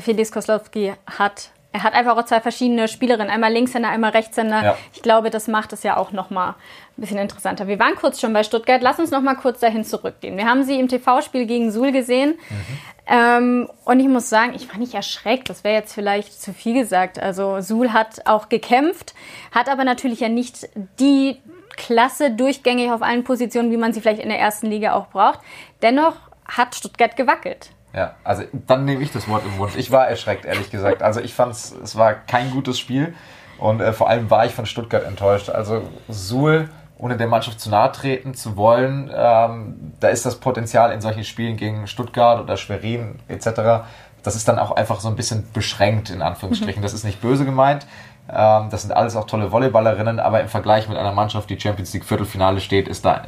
Felix 0.00 0.32
Koslowski 0.32 0.94
hat, 1.06 1.51
er 1.72 1.82
hat 1.82 1.94
einfach 1.94 2.16
auch 2.16 2.24
zwei 2.24 2.40
verschiedene 2.40 2.86
Spielerinnen, 2.86 3.30
einmal 3.30 3.52
Linkshänder, 3.52 3.88
einmal 3.88 4.10
Rechtshänder. 4.10 4.62
Ja. 4.62 4.78
Ich 4.92 5.02
glaube, 5.02 5.30
das 5.30 5.48
macht 5.48 5.72
es 5.72 5.82
ja 5.82 5.96
auch 5.96 6.12
nochmal 6.12 6.50
ein 6.50 7.00
bisschen 7.00 7.18
interessanter. 7.18 7.66
Wir 7.66 7.78
waren 7.78 7.94
kurz 7.94 8.20
schon 8.20 8.32
bei 8.34 8.42
Stuttgart, 8.42 8.82
lass 8.82 8.98
uns 8.98 9.10
nochmal 9.10 9.36
kurz 9.36 9.60
dahin 9.60 9.84
zurückgehen. 9.84 10.36
Wir 10.36 10.46
haben 10.46 10.64
sie 10.64 10.78
im 10.78 10.88
TV-Spiel 10.88 11.46
gegen 11.46 11.70
Suhl 11.70 11.90
gesehen. 11.90 12.34
Mhm. 12.50 12.78
Ähm, 13.06 13.70
und 13.84 14.00
ich 14.00 14.08
muss 14.08 14.28
sagen, 14.28 14.52
ich 14.54 14.68
war 14.68 14.78
nicht 14.78 14.94
erschreckt. 14.94 15.48
Das 15.48 15.64
wäre 15.64 15.74
jetzt 15.74 15.94
vielleicht 15.94 16.40
zu 16.40 16.52
viel 16.52 16.74
gesagt. 16.74 17.18
Also 17.18 17.60
Suhl 17.60 17.92
hat 17.92 18.26
auch 18.26 18.50
gekämpft, 18.50 19.14
hat 19.50 19.68
aber 19.68 19.84
natürlich 19.84 20.20
ja 20.20 20.28
nicht 20.28 20.68
die 21.00 21.38
Klasse 21.76 22.30
durchgängig 22.30 22.90
auf 22.90 23.00
allen 23.00 23.24
Positionen, 23.24 23.70
wie 23.70 23.78
man 23.78 23.94
sie 23.94 24.02
vielleicht 24.02 24.22
in 24.22 24.28
der 24.28 24.38
ersten 24.38 24.66
Liga 24.66 24.92
auch 24.92 25.08
braucht. 25.08 25.40
Dennoch 25.80 26.16
hat 26.44 26.74
Stuttgart 26.74 27.16
gewackelt. 27.16 27.70
Ja, 27.94 28.14
also 28.24 28.44
dann 28.66 28.84
nehme 28.84 29.02
ich 29.02 29.12
das 29.12 29.28
Wort 29.28 29.44
im 29.44 29.58
Mund. 29.58 29.76
Ich 29.76 29.90
war 29.90 30.08
erschreckt, 30.08 30.44
ehrlich 30.44 30.70
gesagt. 30.70 31.02
Also 31.02 31.20
ich 31.20 31.34
fand 31.34 31.52
es 31.52 31.96
war 31.96 32.14
kein 32.14 32.50
gutes 32.50 32.78
Spiel 32.78 33.14
und 33.58 33.80
äh, 33.80 33.92
vor 33.92 34.08
allem 34.08 34.30
war 34.30 34.46
ich 34.46 34.54
von 34.54 34.64
Stuttgart 34.64 35.04
enttäuscht. 35.04 35.50
Also 35.50 35.82
Suhl, 36.08 36.70
ohne 36.96 37.16
der 37.16 37.26
Mannschaft 37.26 37.60
zu 37.60 37.68
nahe 37.68 37.92
treten 37.92 38.34
zu 38.34 38.56
wollen, 38.56 39.10
ähm, 39.14 39.92
da 40.00 40.08
ist 40.08 40.24
das 40.24 40.36
Potenzial 40.36 40.92
in 40.92 41.02
solchen 41.02 41.24
Spielen 41.24 41.56
gegen 41.56 41.86
Stuttgart 41.86 42.40
oder 42.40 42.56
Schwerin 42.56 43.18
etc. 43.28 43.84
Das 44.22 44.36
ist 44.36 44.48
dann 44.48 44.58
auch 44.58 44.70
einfach 44.70 45.00
so 45.00 45.08
ein 45.08 45.16
bisschen 45.16 45.46
beschränkt 45.52 46.08
in 46.08 46.22
Anführungsstrichen. 46.22 46.80
Mhm. 46.80 46.84
Das 46.84 46.94
ist 46.94 47.04
nicht 47.04 47.20
böse 47.20 47.44
gemeint. 47.44 47.86
Ähm, 48.30 48.68
das 48.70 48.82
sind 48.82 48.92
alles 48.92 49.16
auch 49.16 49.26
tolle 49.26 49.52
Volleyballerinnen, 49.52 50.18
aber 50.18 50.40
im 50.40 50.48
Vergleich 50.48 50.88
mit 50.88 50.96
einer 50.96 51.12
Mannschaft, 51.12 51.50
die 51.50 51.60
Champions 51.60 51.92
League 51.92 52.06
Viertelfinale 52.06 52.60
steht, 52.60 52.88
ist 52.88 53.04
da, 53.04 53.24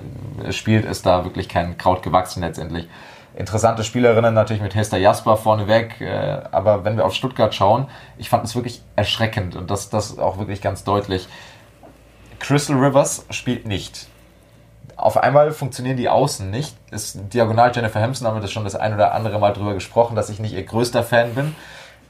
spielt, 0.50 0.86
ist 0.86 1.04
da 1.04 1.24
wirklich 1.24 1.50
kein 1.50 1.76
Kraut 1.76 2.02
gewachsen 2.02 2.40
letztendlich 2.40 2.88
interessante 3.36 3.84
Spielerinnen 3.84 4.34
natürlich 4.34 4.62
mit 4.62 4.74
Hester 4.74 4.98
Jasper 4.98 5.36
vorneweg. 5.36 6.00
Äh, 6.00 6.40
aber 6.50 6.84
wenn 6.84 6.96
wir 6.96 7.04
auf 7.04 7.14
Stuttgart 7.14 7.54
schauen, 7.54 7.88
ich 8.16 8.28
fand 8.28 8.44
es 8.44 8.54
wirklich 8.54 8.82
erschreckend 8.96 9.56
und 9.56 9.70
das, 9.70 9.90
das 9.90 10.18
auch 10.18 10.38
wirklich 10.38 10.60
ganz 10.60 10.84
deutlich. 10.84 11.28
Crystal 12.38 12.76
Rivers 12.76 13.26
spielt 13.30 13.66
nicht. 13.66 14.08
Auf 14.96 15.16
einmal 15.16 15.50
funktionieren 15.50 15.96
die 15.96 16.08
Außen 16.08 16.50
nicht. 16.50 16.76
Ist 16.90 17.18
diagonal 17.32 17.72
Jennifer 17.74 18.00
Hampson 18.00 18.26
haben 18.26 18.36
wir 18.36 18.42
das 18.42 18.52
schon 18.52 18.64
das 18.64 18.76
ein 18.76 18.94
oder 18.94 19.14
andere 19.14 19.38
Mal 19.38 19.52
drüber 19.52 19.74
gesprochen, 19.74 20.14
dass 20.14 20.28
ich 20.28 20.38
nicht 20.38 20.54
ihr 20.54 20.64
größter 20.64 21.02
Fan 21.02 21.34
bin. 21.34 21.56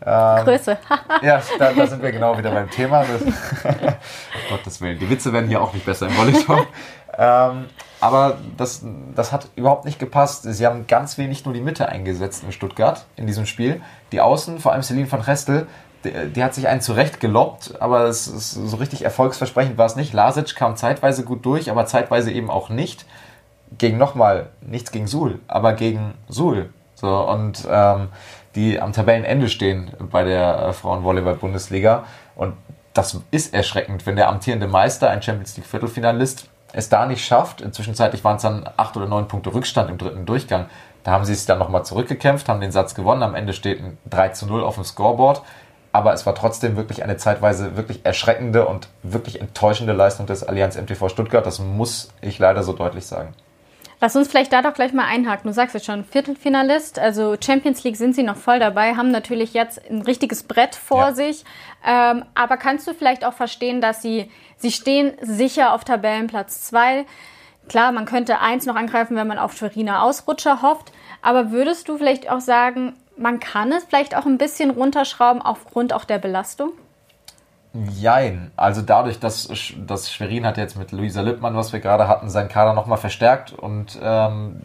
Ähm, 0.04 0.44
Größe. 0.44 0.76
ja, 1.22 1.40
da, 1.58 1.72
da, 1.72 1.87
sind 1.87 2.02
wir 2.02 2.12
genau 2.12 2.37
wieder 2.37 2.50
beim 2.50 2.70
Thema. 2.70 3.04
Das, 3.04 3.22
oh 3.64 4.50
Gottes 4.50 4.80
Willen, 4.80 4.98
die 4.98 5.08
Witze 5.08 5.32
werden 5.32 5.48
hier 5.48 5.62
auch 5.62 5.72
nicht 5.72 5.87
besser 5.87 6.08
im 6.08 6.16
Volleyball. 6.16 6.66
ähm, 7.18 7.66
aber 8.04 8.36
das, 8.58 8.84
das 9.14 9.32
hat 9.32 9.48
überhaupt 9.56 9.86
nicht 9.86 9.98
gepasst. 9.98 10.42
Sie 10.42 10.66
haben 10.66 10.86
ganz 10.86 11.16
wenig 11.16 11.46
nur 11.46 11.54
die 11.54 11.62
Mitte 11.62 11.88
eingesetzt 11.88 12.44
in 12.44 12.52
Stuttgart 12.52 13.06
in 13.16 13.26
diesem 13.26 13.46
Spiel. 13.46 13.80
Die 14.12 14.20
Außen, 14.20 14.58
vor 14.58 14.72
allem 14.72 14.82
Celine 14.82 15.10
van 15.10 15.22
Restel, 15.22 15.66
die, 16.04 16.12
die, 16.36 16.44
hat 16.44 16.52
sich 16.52 16.68
einen 16.68 16.82
zurecht 16.82 17.18
gelobbt, 17.18 17.80
aber 17.80 18.04
es 18.04 18.26
ist, 18.26 18.50
so 18.50 18.76
richtig 18.76 19.06
erfolgsversprechend 19.06 19.78
war 19.78 19.86
es 19.86 19.96
nicht. 19.96 20.12
Lasic 20.12 20.54
kam 20.54 20.76
zeitweise 20.76 21.24
gut 21.24 21.46
durch, 21.46 21.70
aber 21.70 21.86
zeitweise 21.86 22.30
eben 22.30 22.50
auch 22.50 22.68
nicht. 22.68 23.06
Gegen 23.78 23.96
nochmal, 23.96 24.50
nichts 24.60 24.92
gegen 24.92 25.06
Suhl, 25.06 25.40
aber 25.48 25.72
gegen 25.72 26.12
Suhl. 26.28 26.68
So, 26.96 27.26
und 27.26 27.66
ähm, 27.70 28.08
die 28.54 28.82
am 28.82 28.92
Tabellenende 28.92 29.48
stehen 29.48 29.92
bei 30.10 30.24
der 30.24 30.58
äh, 30.58 30.72
Frauenvolleyball-Bundesliga. 30.74 32.04
Und 32.36 32.52
das 32.92 33.18
ist 33.30 33.54
erschreckend, 33.54 34.04
wenn 34.04 34.16
der 34.16 34.28
amtierende 34.28 34.68
Meister, 34.68 35.08
ein 35.08 35.22
Champions 35.22 35.56
League 35.56 35.66
Viertelfinalist, 35.66 36.50
es 36.74 36.88
da 36.88 37.06
nicht 37.06 37.24
schafft, 37.24 37.60
inzwischenzeitlich 37.60 38.24
waren 38.24 38.37
es 38.37 38.42
dann 38.42 38.68
acht 38.76 38.96
oder 38.96 39.06
neun 39.06 39.28
Punkte 39.28 39.54
Rückstand 39.54 39.88
im 39.90 39.98
dritten 39.98 40.26
Durchgang. 40.26 40.66
Da 41.04 41.12
haben 41.12 41.24
sie 41.24 41.32
es 41.32 41.46
dann 41.46 41.58
nochmal 41.58 41.84
zurückgekämpft, 41.84 42.48
haben 42.48 42.60
den 42.60 42.72
Satz 42.72 42.94
gewonnen. 42.94 43.22
Am 43.22 43.34
Ende 43.34 43.52
steht 43.52 43.80
ein 43.80 43.98
3 44.10 44.30
zu 44.30 44.46
0 44.46 44.64
auf 44.64 44.74
dem 44.74 44.84
Scoreboard. 44.84 45.42
Aber 45.92 46.12
es 46.12 46.26
war 46.26 46.34
trotzdem 46.34 46.76
wirklich 46.76 47.04
eine 47.04 47.16
zeitweise 47.16 47.76
wirklich 47.76 48.04
erschreckende 48.04 48.66
und 48.66 48.88
wirklich 49.04 49.40
enttäuschende 49.40 49.92
Leistung 49.92 50.26
des 50.26 50.42
Allianz 50.42 50.76
MTV 50.76 51.08
Stuttgart. 51.08 51.46
Das 51.46 51.60
muss 51.60 52.08
ich 52.20 52.40
leider 52.40 52.64
so 52.64 52.72
deutlich 52.72 53.06
sagen. 53.06 53.34
Lass 54.04 54.16
uns 54.16 54.28
vielleicht 54.28 54.52
da 54.52 54.60
doch 54.60 54.74
gleich 54.74 54.92
mal 54.92 55.06
einhaken. 55.06 55.48
Du 55.48 55.54
sagst 55.54 55.72
jetzt 55.72 55.86
schon, 55.86 56.04
Viertelfinalist, 56.04 56.98
also 56.98 57.36
Champions 57.42 57.84
League 57.84 57.96
sind 57.96 58.14
sie 58.14 58.22
noch 58.22 58.36
voll 58.36 58.58
dabei, 58.58 58.96
haben 58.96 59.10
natürlich 59.10 59.54
jetzt 59.54 59.80
ein 59.90 60.02
richtiges 60.02 60.42
Brett 60.42 60.74
vor 60.74 61.06
ja. 61.06 61.12
sich. 61.14 61.42
Ähm, 61.86 62.22
aber 62.34 62.58
kannst 62.58 62.86
du 62.86 62.92
vielleicht 62.92 63.24
auch 63.24 63.32
verstehen, 63.32 63.80
dass 63.80 64.02
sie, 64.02 64.30
sie 64.58 64.72
stehen 64.72 65.14
sicher 65.22 65.72
auf 65.72 65.84
Tabellenplatz 65.84 66.64
2. 66.64 67.06
Klar, 67.66 67.92
man 67.92 68.04
könnte 68.04 68.40
eins 68.40 68.66
noch 68.66 68.76
angreifen, 68.76 69.16
wenn 69.16 69.26
man 69.26 69.38
auf 69.38 69.56
Schweriner 69.56 70.02
Ausrutscher 70.02 70.60
hofft. 70.60 70.92
Aber 71.22 71.50
würdest 71.50 71.88
du 71.88 71.96
vielleicht 71.96 72.30
auch 72.30 72.40
sagen, 72.40 72.96
man 73.16 73.40
kann 73.40 73.72
es 73.72 73.84
vielleicht 73.84 74.14
auch 74.14 74.26
ein 74.26 74.36
bisschen 74.36 74.68
runterschrauben 74.68 75.40
aufgrund 75.40 75.94
auch 75.94 76.04
der 76.04 76.18
Belastung? 76.18 76.72
Jein. 77.74 78.52
Also 78.56 78.82
dadurch, 78.82 79.18
dass, 79.18 79.48
dass 79.84 80.12
Schwerin 80.12 80.46
hat 80.46 80.58
jetzt 80.58 80.78
mit 80.78 80.92
Luisa 80.92 81.22
Lippmann, 81.22 81.56
was 81.56 81.72
wir 81.72 81.80
gerade 81.80 82.06
hatten, 82.06 82.30
seinen 82.30 82.48
Kader 82.48 82.72
nochmal 82.72 82.98
verstärkt 82.98 83.52
und 83.52 83.98
ähm, 84.00 84.60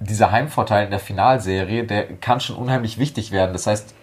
dieser 0.00 0.32
Heimvorteil 0.32 0.86
in 0.86 0.90
der 0.90 0.98
Finalserie, 0.98 1.84
der 1.84 2.04
kann 2.16 2.40
schon 2.40 2.56
unheimlich 2.56 2.98
wichtig 2.98 3.32
werden. 3.32 3.52
Das 3.52 3.66
heißt, 3.66 3.94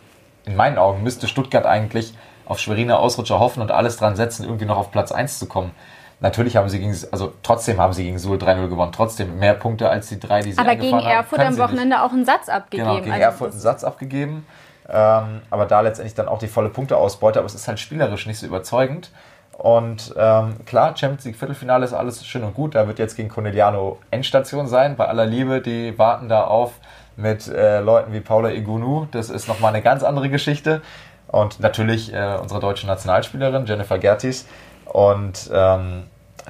in 0.45 0.56
meinen 0.56 0.78
Augen 0.78 1.02
müsste 1.02 1.28
Stuttgart 1.28 1.65
eigentlich 1.65 2.13
auf 2.45 2.60
Schweriner 2.60 3.00
Ausrutscher 3.00 3.39
hoffen 3.39 3.62
und 3.62 3.71
alles 3.71 3.97
dran 3.97 4.15
setzen, 4.15 4.43
irgendwie 4.43 4.65
noch 4.65 4.78
auf 4.78 4.91
Platz 4.91 5.12
1 5.12 5.39
zu 5.39 5.47
kommen. 5.47 5.71
Natürlich 6.19 6.56
haben 6.56 6.69
sie 6.69 6.80
gegen, 6.80 6.95
also 7.12 7.34
trotzdem 7.41 7.80
haben 7.80 7.93
sie 7.93 8.04
gegen 8.04 8.19
Suhl 8.19 8.38
3-0 8.38 8.67
gewonnen. 8.67 8.91
Trotzdem 8.91 9.39
mehr 9.39 9.56
Punkte 9.56 9.89
als 9.89 10.08
die 10.08 10.19
drei, 10.19 10.41
die 10.41 10.52
sie 10.52 10.60
Aber 10.60 10.76
gegen 10.76 11.00
Erfurt 11.00 11.39
am 11.39 11.58
Wochenende 11.58 11.95
nicht. 11.95 12.00
auch 12.00 12.12
einen 12.12 12.26
Satz 12.26 12.47
abgegeben. 12.47 12.89
Genau, 12.89 13.00
gegen 13.00 13.12
also 13.12 13.24
Erfurt 13.24 13.52
einen 13.54 13.60
Satz 13.60 13.84
abgegeben. 13.84 14.45
Ähm, 14.91 15.41
aber 15.49 15.65
da 15.65 15.82
letztendlich 15.82 16.15
dann 16.15 16.27
auch 16.27 16.39
die 16.39 16.47
volle 16.47 16.69
Punkteausbeute. 16.69 17.39
Aber 17.39 17.45
es 17.45 17.56
ist 17.56 17.67
halt 17.67 17.80
spielerisch 17.80 18.25
nicht 18.27 18.39
so 18.39 18.45
überzeugend. 18.45 19.12
Und 19.58 20.13
ähm, 20.17 20.65
klar, 20.65 20.97
Champions 20.97 21.25
League 21.25 21.38
Viertelfinale 21.38 21.86
ist 21.86 21.93
alles 21.93 22.25
schön 22.25 22.43
und 22.43 22.56
gut. 22.56 22.75
Da 22.75 22.88
wird 22.88 22.99
jetzt 22.99 23.15
gegen 23.15 23.30
Corneliano 23.30 23.99
Endstation 24.10 24.67
sein. 24.67 24.95
Bei 24.95 25.08
aller 25.08 25.25
Liebe, 25.25 25.62
die 25.62 25.97
warten 25.97 26.30
da 26.30 26.43
auf 26.43 26.73
mit 27.15 27.47
äh, 27.47 27.80
Leuten 27.80 28.12
wie 28.13 28.21
Paula 28.21 28.49
Igunu. 28.49 29.08
Das 29.12 29.30
ist 29.30 29.47
nochmal 29.47 29.73
eine 29.73 29.84
ganz 29.84 30.04
andere 30.04 30.30
Geschichte. 30.30 30.82
Und 31.27 31.60
natürlich 31.60 32.13
äh, 32.13 32.38
unsere 32.41 32.60
deutsche 32.60 32.88
Nationalspielerin 32.88 33.65
Jennifer 33.65 33.97
Gertis. 33.97 34.47
Und 34.86 35.49
ähm, 35.54 36.04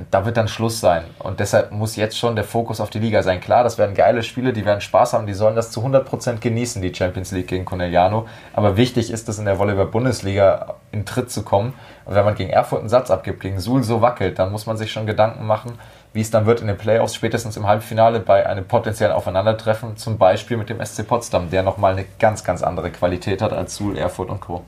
da 0.10 0.26
wird 0.26 0.38
dann 0.38 0.48
Schluss 0.48 0.80
sein. 0.80 1.04
Und 1.20 1.40
deshalb 1.40 1.72
muss 1.72 1.96
jetzt 1.96 2.18
schon 2.18 2.36
der 2.36 2.46
Fokus 2.46 2.80
auf 2.80 2.90
die 2.90 3.00
Liga 3.00 3.24
sein. 3.24 3.42
Klar, 3.42 3.64
das 3.64 3.78
werden 3.78 3.96
geile 3.96 4.24
Spiele, 4.24 4.54
die 4.54 4.66
werden 4.66 4.82
Spaß 4.82 5.14
haben, 5.14 5.28
die 5.28 5.34
sollen 5.34 5.56
das 5.56 5.72
zu 5.72 5.82
100% 5.82 6.40
genießen, 6.40 6.82
die 6.82 6.94
Champions 6.94 7.32
League 7.32 7.48
gegen 7.48 7.66
Corneliano. 7.66 8.28
Aber 8.54 8.78
wichtig 8.78 9.12
ist 9.12 9.28
es 9.30 9.40
in 9.40 9.46
der 9.46 9.60
Volleyball-Bundesliga 9.60 10.76
in 10.92 11.06
Tritt 11.06 11.32
zu 11.32 11.44
kommen. 11.44 11.74
Und 12.06 12.16
wenn 12.16 12.26
man 12.26 12.36
gegen 12.36 12.50
Erfurt 12.50 12.80
einen 12.80 12.90
Satz 12.90 13.12
abgibt, 13.12 13.42
gegen 13.42 13.60
Suhl 13.60 13.84
so 13.84 14.02
wackelt, 14.02 14.40
dann 14.40 14.52
muss 14.52 14.66
man 14.66 14.78
sich 14.78 14.92
schon 14.92 15.06
Gedanken 15.06 15.46
machen, 15.46 15.78
wie 16.14 16.22
es 16.22 16.32
dann 16.32 16.46
wird 16.46 16.62
in 16.62 16.68
den 16.68 16.78
Playoffs, 16.78 17.16
spätestens 17.16 17.56
im 17.58 17.68
Halbfinale 17.68 18.20
bei 18.20 18.46
einem 18.46 18.66
potenziellen 18.66 19.14
Aufeinandertreffen, 19.14 19.98
zum 19.98 20.18
Beispiel 20.18 20.58
mit 20.58 20.70
dem 20.70 20.84
SC 20.84 21.08
Potsdam, 21.08 21.50
der 21.50 21.64
nochmal 21.64 21.94
eine 21.94 22.06
ganz, 22.20 22.44
ganz 22.44 22.64
andere 22.64 22.92
Qualität 22.92 23.42
hat 23.42 23.54
als 23.54 23.76
Suhl, 23.76 23.98
Erfurt 23.98 24.30
und 24.30 24.42
Co. 24.42 24.64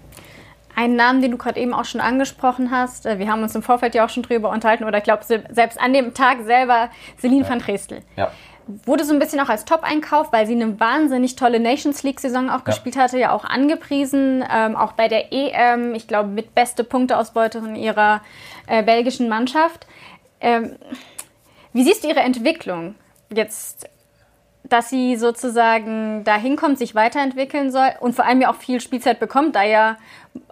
Ein 0.76 0.96
Namen, 0.96 1.22
den 1.22 1.32
du 1.32 1.38
gerade 1.38 1.60
eben 1.60 1.74
auch 1.74 1.86
schon 1.86 2.02
angesprochen 2.02 2.72
hast, 2.72 3.06
äh, 3.06 3.20
wir 3.20 3.30
haben 3.30 3.44
uns 3.44 3.56
im 3.56 3.62
Vorfeld 3.64 3.96
ja 3.96 4.06
auch 4.06 4.10
schon 4.10 4.24
drüber 4.24 4.50
unterhalten, 4.50 4.84
oder 4.84 4.98
ich 4.98 5.04
glaube, 5.04 5.24
selbst 5.26 5.80
an 5.80 5.94
dem 5.94 6.14
Tag 6.14 6.44
selber, 6.44 6.90
Celine 7.20 7.44
ja. 7.44 7.50
van 7.50 7.60
Drestel. 7.60 8.02
Ja. 8.16 8.32
Wurde 8.86 9.04
so 9.04 9.14
ein 9.14 9.20
bisschen 9.20 9.42
auch 9.42 9.50
als 9.50 9.66
Top-Einkauf, 9.66 10.32
weil 10.32 10.48
sie 10.48 10.54
eine 10.54 10.80
wahnsinnig 10.80 11.36
tolle 11.36 11.60
Nations 11.60 12.02
League-Saison 12.04 12.50
auch 12.50 12.60
ja. 12.60 12.66
gespielt 12.66 12.96
hatte, 12.96 13.20
ja 13.20 13.32
auch 13.32 13.44
angepriesen. 13.44 14.44
Ähm, 14.50 14.76
auch 14.78 14.94
bei 14.94 15.10
der 15.10 15.34
EM, 15.34 15.94
ich 15.96 16.08
glaube, 16.08 16.30
mit 16.30 16.56
beste 16.56 16.86
Punkteausbeuterin 16.86 17.76
ihrer 17.76 18.22
äh, 18.68 18.82
belgischen 18.82 19.28
Mannschaft. 19.28 19.86
Ähm, 20.40 20.78
wie 21.74 21.84
siehst 21.84 22.04
du 22.04 22.08
ihre 22.08 22.22
Entwicklung 22.22 22.96
jetzt 23.34 23.90
dass 24.64 24.90
sie 24.90 25.18
sozusagen 25.18 26.24
da 26.24 26.36
hinkommt, 26.36 26.78
sich 26.78 26.96
weiterentwickeln 26.96 27.72
soll 27.72 27.90
und 28.00 28.16
vor 28.16 28.26
allem 28.26 28.42
ja 28.42 28.50
auch 28.50 28.56
viel 28.56 28.80
Spielzeit 28.80 29.20
bekommt, 29.20 29.56
da 29.56 29.64
ja 29.64 29.98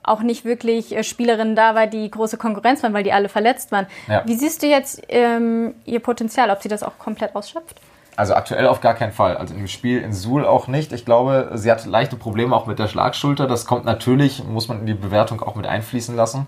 auch 0.04 0.21
nicht 0.21 0.45
wirklich 0.45 0.95
äh, 0.95 1.04
Spielerinnen 1.04 1.56
da 1.56 1.76
war, 1.76 1.88
die 1.88 2.10
große 2.10 2.38
Konkurrenz 2.38 2.84
waren, 2.84 2.93
weil 2.93 3.04
die 3.04 3.13
alle 3.13 3.30
verletzt 3.30 3.71
waren. 3.71 3.88
Ja. 4.08 4.24
Wie 4.26 4.36
siehst 4.36 4.63
du 4.63 4.67
jetzt 4.67 5.02
ähm, 5.10 5.76
ihr 5.86 6.00
Potenzial, 6.00 6.50
ob 6.50 6.62
sie 6.62 6.69
das 6.69 6.84
auch 6.84 6.97
komplett 7.00 7.36
ausschöpft? 7.36 7.80
Also 8.17 8.36
aktuell 8.36 8.67
auf 8.67 8.82
gar 8.82 8.93
keinen 8.93 9.13
Fall. 9.13 9.38
Also 9.38 9.56
im 9.56 9.67
Spiel 9.67 10.02
in 10.02 10.13
Suhl 10.13 10.45
auch 10.45 10.67
nicht. 10.67 10.91
Ich 10.91 11.06
glaube, 11.06 11.52
sie 11.56 11.71
hat 11.71 11.86
leichte 11.86 12.17
Probleme 12.17 12.56
auch 12.56 12.67
mit 12.67 12.78
der 12.78 12.88
Schlagschulter. 12.88 13.47
Das 13.47 13.65
kommt 13.65 13.86
natürlich, 13.86 14.43
muss 14.43 14.67
man 14.67 14.82
in 14.82 14.86
die 14.86 14.93
Bewertung 14.93 15.41
auch 15.41 15.56
mit 15.56 15.65
einfließen 15.65 16.15
lassen. 16.15 16.47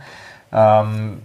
Ähm, 0.51 1.21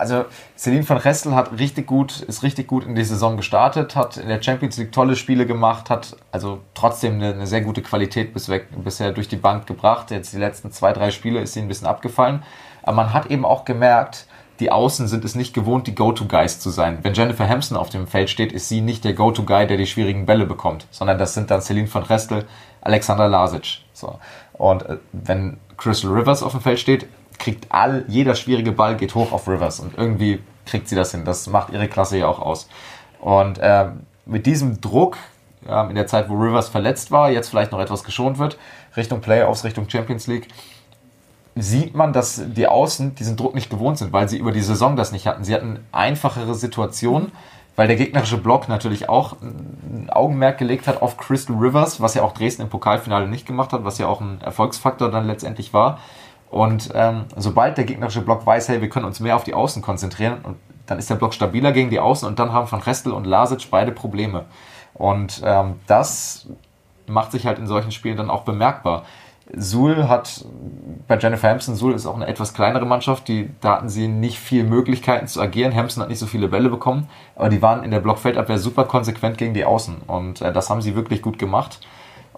also 0.00 0.24
Celine 0.56 0.82
von 0.82 0.96
Restel 0.96 1.34
hat 1.34 1.58
richtig 1.58 1.86
gut, 1.86 2.20
ist 2.20 2.42
richtig 2.42 2.66
gut 2.66 2.84
in 2.84 2.94
die 2.94 3.04
Saison 3.04 3.36
gestartet, 3.36 3.94
hat 3.94 4.16
in 4.16 4.28
der 4.28 4.42
Champions 4.42 4.78
League 4.78 4.92
tolle 4.92 5.14
Spiele 5.14 5.46
gemacht, 5.46 5.90
hat 5.90 6.16
also 6.32 6.60
trotzdem 6.74 7.14
eine, 7.14 7.34
eine 7.34 7.46
sehr 7.46 7.60
gute 7.60 7.82
Qualität 7.82 8.32
bis 8.32 8.48
weg, 8.48 8.68
bisher 8.82 9.12
durch 9.12 9.28
die 9.28 9.36
Bank 9.36 9.66
gebracht. 9.66 10.10
Jetzt 10.10 10.32
die 10.32 10.38
letzten 10.38 10.72
zwei, 10.72 10.92
drei 10.92 11.10
Spiele 11.10 11.40
ist 11.40 11.52
sie 11.52 11.60
ein 11.60 11.68
bisschen 11.68 11.86
abgefallen. 11.86 12.42
Aber 12.82 12.96
man 12.96 13.12
hat 13.12 13.26
eben 13.26 13.44
auch 13.44 13.64
gemerkt, 13.64 14.26
die 14.58 14.72
Außen 14.72 15.08
sind 15.08 15.24
es 15.24 15.34
nicht 15.34 15.54
gewohnt, 15.54 15.86
die 15.86 15.94
Go-To-Guys 15.94 16.60
zu 16.60 16.70
sein. 16.70 16.98
Wenn 17.02 17.14
Jennifer 17.14 17.48
Hampson 17.48 17.76
auf 17.76 17.88
dem 17.88 18.06
Feld 18.06 18.28
steht, 18.28 18.52
ist 18.52 18.68
sie 18.68 18.80
nicht 18.80 19.04
der 19.04 19.14
Go-To-Guy, 19.14 19.66
der 19.66 19.76
die 19.76 19.86
schwierigen 19.86 20.26
Bälle 20.26 20.46
bekommt, 20.46 20.86
sondern 20.90 21.18
das 21.18 21.34
sind 21.34 21.50
dann 21.50 21.62
Celine 21.62 21.86
von 21.86 22.02
Restel, 22.02 22.46
Alexander 22.82 23.28
Lasic. 23.28 23.78
So. 23.92 24.18
Und 24.52 24.82
äh, 24.82 24.98
wenn 25.12 25.58
Crystal 25.78 26.10
Rivers 26.10 26.42
auf 26.42 26.52
dem 26.52 26.60
Feld 26.60 26.78
steht, 26.78 27.06
kriegt 27.40 27.66
all, 27.70 28.04
jeder 28.06 28.36
schwierige 28.36 28.70
Ball 28.70 28.96
geht 28.96 29.16
hoch 29.16 29.32
auf 29.32 29.48
Rivers 29.48 29.80
und 29.80 29.98
irgendwie 29.98 30.40
kriegt 30.66 30.88
sie 30.88 30.94
das 30.94 31.10
hin. 31.10 31.24
Das 31.24 31.48
macht 31.48 31.72
ihre 31.72 31.88
Klasse 31.88 32.18
ja 32.18 32.28
auch 32.28 32.38
aus. 32.38 32.68
Und 33.18 33.58
äh, 33.58 33.86
mit 34.26 34.46
diesem 34.46 34.80
Druck, 34.80 35.16
äh, 35.66 35.88
in 35.88 35.96
der 35.96 36.06
Zeit, 36.06 36.28
wo 36.28 36.34
Rivers 36.34 36.68
verletzt 36.68 37.10
war, 37.10 37.30
jetzt 37.30 37.48
vielleicht 37.48 37.72
noch 37.72 37.80
etwas 37.80 38.04
geschont 38.04 38.38
wird, 38.38 38.58
Richtung 38.96 39.20
Playoffs, 39.20 39.64
Richtung 39.64 39.88
Champions 39.88 40.28
League, 40.28 40.48
sieht 41.56 41.94
man, 41.94 42.12
dass 42.12 42.40
die 42.46 42.68
Außen 42.68 43.16
diesen 43.16 43.36
Druck 43.36 43.54
nicht 43.54 43.70
gewohnt 43.70 43.98
sind, 43.98 44.12
weil 44.12 44.28
sie 44.28 44.38
über 44.38 44.52
die 44.52 44.60
Saison 44.60 44.94
das 44.94 45.10
nicht 45.10 45.26
hatten. 45.26 45.42
Sie 45.42 45.54
hatten 45.54 45.80
einfachere 45.90 46.54
Situationen, 46.54 47.32
weil 47.74 47.88
der 47.88 47.96
gegnerische 47.96 48.38
Block 48.38 48.68
natürlich 48.68 49.08
auch 49.08 49.36
ein 49.40 50.08
Augenmerk 50.10 50.58
gelegt 50.58 50.86
hat 50.86 51.02
auf 51.02 51.16
Crystal 51.16 51.56
Rivers, 51.56 52.00
was 52.00 52.14
ja 52.14 52.22
auch 52.22 52.32
Dresden 52.32 52.62
im 52.62 52.68
Pokalfinale 52.68 53.26
nicht 53.26 53.46
gemacht 53.46 53.72
hat, 53.72 53.84
was 53.84 53.98
ja 53.98 54.06
auch 54.06 54.20
ein 54.20 54.40
Erfolgsfaktor 54.40 55.10
dann 55.10 55.26
letztendlich 55.26 55.72
war. 55.72 55.98
Und 56.50 56.90
ähm, 56.94 57.26
sobald 57.36 57.78
der 57.78 57.84
gegnerische 57.84 58.22
Block 58.22 58.44
weiß, 58.44 58.68
hey, 58.68 58.80
wir 58.80 58.88
können 58.88 59.06
uns 59.06 59.20
mehr 59.20 59.36
auf 59.36 59.44
die 59.44 59.54
Außen 59.54 59.82
konzentrieren, 59.82 60.38
und 60.42 60.56
dann 60.86 60.98
ist 60.98 61.08
der 61.08 61.14
Block 61.14 61.32
stabiler 61.32 61.70
gegen 61.70 61.90
die 61.90 62.00
Außen 62.00 62.26
und 62.26 62.38
dann 62.40 62.52
haben 62.52 62.70
Van 62.70 62.80
Restel 62.80 63.12
und 63.12 63.24
Lasic 63.24 63.70
beide 63.70 63.92
Probleme. 63.92 64.46
Und 64.94 65.40
ähm, 65.44 65.76
das 65.86 66.48
macht 67.06 67.30
sich 67.30 67.46
halt 67.46 67.58
in 67.58 67.68
solchen 67.68 67.92
Spielen 67.92 68.16
dann 68.16 68.30
auch 68.30 68.42
bemerkbar. 68.42 69.04
Suhl 69.56 70.08
hat 70.08 70.44
bei 71.08 71.18
Jennifer 71.18 71.48
Hampson, 71.48 71.74
Suhl 71.74 71.94
ist 71.94 72.06
auch 72.06 72.14
eine 72.14 72.26
etwas 72.26 72.54
kleinere 72.54 72.86
Mannschaft, 72.86 73.26
die, 73.28 73.50
da 73.60 73.76
hatten 73.76 73.88
sie 73.88 74.06
nicht 74.06 74.38
viel 74.38 74.64
Möglichkeiten 74.64 75.26
zu 75.26 75.40
agieren. 75.40 75.74
Hampson 75.74 76.02
hat 76.02 76.08
nicht 76.08 76.18
so 76.18 76.26
viele 76.26 76.48
Bälle 76.48 76.68
bekommen, 76.68 77.08
aber 77.36 77.48
die 77.48 77.62
waren 77.62 77.82
in 77.84 77.90
der 77.90 78.00
Blockfeldabwehr 78.00 78.58
super 78.58 78.84
konsequent 78.84 79.38
gegen 79.38 79.54
die 79.54 79.64
Außen 79.64 79.98
und 80.06 80.40
äh, 80.40 80.52
das 80.52 80.70
haben 80.70 80.82
sie 80.82 80.94
wirklich 80.94 81.22
gut 81.22 81.38
gemacht. 81.38 81.80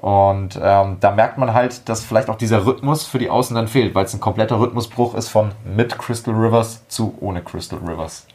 Und 0.03 0.59
ähm, 0.61 0.97
da 0.99 1.13
merkt 1.13 1.39
man 1.39 1.55
halt, 1.55 1.89
dass 1.89 2.05
vielleicht 2.05 2.29
auch 2.29 2.35
dieser 2.35 2.67
Rhythmus 2.67 3.07
für 3.07 3.21
die 3.21 3.31
Außen 3.31 3.55
dann 3.55 3.69
fehlt, 3.69 3.95
weil 3.95 4.05
es 4.05 4.13
ein 4.13 4.19
kompletter 4.19 4.59
Rhythmusbruch 4.59 5.15
ist 5.15 5.29
von 5.29 5.53
mit 5.65 5.97
Crystal 5.97 6.35
Rivers 6.35 6.87
zu 6.89 7.15
ohne 7.21 7.41
Crystal 7.41 7.79
Rivers. 7.79 8.27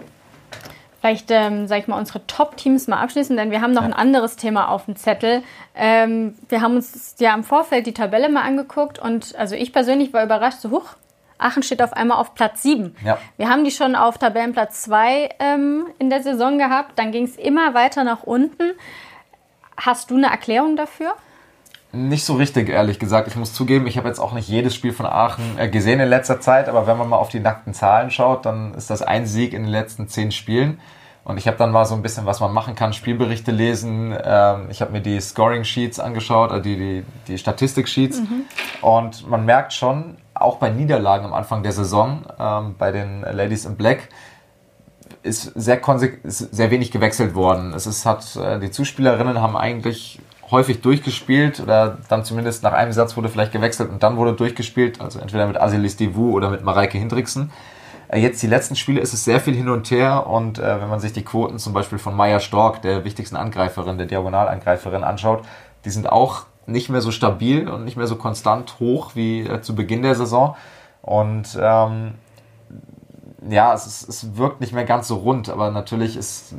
Vielleicht, 1.02 1.30
ähm, 1.30 1.68
sag 1.68 1.80
ich 1.80 1.88
mal, 1.90 2.00
unsere 2.00 2.26
Top-Teams 2.26 2.88
mal 2.88 3.02
abschließen, 3.02 3.36
denn 3.36 3.52
wir 3.52 3.62
haben 3.62 3.74
noch 3.74 3.82
ja. 3.82 3.88
ein 3.88 3.94
anderes 3.94 4.38
Thema 4.38 4.70
auf 4.70 4.86
dem 4.86 4.96
Zettel. 4.96 5.44
Ähm, 5.76 6.36
wir 6.48 6.62
haben 6.62 6.78
uns 6.78 7.16
ja 7.20 7.34
im 7.34 7.44
Vorfeld 7.44 7.86
die 7.86 7.94
Tabelle 7.94 8.30
mal 8.30 8.44
angeguckt 8.44 8.98
und 8.98 9.36
also 9.36 9.54
ich 9.56 9.74
persönlich 9.74 10.14
war 10.14 10.24
überrascht, 10.24 10.62
so 10.62 10.72
hoch. 10.72 10.96
Aachen 11.38 11.64
steht 11.64 11.84
auf 11.84 11.92
einmal 11.92 12.18
auf 12.18 12.34
Platz 12.34 12.64
7. 12.64 12.96
Ja. 13.04 13.18
Wir 13.36 13.50
haben 13.50 13.66
die 13.66 13.72
schon 13.72 13.96
auf 13.98 14.18
Tabellenplatz 14.18 14.84
2 14.84 15.36
ähm, 15.40 15.88
in 16.00 16.10
der 16.10 16.24
Saison 16.24 16.58
gehabt. 16.58 16.98
Dann 16.98 17.12
ging 17.12 17.26
es 17.26 17.36
immer 17.36 17.74
weiter 17.74 18.06
nach 18.06 18.24
unten. 18.24 18.72
Hast 19.76 20.10
du 20.12 20.16
eine 20.16 20.28
Erklärung 20.28 20.78
dafür? 20.78 21.14
Nicht 21.98 22.26
so 22.26 22.36
richtig, 22.36 22.70
ehrlich 22.70 23.00
gesagt. 23.00 23.28
Ich 23.28 23.36
muss 23.36 23.54
zugeben, 23.54 23.88
ich 23.88 23.98
habe 23.98 24.08
jetzt 24.08 24.20
auch 24.20 24.34
nicht 24.34 24.48
jedes 24.48 24.76
Spiel 24.76 24.94
von 24.94 25.08
Aachen 25.08 25.58
äh, 25.58 25.68
gesehen 25.68 26.00
in 26.00 26.08
letzter 26.08 26.40
Zeit, 26.40 26.70
aber 26.70 26.86
wenn 26.86 26.98
man 26.98 27.10
mal 27.10 27.18
auf 27.18 27.30
die 27.30 27.40
nackten 27.40 27.74
Zahlen 27.74 28.12
schaut, 28.12 28.46
dann 28.46 28.76
ist 28.76 28.90
das 28.90 29.02
ein 29.02 29.26
Sieg 29.26 29.54
in 29.54 29.64
den 29.64 29.72
letzten 29.72 30.08
zehn 30.08 30.32
Spielen. 30.32 30.80
Und 31.24 31.38
ich 31.38 31.48
habe 31.48 31.58
dann 31.58 31.72
mal 31.72 31.86
so 31.86 31.96
ein 31.96 32.02
bisschen, 32.04 32.26
was 32.26 32.40
man 32.40 32.54
machen 32.54 32.76
kann, 32.76 32.94
Spielberichte 32.94 33.52
lesen. 33.52 34.16
Ähm, 34.24 34.68
ich 34.70 34.80
habe 34.80 34.92
mir 34.92 35.02
die 35.02 35.20
Scoring-Sheets 35.20 36.00
angeschaut, 36.00 36.52
äh, 36.52 36.62
die, 36.62 36.78
die, 36.78 37.04
die 37.28 37.38
Statistik-Sheets. 37.38 38.22
Mhm. 38.22 38.44
Und 38.82 39.28
man 39.28 39.44
merkt 39.44 39.74
schon, 39.74 40.18
auch 40.36 40.58
bei 40.58 40.70
Niederlagen 40.70 41.26
am 41.26 41.34
Anfang 41.34 41.64
der 41.64 41.72
Saison, 41.72 42.22
ähm, 42.40 42.76
bei 42.78 42.92
den 42.92 43.22
Ladies 43.22 43.66
in 43.66 43.76
Black, 43.76 44.10
ist 45.24 45.52
sehr, 45.56 45.82
ist 46.24 46.38
sehr 46.38 46.72
wenig 46.72 46.92
gewechselt 46.92 47.36
worden. 47.36 47.74
Es 47.74 47.88
ist, 47.88 48.06
hat, 48.06 48.36
äh, 48.36 48.60
die 48.60 48.72
Zuspielerinnen 48.72 49.42
haben 49.42 49.58
eigentlich 49.58 50.20
häufig 50.52 50.82
durchgespielt 50.82 51.60
oder 51.60 51.98
dann 52.10 52.24
zumindest 52.24 52.64
nach 52.64 52.74
einem 52.74 52.92
Satz 52.92 53.18
wurde 53.18 53.30
vielleicht 53.30 53.52
gewechselt 53.52 53.90
und 53.90 54.04
dann 54.04 54.18
wurde 54.18 54.34
durchgespielt, 54.34 55.02
also 55.02 55.20
entweder 55.20 55.48
mit 55.48 55.60
Asilis 55.60 55.98
Divu 55.98 56.32
oder 56.32 56.50
mit 56.50 56.64
Mareike 56.64 56.98
Hindriksen. 56.98 57.52
Äh, 58.08 58.20
jetzt 58.20 58.42
die 58.42 58.48
letzten 58.48 58.76
Spiele 58.76 59.02
ist 59.02 59.14
es 59.14 59.26
sehr 59.26 59.40
viel 59.40 59.56
hin 59.56 59.70
und 59.70 59.92
her 59.92 60.28
und 60.28 60.60
äh, 60.60 60.82
wenn 60.82 60.90
man 60.90 61.00
sich 61.00 61.14
die 61.14 61.24
Quoten 61.24 61.60
zum 61.60 61.74
Beispiel 61.74 61.98
von 61.98 62.16
Maya 62.16 62.40
Stork, 62.40 62.82
der 62.82 63.04
wichtigsten 63.04 63.36
Angreiferin, 63.36 63.98
der 63.98 64.08
Diagonalangreiferin 64.08 65.04
anschaut, 65.04 65.44
die 65.86 65.90
sind 65.90 66.10
auch 66.10 66.46
nicht 66.66 66.90
mehr 66.90 67.02
so 67.02 67.12
stabil 67.12 67.68
und 67.70 67.86
nicht 67.86 67.98
mehr 67.98 68.08
so 68.08 68.16
konstant 68.16 68.80
hoch 68.80 69.12
wie 69.16 69.42
äh, 69.42 69.62
zu 69.62 69.76
Beginn 69.76 70.02
der 70.02 70.16
Saison. 70.16 70.56
Und 71.02 71.58
ähm, 71.62 72.16
ja, 73.50 73.74
es, 73.74 73.86
ist, 73.86 74.10
es 74.10 74.38
wirkt 74.38 74.62
nicht 74.62 74.74
mehr 74.74 74.86
ganz 74.86 75.08
so 75.08 75.16
rund, 75.16 75.50
aber 75.50 75.72
natürlich 75.72 76.18
ist 76.18 76.54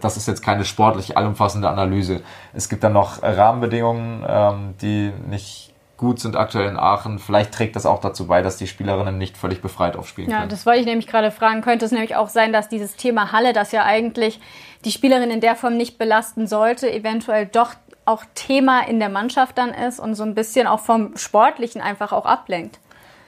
das 0.00 0.16
ist 0.16 0.28
jetzt 0.28 0.42
keine 0.42 0.64
sportlich 0.64 1.16
allumfassende 1.16 1.68
Analyse. 1.68 2.22
Es 2.52 2.68
gibt 2.68 2.84
dann 2.84 2.92
noch 2.92 3.22
Rahmenbedingungen, 3.22 4.24
ähm, 4.26 4.74
die 4.80 5.12
nicht 5.28 5.74
gut 5.96 6.20
sind 6.20 6.36
aktuell 6.36 6.68
in 6.68 6.76
Aachen. 6.76 7.18
Vielleicht 7.18 7.52
trägt 7.52 7.76
das 7.76 7.86
auch 7.86 8.00
dazu 8.00 8.26
bei, 8.26 8.42
dass 8.42 8.56
die 8.56 8.66
Spielerinnen 8.66 9.16
nicht 9.16 9.36
völlig 9.36 9.62
befreit 9.62 9.96
aufspielen 9.96 10.30
ja, 10.30 10.38
können. 10.38 10.50
Ja, 10.50 10.54
das 10.54 10.66
wollte 10.66 10.80
ich 10.80 10.86
nämlich 10.86 11.06
gerade 11.06 11.30
fragen. 11.30 11.62
Könnte 11.62 11.84
es 11.84 11.92
nämlich 11.92 12.16
auch 12.16 12.28
sein, 12.28 12.52
dass 12.52 12.68
dieses 12.68 12.96
Thema 12.96 13.32
Halle, 13.32 13.52
das 13.52 13.72
ja 13.72 13.84
eigentlich 13.84 14.40
die 14.84 14.90
Spielerin 14.90 15.30
in 15.30 15.40
der 15.40 15.56
Form 15.56 15.76
nicht 15.76 15.98
belasten 15.98 16.46
sollte, 16.46 16.92
eventuell 16.92 17.46
doch 17.46 17.74
auch 18.06 18.24
Thema 18.34 18.86
in 18.86 18.98
der 18.98 19.08
Mannschaft 19.08 19.56
dann 19.56 19.70
ist 19.72 19.98
und 19.98 20.14
so 20.14 20.24
ein 20.24 20.34
bisschen 20.34 20.66
auch 20.66 20.80
vom 20.80 21.16
Sportlichen 21.16 21.80
einfach 21.80 22.12
auch 22.12 22.26
ablenkt? 22.26 22.78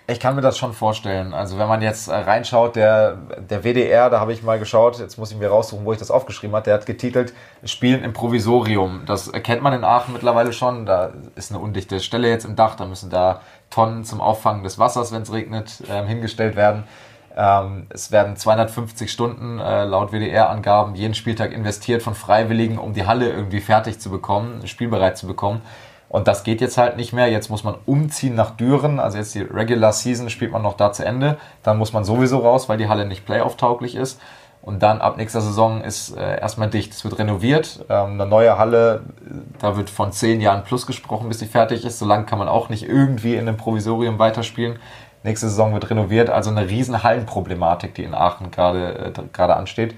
Ich 0.08 0.20
kann 0.20 0.36
mir 0.36 0.40
das 0.40 0.56
schon 0.56 0.72
vorstellen. 0.72 1.34
Also 1.34 1.58
wenn 1.58 1.66
man 1.66 1.82
jetzt 1.82 2.06
äh, 2.06 2.14
reinschaut, 2.14 2.76
der, 2.76 3.16
der 3.50 3.64
WDR, 3.64 4.08
da 4.08 4.20
habe 4.20 4.32
ich 4.32 4.44
mal 4.44 4.58
geschaut, 4.58 5.00
jetzt 5.00 5.18
muss 5.18 5.32
ich 5.32 5.36
mir 5.36 5.48
raussuchen, 5.48 5.84
wo 5.84 5.92
ich 5.92 5.98
das 5.98 6.12
aufgeschrieben 6.12 6.54
habe, 6.54 6.64
der 6.64 6.74
hat 6.74 6.86
getitelt 6.86 7.32
Spielen 7.64 8.04
im 8.04 8.12
Provisorium. 8.12 9.02
Das 9.06 9.26
erkennt 9.26 9.62
man 9.62 9.72
in 9.72 9.82
Aachen 9.82 10.12
mittlerweile 10.12 10.52
schon. 10.52 10.86
Da 10.86 11.10
ist 11.34 11.50
eine 11.50 11.60
undichte 11.60 11.98
Stelle 11.98 12.28
jetzt 12.28 12.44
im 12.44 12.54
Dach, 12.54 12.76
da 12.76 12.86
müssen 12.86 13.10
da 13.10 13.40
Tonnen 13.70 14.04
zum 14.04 14.20
Auffangen 14.20 14.62
des 14.62 14.78
Wassers, 14.78 15.10
wenn 15.10 15.22
es 15.22 15.32
regnet, 15.32 15.82
ähm, 15.90 16.06
hingestellt 16.06 16.54
werden. 16.54 16.84
Ähm, 17.36 17.88
es 17.88 18.12
werden 18.12 18.36
250 18.36 19.10
Stunden 19.10 19.58
äh, 19.58 19.84
laut 19.84 20.12
WDR-Angaben 20.12 20.94
jeden 20.94 21.14
Spieltag 21.14 21.52
investiert 21.52 22.02
von 22.04 22.14
Freiwilligen, 22.14 22.78
um 22.78 22.94
die 22.94 23.08
Halle 23.08 23.28
irgendwie 23.28 23.60
fertig 23.60 23.98
zu 23.98 24.10
bekommen, 24.10 24.66
spielbereit 24.68 25.18
zu 25.18 25.26
bekommen. 25.26 25.62
Und 26.08 26.28
das 26.28 26.44
geht 26.44 26.60
jetzt 26.60 26.78
halt 26.78 26.96
nicht 26.96 27.12
mehr. 27.12 27.28
Jetzt 27.28 27.50
muss 27.50 27.64
man 27.64 27.74
umziehen 27.84 28.34
nach 28.34 28.52
Düren. 28.52 29.00
Also 29.00 29.18
jetzt 29.18 29.34
die 29.34 29.42
Regular 29.42 29.92
Season 29.92 30.30
spielt 30.30 30.52
man 30.52 30.62
noch 30.62 30.76
da 30.76 30.92
zu 30.92 31.04
Ende. 31.04 31.36
Dann 31.62 31.78
muss 31.78 31.92
man 31.92 32.04
sowieso 32.04 32.38
raus, 32.38 32.68
weil 32.68 32.78
die 32.78 32.88
Halle 32.88 33.06
nicht 33.06 33.26
playoff-tauglich 33.26 33.96
ist. 33.96 34.20
Und 34.62 34.82
dann 34.82 35.00
ab 35.00 35.16
nächster 35.16 35.40
Saison 35.40 35.82
ist 35.82 36.16
äh, 36.16 36.40
erstmal 36.40 36.68
dicht. 36.68 36.92
Es 36.92 37.04
wird 37.04 37.18
renoviert. 37.18 37.84
Ähm, 37.88 38.12
eine 38.12 38.26
neue 38.26 38.58
Halle, 38.58 39.02
da 39.60 39.76
wird 39.76 39.90
von 39.90 40.10
zehn 40.12 40.40
Jahren 40.40 40.64
plus 40.64 40.86
gesprochen, 40.86 41.28
bis 41.28 41.38
sie 41.38 41.46
fertig 41.46 41.84
ist. 41.84 41.98
So 41.98 42.06
lange 42.06 42.24
kann 42.24 42.38
man 42.38 42.48
auch 42.48 42.68
nicht 42.68 42.88
irgendwie 42.88 43.34
in 43.34 43.46
einem 43.46 43.56
Provisorium 43.56 44.18
weiterspielen. 44.18 44.78
Nächste 45.22 45.48
Saison 45.48 45.72
wird 45.72 45.90
renoviert. 45.90 46.30
Also 46.30 46.50
eine 46.50 46.68
riesen 46.68 47.02
Hallenproblematik, 47.02 47.94
die 47.94 48.04
in 48.04 48.14
Aachen 48.14 48.50
gerade 48.50 49.12
äh, 49.16 49.22
gerade 49.32 49.56
ansteht. 49.56 49.94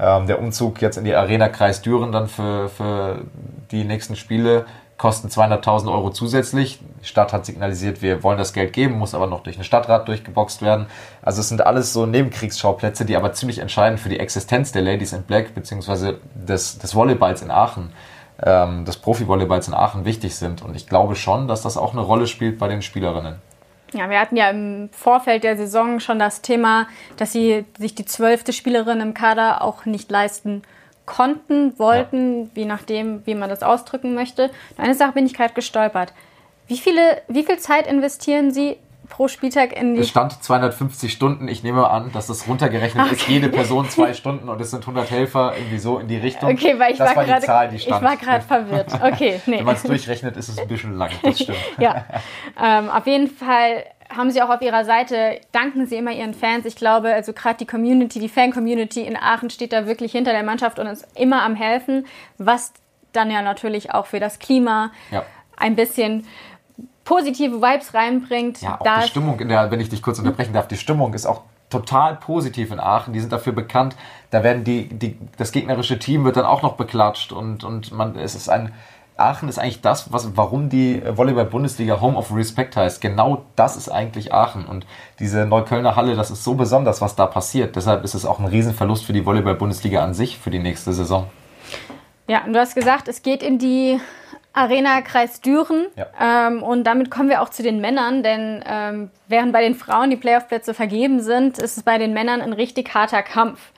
Ähm, 0.00 0.26
der 0.26 0.40
Umzug 0.40 0.80
jetzt 0.80 0.96
in 0.96 1.04
die 1.04 1.14
Arena 1.14 1.48
Kreis 1.48 1.82
Düren 1.82 2.12
dann 2.12 2.28
für, 2.28 2.68
für 2.68 3.22
die 3.70 3.84
nächsten 3.84 4.16
Spiele 4.16 4.66
kosten 4.98 5.28
200.000 5.28 5.90
Euro 5.90 6.10
zusätzlich. 6.10 6.80
Die 7.00 7.06
Stadt 7.06 7.32
hat 7.32 7.46
signalisiert, 7.46 8.02
wir 8.02 8.22
wollen 8.24 8.36
das 8.36 8.52
Geld 8.52 8.72
geben, 8.72 8.98
muss 8.98 9.14
aber 9.14 9.28
noch 9.28 9.44
durch 9.44 9.56
einen 9.56 9.64
Stadtrat 9.64 10.08
durchgeboxt 10.08 10.60
werden. 10.60 10.86
Also 11.22 11.40
es 11.40 11.48
sind 11.48 11.64
alles 11.64 11.92
so 11.92 12.04
Nebenkriegsschauplätze, 12.04 13.04
die 13.04 13.16
aber 13.16 13.32
ziemlich 13.32 13.60
entscheidend 13.60 14.00
für 14.00 14.08
die 14.08 14.18
Existenz 14.18 14.72
der 14.72 14.82
Ladies 14.82 15.12
in 15.12 15.22
Black 15.22 15.54
beziehungsweise 15.54 16.18
des, 16.34 16.78
des 16.78 16.94
Volleyballs 16.94 17.42
in 17.42 17.52
Aachen, 17.52 17.92
ähm, 18.42 18.84
des 18.84 18.96
Profi-Volleyballs 18.96 19.68
in 19.68 19.74
Aachen 19.74 20.04
wichtig 20.04 20.34
sind. 20.34 20.62
Und 20.62 20.74
ich 20.74 20.88
glaube 20.88 21.14
schon, 21.14 21.46
dass 21.46 21.62
das 21.62 21.76
auch 21.76 21.92
eine 21.92 22.02
Rolle 22.02 22.26
spielt 22.26 22.58
bei 22.58 22.66
den 22.66 22.82
Spielerinnen. 22.82 23.36
Ja, 23.94 24.10
wir 24.10 24.20
hatten 24.20 24.36
ja 24.36 24.50
im 24.50 24.90
Vorfeld 24.92 25.44
der 25.44 25.56
Saison 25.56 26.00
schon 26.00 26.18
das 26.18 26.42
Thema, 26.42 26.88
dass 27.16 27.32
sie 27.32 27.64
sich 27.78 27.94
die 27.94 28.04
zwölfte 28.04 28.52
Spielerin 28.52 29.00
im 29.00 29.14
Kader 29.14 29.62
auch 29.62 29.86
nicht 29.86 30.10
leisten 30.10 30.62
konnten, 31.08 31.78
wollten, 31.78 32.42
ja. 32.42 32.48
je 32.54 32.64
nachdem, 32.66 33.22
wie 33.24 33.34
man 33.34 33.48
das 33.48 33.62
ausdrücken 33.62 34.14
möchte. 34.14 34.50
Eine 34.76 34.94
Sache 34.94 35.12
bin 35.12 35.24
ich 35.24 35.32
gerade 35.32 35.54
gestolpert. 35.54 36.12
Wie, 36.66 36.76
viele, 36.76 37.22
wie 37.28 37.44
viel 37.44 37.58
Zeit 37.58 37.86
investieren 37.86 38.50
Sie 38.50 38.76
pro 39.08 39.26
Spieltag 39.26 39.74
in 39.74 39.94
die. 39.94 40.02
Es 40.02 40.10
stand 40.10 40.42
250 40.42 41.10
Stunden. 41.10 41.48
Ich 41.48 41.62
nehme 41.62 41.88
an, 41.88 42.12
dass 42.12 42.26
das 42.26 42.46
runtergerechnet 42.46 43.06
okay. 43.06 43.14
ist. 43.14 43.26
Jede 43.26 43.48
Person 43.48 43.88
zwei 43.88 44.12
Stunden 44.12 44.50
und 44.50 44.60
es 44.60 44.70
sind 44.70 44.82
100 44.82 45.10
Helfer 45.10 45.54
irgendwie 45.56 45.78
so 45.78 45.98
in 45.98 46.08
die 46.08 46.18
Richtung. 46.18 46.50
Okay, 46.50 46.78
weil 46.78 46.92
ich 46.92 46.98
das 46.98 47.16
war, 47.16 47.26
war 47.26 47.40
die 47.40 47.46
Zahl, 47.46 47.68
die 47.70 47.78
stand. 47.78 48.02
Ich 48.02 48.08
war 48.08 48.16
gerade 48.18 48.44
verwirrt. 48.44 48.92
Okay, 49.02 49.40
nee. 49.46 49.58
Wenn 49.58 49.64
man 49.64 49.76
es 49.76 49.82
durchrechnet, 49.82 50.36
ist 50.36 50.50
es 50.50 50.58
ein 50.58 50.68
bisschen 50.68 50.98
lang. 50.98 51.10
Das 51.22 51.40
stimmt. 51.40 51.58
ja, 51.78 52.04
ähm, 52.62 52.90
auf 52.90 53.06
jeden 53.06 53.28
Fall 53.28 53.84
haben 54.10 54.30
sie 54.30 54.42
auch 54.42 54.48
auf 54.48 54.62
ihrer 54.62 54.84
Seite, 54.84 55.40
danken 55.52 55.86
sie 55.86 55.96
immer 55.96 56.12
ihren 56.12 56.34
Fans. 56.34 56.64
Ich 56.64 56.76
glaube, 56.76 57.12
also 57.12 57.32
gerade 57.32 57.58
die 57.58 57.66
Community, 57.66 58.18
die 58.20 58.28
Fan-Community 58.28 59.02
in 59.02 59.16
Aachen 59.16 59.50
steht 59.50 59.72
da 59.72 59.86
wirklich 59.86 60.12
hinter 60.12 60.32
der 60.32 60.42
Mannschaft 60.42 60.78
und 60.78 60.86
ist 60.86 61.06
immer 61.14 61.42
am 61.42 61.54
helfen, 61.54 62.06
was 62.38 62.72
dann 63.12 63.30
ja 63.30 63.42
natürlich 63.42 63.92
auch 63.92 64.06
für 64.06 64.20
das 64.20 64.38
Klima 64.38 64.92
ja. 65.10 65.24
ein 65.56 65.76
bisschen 65.76 66.26
positive 67.04 67.60
Vibes 67.60 67.94
reinbringt. 67.94 68.60
Ja, 68.60 68.80
auch 68.80 69.00
die 69.02 69.08
Stimmung, 69.08 69.40
in 69.40 69.48
der, 69.48 69.70
wenn 69.70 69.80
ich 69.80 69.88
dich 69.88 70.02
kurz 70.02 70.18
unterbrechen 70.18 70.52
darf, 70.52 70.68
die 70.68 70.76
Stimmung 70.76 71.14
ist 71.14 71.26
auch 71.26 71.42
total 71.70 72.16
positiv 72.16 72.70
in 72.70 72.80
Aachen. 72.80 73.12
Die 73.12 73.20
sind 73.20 73.32
dafür 73.32 73.52
bekannt. 73.52 73.96
Da 74.30 74.42
werden 74.42 74.64
die, 74.64 74.88
die, 74.88 75.18
das 75.36 75.52
gegnerische 75.52 75.98
Team 75.98 76.24
wird 76.24 76.36
dann 76.36 76.44
auch 76.44 76.62
noch 76.62 76.74
beklatscht 76.74 77.32
und, 77.32 77.64
und 77.64 77.92
man, 77.92 78.16
es 78.16 78.34
ist 78.34 78.48
ein, 78.48 78.72
Aachen 79.18 79.48
ist 79.48 79.58
eigentlich 79.58 79.80
das, 79.80 80.12
was, 80.12 80.36
warum 80.36 80.68
die 80.68 81.02
Volleyball-Bundesliga 81.04 82.00
Home 82.00 82.16
of 82.16 82.34
Respect 82.34 82.76
heißt. 82.76 83.00
Genau 83.00 83.44
das 83.56 83.76
ist 83.76 83.88
eigentlich 83.88 84.32
Aachen. 84.32 84.64
Und 84.64 84.86
diese 85.18 85.44
Neuköllner 85.44 85.96
Halle, 85.96 86.14
das 86.14 86.30
ist 86.30 86.44
so 86.44 86.54
besonders, 86.54 87.00
was 87.00 87.16
da 87.16 87.26
passiert. 87.26 87.76
Deshalb 87.76 88.04
ist 88.04 88.14
es 88.14 88.24
auch 88.24 88.38
ein 88.38 88.46
Riesenverlust 88.46 89.04
für 89.04 89.12
die 89.12 89.26
Volleyball-Bundesliga 89.26 90.02
an 90.02 90.14
sich 90.14 90.38
für 90.38 90.50
die 90.50 90.60
nächste 90.60 90.92
Saison. 90.92 91.26
Ja, 92.28 92.44
und 92.44 92.52
du 92.52 92.60
hast 92.60 92.74
gesagt, 92.74 93.08
es 93.08 93.22
geht 93.22 93.42
in 93.42 93.58
die 93.58 94.00
Arena 94.52 95.00
Kreis 95.02 95.40
Düren. 95.40 95.86
Ja. 95.96 96.48
Ähm, 96.48 96.62
und 96.62 96.84
damit 96.84 97.10
kommen 97.10 97.28
wir 97.28 97.42
auch 97.42 97.48
zu 97.48 97.62
den 97.62 97.80
Männern, 97.80 98.22
denn 98.22 98.62
ähm, 98.66 99.10
während 99.26 99.52
bei 99.52 99.62
den 99.62 99.74
Frauen 99.74 100.10
die 100.10 100.16
Playoff-Plätze 100.16 100.74
vergeben 100.74 101.20
sind, 101.20 101.58
ist 101.58 101.76
es 101.76 101.82
bei 101.82 101.98
den 101.98 102.12
Männern 102.12 102.40
ein 102.40 102.52
richtig 102.52 102.94
harter 102.94 103.22
Kampf. 103.22 103.72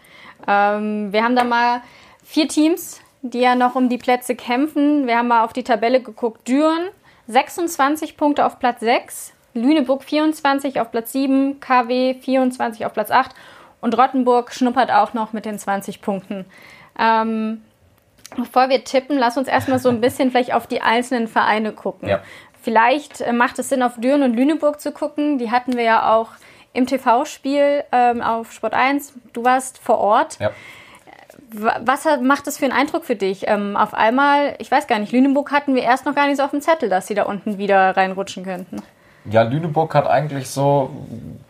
Ähm, 0.46 1.12
wir 1.12 1.22
haben 1.22 1.36
da 1.36 1.44
mal 1.44 1.82
vier 2.24 2.48
Teams 2.48 3.00
die 3.22 3.40
ja 3.40 3.54
noch 3.54 3.74
um 3.74 3.88
die 3.88 3.98
Plätze 3.98 4.34
kämpfen. 4.34 5.06
Wir 5.06 5.18
haben 5.18 5.28
mal 5.28 5.44
auf 5.44 5.52
die 5.52 5.64
Tabelle 5.64 6.00
geguckt. 6.02 6.46
Düren 6.48 6.88
26 7.28 8.16
Punkte 8.16 8.44
auf 8.44 8.58
Platz 8.58 8.80
6, 8.80 9.32
Lüneburg 9.54 10.02
24 10.02 10.80
auf 10.80 10.90
Platz 10.90 11.12
7, 11.12 11.60
KW 11.60 12.14
24 12.14 12.86
auf 12.86 12.92
Platz 12.92 13.10
8 13.10 13.34
und 13.80 13.96
Rottenburg 13.96 14.52
schnuppert 14.52 14.90
auch 14.90 15.14
noch 15.14 15.32
mit 15.32 15.44
den 15.44 15.58
20 15.58 16.02
Punkten. 16.02 16.44
Ähm, 16.98 17.62
bevor 18.36 18.68
wir 18.68 18.84
tippen, 18.84 19.16
lass 19.18 19.36
uns 19.36 19.48
erstmal 19.48 19.78
so 19.78 19.88
ein 19.88 20.00
bisschen 20.00 20.30
vielleicht 20.32 20.52
auf 20.52 20.66
die 20.66 20.82
einzelnen 20.82 21.28
Vereine 21.28 21.72
gucken. 21.72 22.08
Ja. 22.08 22.20
Vielleicht 22.62 23.20
äh, 23.20 23.32
macht 23.32 23.58
es 23.58 23.68
Sinn, 23.68 23.82
auf 23.82 23.98
Düren 23.98 24.22
und 24.22 24.34
Lüneburg 24.34 24.80
zu 24.80 24.92
gucken. 24.92 25.38
Die 25.38 25.50
hatten 25.50 25.76
wir 25.76 25.84
ja 25.84 26.12
auch 26.12 26.30
im 26.72 26.86
TV-Spiel 26.86 27.84
ähm, 27.92 28.22
auf 28.22 28.52
Sport 28.52 28.74
1. 28.74 29.14
Du 29.32 29.44
warst 29.44 29.78
vor 29.78 29.98
Ort. 29.98 30.38
Ja. 30.38 30.50
Was 31.52 32.04
macht 32.22 32.46
das 32.46 32.58
für 32.58 32.64
einen 32.64 32.74
Eindruck 32.74 33.04
für 33.04 33.16
dich? 33.16 33.48
Ähm, 33.48 33.76
auf 33.76 33.94
einmal, 33.94 34.54
ich 34.58 34.70
weiß 34.70 34.86
gar 34.86 34.98
nicht, 34.98 35.12
Lüneburg 35.12 35.50
hatten 35.50 35.74
wir 35.74 35.82
erst 35.82 36.06
noch 36.06 36.14
gar 36.14 36.26
nicht 36.26 36.36
so 36.36 36.44
auf 36.44 36.50
dem 36.50 36.60
Zettel, 36.60 36.88
dass 36.88 37.06
sie 37.06 37.14
da 37.14 37.24
unten 37.24 37.58
wieder 37.58 37.96
reinrutschen 37.96 38.44
könnten. 38.44 38.82
Ja, 39.24 39.42
Lüneburg 39.42 39.94
hat 39.94 40.06
eigentlich 40.06 40.48
so 40.48 40.90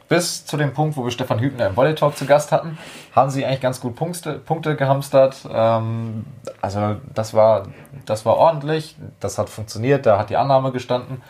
bis 0.09 0.44
zu 0.44 0.57
dem 0.57 0.72
Punkt, 0.72 0.96
wo 0.96 1.05
wir 1.05 1.12
Stefan 1.12 1.38
Hübner 1.38 1.68
im 1.68 1.76
Volley 1.76 1.94
Talk 1.94 2.16
zu 2.16 2.26
Gast 2.26 2.51
hatten, 2.51 2.78
haben 3.14 3.30
sie 3.30 3.46
eigentlich 3.46 3.61
ganz 3.61 3.80
gut 3.80 3.94
Punkte, 3.94 4.34
Punkte 4.40 4.74
gehamstert. 4.74 5.36
Ähm, 5.53 6.24
also 6.61 6.96
das 7.14 7.32
war, 7.32 7.68
das 8.07 8.26
war 8.26 8.36
ordentlich, 8.36 8.96
das 9.20 9.38
hat 9.38 9.48
funktioniert, 9.48 10.07
da 10.07 10.18
hat 10.18 10.30
die 10.30 10.36
Annahme 10.36 10.72
gestanden. 10.72 11.22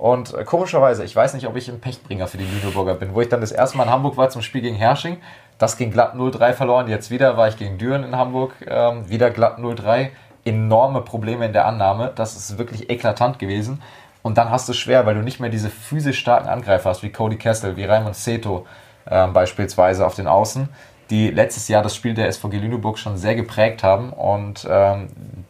Und 0.00 0.34
äh, 0.34 0.44
komischerweise, 0.44 1.04
ich 1.04 1.14
weiß 1.14 1.34
nicht, 1.34 1.46
ob 1.46 1.56
ich 1.56 1.68
ein 1.68 1.80
Pechbringer 1.80 2.26
für 2.26 2.38
die 2.38 2.46
Lüneburger 2.46 2.94
bin, 2.94 3.14
wo 3.14 3.20
ich 3.20 3.28
dann 3.28 3.40
das 3.40 3.52
erste 3.52 3.76
Mal 3.76 3.84
in 3.84 3.90
Hamburg 3.90 4.16
war 4.16 4.30
zum 4.30 4.42
Spiel 4.42 4.62
gegen 4.62 4.76
Hersching 4.76 5.18
das 5.60 5.76
ging 5.76 5.90
glatt 5.90 6.14
0-3 6.14 6.54
verloren. 6.54 6.88
Jetzt 6.88 7.10
wieder 7.10 7.36
war 7.36 7.46
ich 7.46 7.58
gegen 7.58 7.76
Düren 7.76 8.02
in 8.02 8.16
Hamburg. 8.16 8.54
Ähm, 8.66 9.08
wieder 9.10 9.30
glatt 9.30 9.58
0-3. 9.58 10.08
Enorme 10.46 11.02
Probleme 11.02 11.44
in 11.44 11.52
der 11.52 11.66
Annahme. 11.66 12.12
Das 12.14 12.34
ist 12.34 12.56
wirklich 12.56 12.88
eklatant 12.88 13.38
gewesen. 13.38 13.82
Und 14.22 14.38
dann 14.38 14.50
hast 14.50 14.68
du 14.68 14.72
es 14.72 14.78
schwer, 14.78 15.04
weil 15.04 15.14
du 15.14 15.20
nicht 15.20 15.38
mehr 15.38 15.50
diese 15.50 15.68
physisch 15.68 16.18
starken 16.18 16.48
Angreifer 16.48 16.88
hast, 16.88 17.02
wie 17.02 17.10
Cody 17.10 17.36
Kessel, 17.36 17.76
wie 17.76 17.84
Raymond 17.84 18.16
Seto 18.16 18.66
äh, 19.04 19.26
beispielsweise 19.26 20.06
auf 20.06 20.14
den 20.14 20.26
Außen, 20.26 20.70
die 21.10 21.28
letztes 21.28 21.68
Jahr 21.68 21.82
das 21.82 21.94
Spiel 21.94 22.14
der 22.14 22.32
SVG 22.32 22.56
Lüneburg 22.56 22.98
schon 22.98 23.18
sehr 23.18 23.34
geprägt 23.34 23.82
haben. 23.82 24.14
Und 24.14 24.66
ähm, 24.68 25.08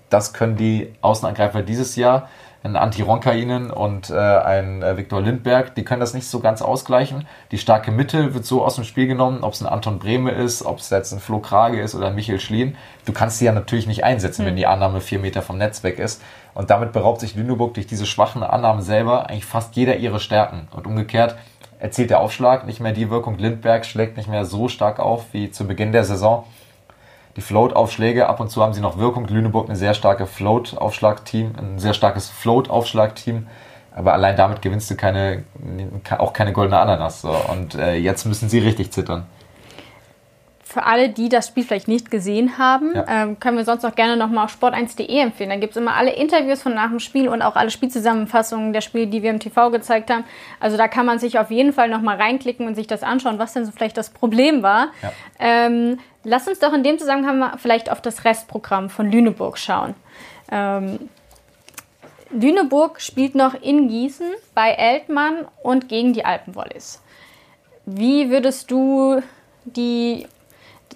das 0.08 0.32
können 0.32 0.56
die 0.56 0.92
Außenangreifer 1.02 1.62
dieses 1.62 1.94
Jahr 1.94 2.28
ein 2.62 2.76
Anti-Ronkainen 2.76 3.70
und 3.70 4.10
äh, 4.10 4.14
ein 4.14 4.82
äh, 4.82 4.96
Viktor 4.96 5.22
Lindberg, 5.22 5.74
die 5.74 5.84
können 5.84 6.00
das 6.00 6.12
nicht 6.12 6.26
so 6.26 6.40
ganz 6.40 6.60
ausgleichen. 6.60 7.26
Die 7.52 7.58
starke 7.58 7.90
Mitte 7.90 8.34
wird 8.34 8.44
so 8.44 8.62
aus 8.62 8.74
dem 8.74 8.84
Spiel 8.84 9.06
genommen, 9.06 9.42
ob 9.42 9.54
es 9.54 9.62
ein 9.62 9.66
Anton 9.66 9.98
Brehme 9.98 10.32
ist, 10.32 10.64
ob 10.64 10.78
es 10.78 10.90
jetzt 10.90 11.12
ein 11.12 11.20
Flo 11.20 11.38
Krage 11.38 11.80
ist 11.80 11.94
oder 11.94 12.08
ein 12.08 12.14
Michael 12.14 12.38
Schlien. 12.38 12.76
Du 13.06 13.12
kannst 13.12 13.38
sie 13.38 13.46
ja 13.46 13.52
natürlich 13.52 13.86
nicht 13.86 14.04
einsetzen, 14.04 14.42
mhm. 14.42 14.46
wenn 14.46 14.52
hm. 14.52 14.58
die 14.58 14.66
Annahme 14.66 15.00
vier 15.00 15.18
Meter 15.18 15.40
vom 15.40 15.56
Netz 15.56 15.82
weg 15.82 15.98
ist. 15.98 16.22
Und 16.52 16.68
damit 16.68 16.92
beraubt 16.92 17.20
sich 17.20 17.34
Lüneburg 17.34 17.74
durch 17.74 17.86
diese 17.86 18.04
schwachen 18.04 18.42
Annahmen 18.42 18.82
selber 18.82 19.30
eigentlich 19.30 19.46
fast 19.46 19.74
jeder 19.76 19.96
ihre 19.96 20.20
Stärken. 20.20 20.68
Und 20.72 20.86
umgekehrt 20.86 21.36
erzielt 21.78 22.10
der 22.10 22.20
Aufschlag 22.20 22.66
nicht 22.66 22.80
mehr 22.80 22.92
die 22.92 23.08
Wirkung. 23.08 23.38
Lindberg 23.38 23.86
schlägt 23.86 24.18
nicht 24.18 24.28
mehr 24.28 24.44
so 24.44 24.68
stark 24.68 24.98
auf 24.98 25.26
wie 25.32 25.50
zu 25.50 25.66
Beginn 25.66 25.92
der 25.92 26.04
Saison 26.04 26.44
die 27.36 27.40
Float-Aufschläge. 27.40 28.28
Ab 28.28 28.40
und 28.40 28.50
zu 28.50 28.62
haben 28.62 28.72
sie 28.72 28.80
noch 28.80 28.98
Wirkung. 28.98 29.26
Lüneburg 29.26 29.68
eine 29.68 29.76
sehr 29.76 29.94
starke 29.94 30.26
Float-Aufschlag-Team, 30.26 31.52
ein 31.58 31.78
sehr 31.78 31.94
starkes 31.94 32.28
Float-Aufschlag-Team. 32.28 33.46
Aber 33.94 34.12
allein 34.12 34.36
damit 34.36 34.62
gewinnst 34.62 34.90
du 34.90 34.96
keine, 34.96 35.44
auch 36.18 36.32
keine 36.32 36.52
goldene 36.52 36.78
Ananas. 36.78 37.22
So. 37.22 37.34
Und 37.50 37.74
äh, 37.74 37.94
jetzt 37.94 38.24
müssen 38.24 38.48
sie 38.48 38.58
richtig 38.58 38.92
zittern 38.92 39.26
für 40.70 40.84
alle, 40.84 41.08
die 41.08 41.28
das 41.28 41.48
Spiel 41.48 41.64
vielleicht 41.64 41.88
nicht 41.88 42.12
gesehen 42.12 42.56
haben, 42.56 42.94
ja. 42.94 43.04
ähm, 43.08 43.40
können 43.40 43.56
wir 43.56 43.64
sonst 43.64 43.84
auch 43.84 43.96
gerne 43.96 44.16
nochmal 44.16 44.44
auf 44.44 44.56
sport1.de 44.56 45.18
empfehlen. 45.18 45.50
Da 45.50 45.56
gibt 45.56 45.72
es 45.72 45.76
immer 45.76 45.96
alle 45.96 46.12
Interviews 46.12 46.62
von 46.62 46.74
nach 46.74 46.90
dem 46.90 47.00
Spiel 47.00 47.28
und 47.28 47.42
auch 47.42 47.56
alle 47.56 47.70
Spielzusammenfassungen 47.70 48.72
der 48.72 48.80
Spiele, 48.80 49.08
die 49.08 49.24
wir 49.24 49.30
im 49.30 49.40
TV 49.40 49.72
gezeigt 49.72 50.10
haben. 50.10 50.22
Also 50.60 50.76
da 50.76 50.86
kann 50.86 51.06
man 51.06 51.18
sich 51.18 51.40
auf 51.40 51.50
jeden 51.50 51.72
Fall 51.72 51.88
nochmal 51.88 52.18
reinklicken 52.18 52.68
und 52.68 52.76
sich 52.76 52.86
das 52.86 53.02
anschauen, 53.02 53.40
was 53.40 53.52
denn 53.52 53.64
so 53.64 53.72
vielleicht 53.72 53.96
das 53.96 54.10
Problem 54.10 54.62
war. 54.62 54.90
Ja. 55.02 55.12
Ähm, 55.40 55.98
lass 56.24 56.48
uns 56.48 56.58
doch 56.58 56.72
in 56.72 56.82
dem 56.82 56.98
Zusammenhang 56.98 57.58
vielleicht 57.58 57.90
auf 57.90 58.00
das 58.00 58.24
Restprogramm 58.24 58.90
von 58.90 59.10
Lüneburg 59.10 59.58
schauen. 59.58 59.94
Ähm, 60.50 61.08
Lüneburg 62.30 63.00
spielt 63.00 63.34
noch 63.34 63.54
in 63.54 63.88
Gießen 63.88 64.30
bei 64.54 64.70
Eltmann 64.70 65.46
und 65.62 65.88
gegen 65.88 66.12
die 66.12 66.24
Alpenwollis. 66.24 67.02
Wie 67.86 68.30
würdest 68.30 68.70
du 68.70 69.20
die 69.64 70.26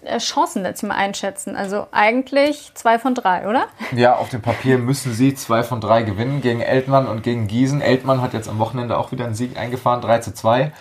äh, 0.04 0.18
Chancen 0.18 0.64
jetzt 0.64 0.82
mal 0.82 0.94
einschätzen? 0.94 1.56
Also 1.56 1.88
eigentlich 1.90 2.70
zwei 2.74 2.98
von 3.00 3.14
drei, 3.14 3.48
oder? 3.48 3.66
Ja, 3.96 4.14
auf 4.16 4.28
dem 4.28 4.42
Papier 4.42 4.78
müssen 4.78 5.12
sie 5.12 5.34
zwei 5.34 5.64
von 5.64 5.80
drei 5.80 6.02
gewinnen 6.02 6.40
gegen 6.40 6.60
Eltmann 6.60 7.08
und 7.08 7.22
gegen 7.22 7.48
Gießen. 7.48 7.80
Eltmann 7.80 8.22
hat 8.22 8.32
jetzt 8.32 8.48
am 8.48 8.58
Wochenende 8.58 8.96
auch 8.96 9.10
wieder 9.10 9.24
einen 9.24 9.34
Sieg 9.34 9.58
eingefahren, 9.58 10.02
3 10.02 10.18
zu 10.20 10.34
2. 10.34 10.72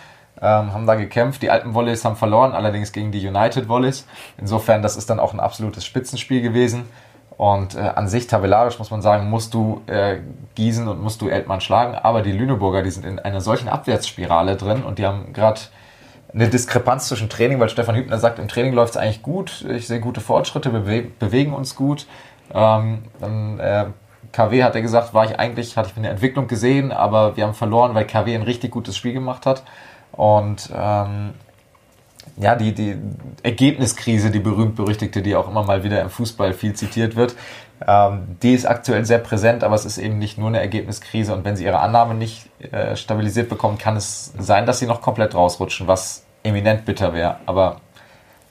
Ähm, 0.41 0.73
haben 0.73 0.86
da 0.86 0.95
gekämpft. 0.95 1.41
Die 1.41 1.49
alten 1.49 1.73
Volleys 1.73 2.03
haben 2.03 2.15
verloren, 2.15 2.53
allerdings 2.53 2.91
gegen 2.91 3.11
die 3.11 3.25
United 3.25 3.69
Volleys. 3.69 4.05
Insofern, 4.38 4.81
das 4.81 4.97
ist 4.97 5.09
dann 5.09 5.19
auch 5.19 5.34
ein 5.34 5.39
absolutes 5.39 5.86
Spitzenspiel 5.86 6.41
gewesen. 6.41 6.86
Und 7.38 7.75
äh, 7.75 7.79
an 7.79 8.07
sich 8.07 8.27
tabellarisch 8.27 8.77
muss 8.79 8.91
man 8.91 9.01
sagen, 9.01 9.29
musst 9.29 9.53
du 9.53 9.81
äh, 9.88 10.17
Gießen 10.55 10.88
und 10.88 11.01
musst 11.01 11.21
du 11.21 11.29
Eltmann 11.29 11.61
schlagen. 11.61 11.95
Aber 11.95 12.21
die 12.21 12.31
Lüneburger, 12.31 12.84
die 12.84 12.91
sind 12.91 13.05
in 13.05 13.19
einer 13.19 13.41
solchen 13.41 13.69
Abwärtsspirale 13.69 14.55
drin 14.55 14.84
und 14.84 14.99
die 14.99 15.05
haben 15.05 15.34
gerade 15.34 15.61
eine 16.34 16.47
Diskrepanz 16.47 17.07
zwischen 17.07 17.29
Training, 17.29 17.59
weil 17.59 17.69
Stefan 17.69 17.95
Hübner 17.95 18.17
sagt, 18.17 18.39
im 18.39 18.47
Training 18.47 18.73
läuft 18.73 18.95
es 18.95 18.97
eigentlich 18.97 19.21
gut, 19.21 19.65
ich 19.69 19.88
sehe 19.88 19.99
gute 19.99 20.21
Fortschritte, 20.21 20.73
wir 20.73 21.03
bewegen 21.19 21.53
uns 21.53 21.75
gut. 21.75 22.07
Ähm, 22.53 23.03
dann 23.19 23.59
äh, 23.59 23.86
KW 24.31 24.63
hat 24.63 24.75
er 24.75 24.81
gesagt, 24.81 25.13
war 25.13 25.25
ich 25.25 25.38
eigentlich, 25.38 25.77
hatte 25.77 25.89
ich 25.91 25.97
eine 25.97 26.09
Entwicklung 26.09 26.47
gesehen, 26.47 26.91
aber 26.91 27.38
wir 27.38 27.45
haben 27.45 27.53
verloren, 27.53 27.93
weil 27.93 28.05
KW 28.05 28.34
ein 28.34 28.41
richtig 28.41 28.71
gutes 28.71 28.97
Spiel 28.97 29.13
gemacht 29.13 29.45
hat. 29.45 29.63
Und 30.14 30.70
ähm, 30.74 31.34
ja, 32.38 32.55
die, 32.55 32.74
die 32.74 32.97
Ergebniskrise, 33.43 34.32
die 34.32 34.39
berühmt-berüchtigte, 34.39 35.22
die 35.22 35.36
auch 35.36 35.47
immer 35.47 35.64
mal 35.64 35.84
wieder 35.84 36.01
im 36.01 36.09
Fußball 36.09 36.53
viel 36.53 36.74
zitiert 36.74 37.16
wird, 37.16 37.36
ähm, 37.86 38.38
die 38.41 38.53
ist 38.53 38.66
aktuell 38.66 39.05
sehr 39.05 39.20
präsent, 39.20 39.64
aber 39.64 39.76
es 39.76 39.86
ist 39.86 39.97
eben 39.97 40.18
nicht 40.18 40.38
nur 40.38 40.47
eine 40.47 40.59
Ergebniskrise. 40.59 41.34
Und 41.34 41.45
wenn 41.45 41.55
sie 41.55 41.66
ihre 41.66 41.80
Annahme 41.80 42.16
nicht 42.16 42.49
äh, 42.72 42.95
stabilisiert 42.95 43.49
bekommen, 43.49 43.78
kann 43.78 43.97
es 43.97 44.34
sein, 44.38 44.66
dass 44.66 44.80
sie 44.80 44.88
noch 44.88 45.01
komplett 45.01 45.36
rausrutschen, 45.36 45.88
was 45.88 46.26
eminent 46.43 46.86
bitter 46.86 47.14
wäre. 47.14 47.38
Aber 47.45 47.82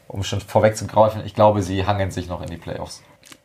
um 0.09 0.23
schon 0.23 0.41
vorwegzugreifen, 0.41 1.25
ich 1.25 1.35
glaube, 1.35 1.63
sie 1.63 1.87
hangeln 1.87 2.11
sich 2.11 2.29
noch 2.29 2.43
in 2.43 2.51
die 2.51 2.59
Playoffs. 2.59 3.03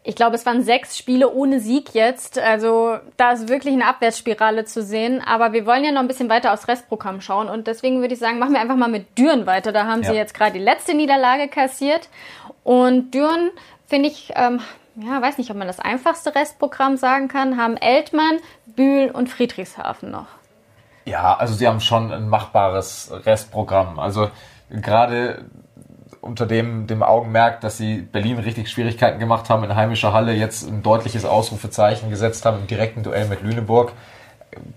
Ich 0.08 0.16
glaube, 0.16 0.38
es 0.38 0.46
waren 0.46 0.64
sechs 0.64 0.98
Spiele 0.98 1.30
ohne 1.34 1.60
Sieg 1.60 1.94
jetzt. 1.94 2.40
Also 2.40 2.98
da 3.18 3.34
ist 3.34 3.50
wirklich 3.50 3.74
eine 3.74 3.88
Abwärtsspirale 3.88 4.64
zu 4.64 4.82
sehen. 4.82 5.22
Aber 5.22 5.52
wir 5.52 5.66
wollen 5.66 5.84
ja 5.84 5.92
noch 5.92 6.00
ein 6.00 6.08
bisschen 6.08 6.30
weiter 6.30 6.54
aufs 6.54 6.70
Restprogramm 6.70 7.20
schauen. 7.20 7.50
Und 7.50 7.68
deswegen 7.68 8.00
würde 8.00 8.14
ich 8.14 8.20
sagen, 8.22 8.40
machen 8.40 8.54
wir 8.54 8.62
einfach 8.62 8.78
mal 8.78 8.88
mit 8.88 9.18
Düren 9.18 9.46
weiter. 9.46 9.74
Da 9.74 9.86
haben 9.86 10.04
ja. 10.04 10.12
sie 10.12 10.16
jetzt 10.16 10.34
gerade 10.34 10.54
die 10.54 10.64
letzte 10.64 10.94
Niederlage 10.94 11.50
kassiert. 11.50 12.08
Und 12.64 13.14
Düren, 13.14 13.52
finde 13.86 14.08
ich, 14.08 14.32
ähm, 14.38 14.62
ja, 14.96 15.22
weiß 15.22 15.40
nicht, 15.40 15.52
ob 15.52 15.58
man 15.58 15.68
das 15.68 15.82
einfachste 15.82 16.34
Restprogramm 16.34 16.96
sagen 16.96 17.28
kann, 17.28 17.58
haben 17.58 17.76
Eltmann, 17.76 18.38
Bühl 18.66 19.12
und 19.12 19.28
Friedrichshafen 19.28 20.10
noch. 20.10 20.28
Ja, 21.04 21.36
also 21.36 21.54
sie 21.54 21.68
haben 21.68 21.82
schon 21.82 22.14
ein 22.14 22.30
machbares 22.30 23.12
Restprogramm. 23.12 24.00
Also 24.00 24.30
gerade 24.70 25.44
unter 26.22 26.46
dem, 26.46 26.88
dem 26.88 27.04
Augenmerk, 27.04 27.62
dass 27.62 27.78
sie 27.78 28.02
Berlin 28.02 28.40
richtig 28.40 28.70
Schwierigkeiten 28.70 29.20
gemacht 29.20 29.50
haben 29.50 29.64
in 29.64 29.76
heimischer 29.76 30.14
Halle, 30.14 30.34
jetzt 30.34 30.68
ein 30.68 30.84
deutliches 30.84 31.26
Ausrufezeichen 31.26 32.10
gesetzt 32.10 32.46
haben 32.46 32.60
im 32.60 32.68
direkten 32.68 33.04
Duell 33.04 33.28
mit 33.28 33.42
Lüneburg, 33.42 33.94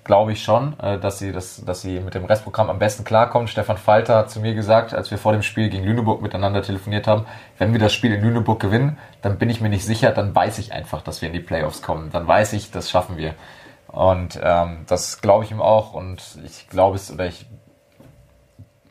glaube 0.05 0.33
ich 0.33 0.43
schon, 0.43 0.79
äh, 0.81 0.99
dass 0.99 1.19
sie, 1.19 1.33
das, 1.33 1.65
dass 1.65 1.83
sie 1.83 2.01
mit 2.01 2.15
dem 2.15 2.25
Restprogramm 2.25 2.71
am 2.71 2.79
besten 2.79 3.05
klarkommen. 3.05 3.49
Stefan 3.49 3.77
Falter 3.77 4.17
hat 4.17 4.31
zu 4.31 4.41
mir 4.41 4.55
gesagt, 4.55 4.95
als 4.95 5.11
wir 5.11 5.19
vor 5.19 5.33
dem 5.33 5.43
Spiel 5.43 5.69
gegen 5.69 5.85
Lüneburg 5.85 6.23
miteinander 6.23 6.63
telefoniert 6.63 7.07
haben, 7.07 7.27
wenn 7.59 7.73
wir 7.73 7.81
das 7.81 7.93
Spiel 7.93 8.13
in 8.13 8.23
Lüneburg 8.23 8.61
gewinnen, 8.61 8.99
dann 9.23 9.39
bin 9.39 9.49
ich 9.51 9.61
mir 9.61 9.69
nicht 9.69 9.85
sicher, 9.85 10.11
dann 10.11 10.35
weiß 10.35 10.59
ich 10.59 10.73
einfach, 10.73 11.03
dass 11.03 11.23
wir 11.23 11.29
in 11.29 11.35
die 11.35 11.41
Playoffs 11.41 11.83
kommen. 11.83 12.11
Dann 12.11 12.27
weiß 12.27 12.53
ich, 12.55 12.71
das 12.71 12.91
schaffen 12.91 13.17
wir. 13.17 13.35
Und 13.87 14.39
ähm, 14.43 14.85
das 14.87 15.21
glaube 15.21 15.45
ich 15.45 15.51
ihm 15.51 15.61
auch 15.61 15.95
und 15.95 16.39
ich 16.45 16.69
glaube 16.69 16.97
es 16.97 17.11
oder 17.11 17.27
ich 17.27 17.47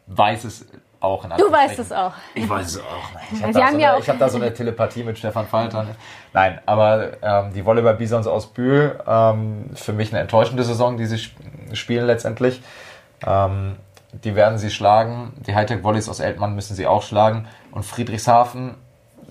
weiß 0.07 0.43
es 0.43 0.65
auch 1.01 1.23
Du 1.37 1.51
weißt 1.51 1.79
es 1.79 1.91
auch. 1.91 2.13
Ich 2.35 2.49
weiß 2.49 2.67
es 2.67 2.77
auch. 2.79 3.21
Ich 3.31 3.41
habe 3.41 3.53
da, 3.53 3.71
so 3.71 3.77
ja 3.77 3.99
hab 4.07 4.19
da, 4.19 4.29
so 4.29 4.37
eine 4.37 4.53
Telepathie 4.53 5.03
mit 5.03 5.17
Stefan 5.17 5.47
Falter. 5.47 5.87
Nein, 6.33 6.59
aber 6.65 7.11
ähm, 7.21 7.53
die 7.53 7.65
Volleyball 7.65 7.95
Bisons 7.95 8.27
aus 8.27 8.47
Bühl, 8.47 8.99
ähm, 9.07 9.69
für 9.75 9.93
mich 9.93 10.11
eine 10.11 10.21
enttäuschende 10.21 10.63
Saison, 10.63 10.97
die 10.97 11.05
sie 11.05 11.19
spielen 11.73 12.05
letztendlich. 12.05 12.61
Ähm, 13.25 13.77
die 14.11 14.35
werden 14.35 14.57
sie 14.57 14.71
schlagen. 14.71 15.33
Die 15.45 15.55
Hightech 15.55 15.83
Volleys 15.83 16.09
aus 16.09 16.19
Eltmann 16.19 16.55
müssen 16.55 16.75
sie 16.75 16.87
auch 16.87 17.03
schlagen. 17.03 17.47
Und 17.71 17.83
Friedrichshafen 17.83 18.75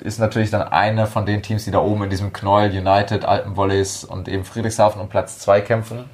ist 0.01 0.21
natürlich 0.21 0.51
dann 0.51 0.63
eine 0.63 1.07
von 1.07 1.27
den 1.27 1.43
Teams, 1.43 1.65
die 1.65 1.71
da 1.71 1.81
oben 1.81 2.05
in 2.05 2.11
diesem 2.11 2.33
Knäuel 2.33 2.71
United, 2.71 3.25
Alpen 3.25 3.57
Volleys 3.57 4.05
und 4.05 4.29
eben 4.29 4.45
Friedrichshafen 4.45 5.01
um 5.01 5.09
Platz 5.09 5.39
2 5.41 5.61
kämpfen. 5.61 6.09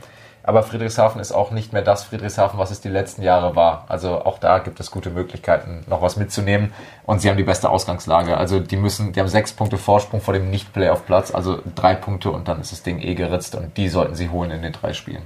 Aber 0.47 0.63
Friedrichshafen 0.63 1.21
ist 1.21 1.33
auch 1.33 1.51
nicht 1.51 1.73
mehr 1.73 1.81
das 1.83 2.05
Friedrichshafen, 2.05 2.59
was 2.59 2.71
es 2.71 2.83
die 2.83 2.91
letzten 2.91 3.23
Jahre 3.23 3.57
war. 3.57 3.87
Also 3.89 4.25
auch 4.25 4.39
da 4.39 4.59
gibt 4.59 4.79
es 4.79 4.91
gute 4.91 5.09
Möglichkeiten, 5.11 5.85
noch 5.89 6.03
was 6.03 6.17
mitzunehmen. 6.17 6.73
Und 7.07 7.23
sie 7.23 7.31
haben 7.31 7.39
die 7.39 7.45
beste 7.45 7.71
Ausgangslage. 7.71 8.37
Also 8.37 8.61
die 8.61 8.77
müssen, 8.77 9.13
die 9.13 9.21
haben 9.21 9.29
sechs 9.29 9.55
Punkte 9.55 9.79
Vorsprung 9.79 10.21
vor 10.21 10.35
dem 10.35 10.51
Nicht-Playoff-Platz, 10.51 11.35
also 11.35 11.61
drei 11.75 11.95
Punkte 11.95 12.31
und 12.31 12.47
dann 12.47 12.61
ist 12.61 12.73
das 12.73 12.83
Ding 12.83 13.01
eh 13.01 13.15
geritzt 13.15 13.55
und 13.55 13.77
die 13.79 13.89
sollten 13.89 14.15
sie 14.15 14.29
holen 14.29 14.51
in 14.51 14.61
den 14.61 14.73
drei 14.73 14.93
Spielen. 14.93 15.23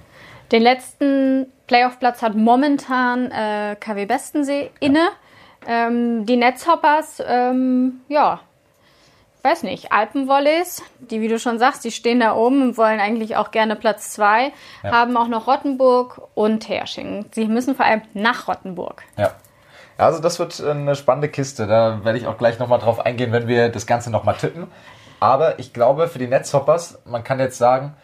Den 0.53 0.63
letzten 0.63 1.47
Playoff-Platz 1.67 2.23
hat 2.23 2.35
momentan 2.35 3.31
äh, 3.31 3.77
KW 3.79 4.07
Bestensee 4.07 4.71
inne. 4.81 5.09
Ja. 5.67 5.89
Ähm, 5.89 6.25
die 6.25 6.37
Netzhoppers, 6.37 7.23
ähm, 7.27 8.01
ja, 8.09 8.41
weiß 9.43 9.63
nicht, 9.63 9.93
Alpenvolleys, 9.93 10.83
die, 10.99 11.21
wie 11.21 11.29
du 11.29 11.39
schon 11.39 11.59
sagst, 11.59 11.85
die 11.85 11.91
stehen 11.91 12.21
da 12.21 12.35
oben 12.35 12.63
und 12.63 12.79
wollen 12.79 13.01
eigentlich 13.01 13.37
auch 13.37 13.51
gerne 13.51 13.77
Platz 13.77 14.11
zwei, 14.13 14.53
ja. 14.83 14.91
haben 14.91 15.17
auch 15.17 15.29
noch 15.29 15.47
Rottenburg 15.47 16.21
und 16.35 16.69
Hersching. 16.69 17.27
Sie 17.33 17.47
müssen 17.47 17.75
vor 17.75 17.87
allem 17.87 18.03
nach 18.15 18.49
Rottenburg. 18.49 19.03
Ja. 19.17 19.33
Also 19.97 20.21
das 20.21 20.39
wird 20.39 20.61
eine 20.61 20.95
spannende 20.95 21.29
Kiste. 21.29 21.67
Da 21.67 22.05
werde 22.05 22.19
ich 22.19 22.27
auch 22.29 22.39
gleich 22.39 22.61
nochmal 22.61 22.79
drauf 22.79 23.05
eingehen, 23.05 23.33
wenn 23.33 23.49
wir 23.49 23.69
das 23.69 23.87
Ganze 23.87 24.11
nochmal 24.11 24.37
tippen. 24.37 24.69
Aber 25.21 25.59
ich 25.59 25.73
glaube, 25.73 26.07
für 26.07 26.21
die 26.21 26.29
Netzhoppers, 26.29 27.01
man 27.05 27.25
kann 27.25 27.41
jetzt 27.41 27.59
sagen, 27.59 27.97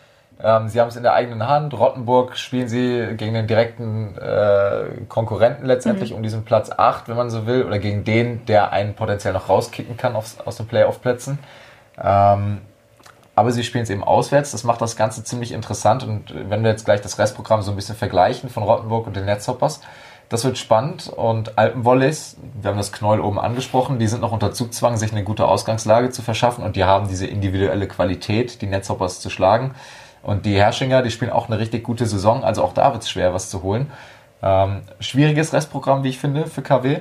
ähm, 0.42 0.68
sie 0.68 0.80
haben 0.80 0.88
es 0.88 0.96
in 0.96 1.02
der 1.02 1.14
eigenen 1.14 1.46
Hand. 1.46 1.74
Rottenburg 1.74 2.36
spielen 2.36 2.68
sie 2.68 3.14
gegen 3.16 3.34
den 3.34 3.46
direkten 3.46 4.18
äh, 4.18 5.04
Konkurrenten 5.08 5.66
letztendlich 5.66 6.10
mhm. 6.10 6.16
um 6.16 6.22
diesen 6.22 6.44
Platz 6.44 6.70
8, 6.70 7.08
wenn 7.08 7.16
man 7.16 7.30
so 7.30 7.46
will, 7.46 7.64
oder 7.64 7.78
gegen 7.78 8.04
den, 8.04 8.44
der 8.46 8.72
einen 8.72 8.94
potenziell 8.94 9.32
noch 9.32 9.48
rauskicken 9.48 9.96
kann 9.96 10.16
aufs, 10.16 10.38
aus 10.40 10.56
den 10.56 10.66
Playoff-Plätzen. 10.66 11.38
Ähm, 12.02 12.60
aber 13.36 13.52
sie 13.52 13.64
spielen 13.64 13.84
es 13.84 13.90
eben 13.90 14.04
auswärts. 14.04 14.52
Das 14.52 14.64
macht 14.64 14.80
das 14.80 14.96
Ganze 14.96 15.24
ziemlich 15.24 15.52
interessant. 15.52 16.04
Und 16.04 16.34
wenn 16.50 16.62
wir 16.62 16.70
jetzt 16.70 16.84
gleich 16.84 17.00
das 17.00 17.18
Restprogramm 17.18 17.62
so 17.62 17.70
ein 17.70 17.76
bisschen 17.76 17.96
vergleichen 17.96 18.48
von 18.48 18.62
Rottenburg 18.62 19.06
und 19.06 19.16
den 19.16 19.24
Netzhoppers, 19.24 19.80
das 20.28 20.44
wird 20.44 20.58
spannend. 20.58 21.08
Und 21.08 21.58
Alpenvolleys, 21.58 22.36
wir 22.60 22.70
haben 22.70 22.76
das 22.76 22.92
Knäuel 22.92 23.20
oben 23.20 23.38
angesprochen, 23.38 23.98
die 23.98 24.06
sind 24.06 24.20
noch 24.20 24.32
unter 24.32 24.52
Zugzwang, 24.52 24.96
sich 24.96 25.12
eine 25.12 25.24
gute 25.24 25.46
Ausgangslage 25.46 26.10
zu 26.10 26.22
verschaffen. 26.22 26.64
Und 26.64 26.76
die 26.76 26.84
haben 26.84 27.08
diese 27.08 27.26
individuelle 27.26 27.88
Qualität, 27.88 28.62
die 28.62 28.66
Netzhoppers 28.66 29.20
zu 29.20 29.30
schlagen. 29.30 29.74
Und 30.24 30.46
die 30.46 30.56
Herrschinger, 30.56 31.02
die 31.02 31.10
spielen 31.10 31.30
auch 31.30 31.48
eine 31.48 31.58
richtig 31.58 31.84
gute 31.84 32.06
Saison, 32.06 32.44
also 32.44 32.62
auch 32.64 32.72
da 32.72 32.92
wird 32.92 33.02
es 33.02 33.10
schwer, 33.10 33.34
was 33.34 33.50
zu 33.50 33.62
holen. 33.62 33.90
Ähm, 34.42 34.82
schwieriges 35.00 35.52
Restprogramm, 35.52 36.02
wie 36.02 36.08
ich 36.08 36.18
finde, 36.18 36.46
für 36.46 36.62
KW. 36.62 37.00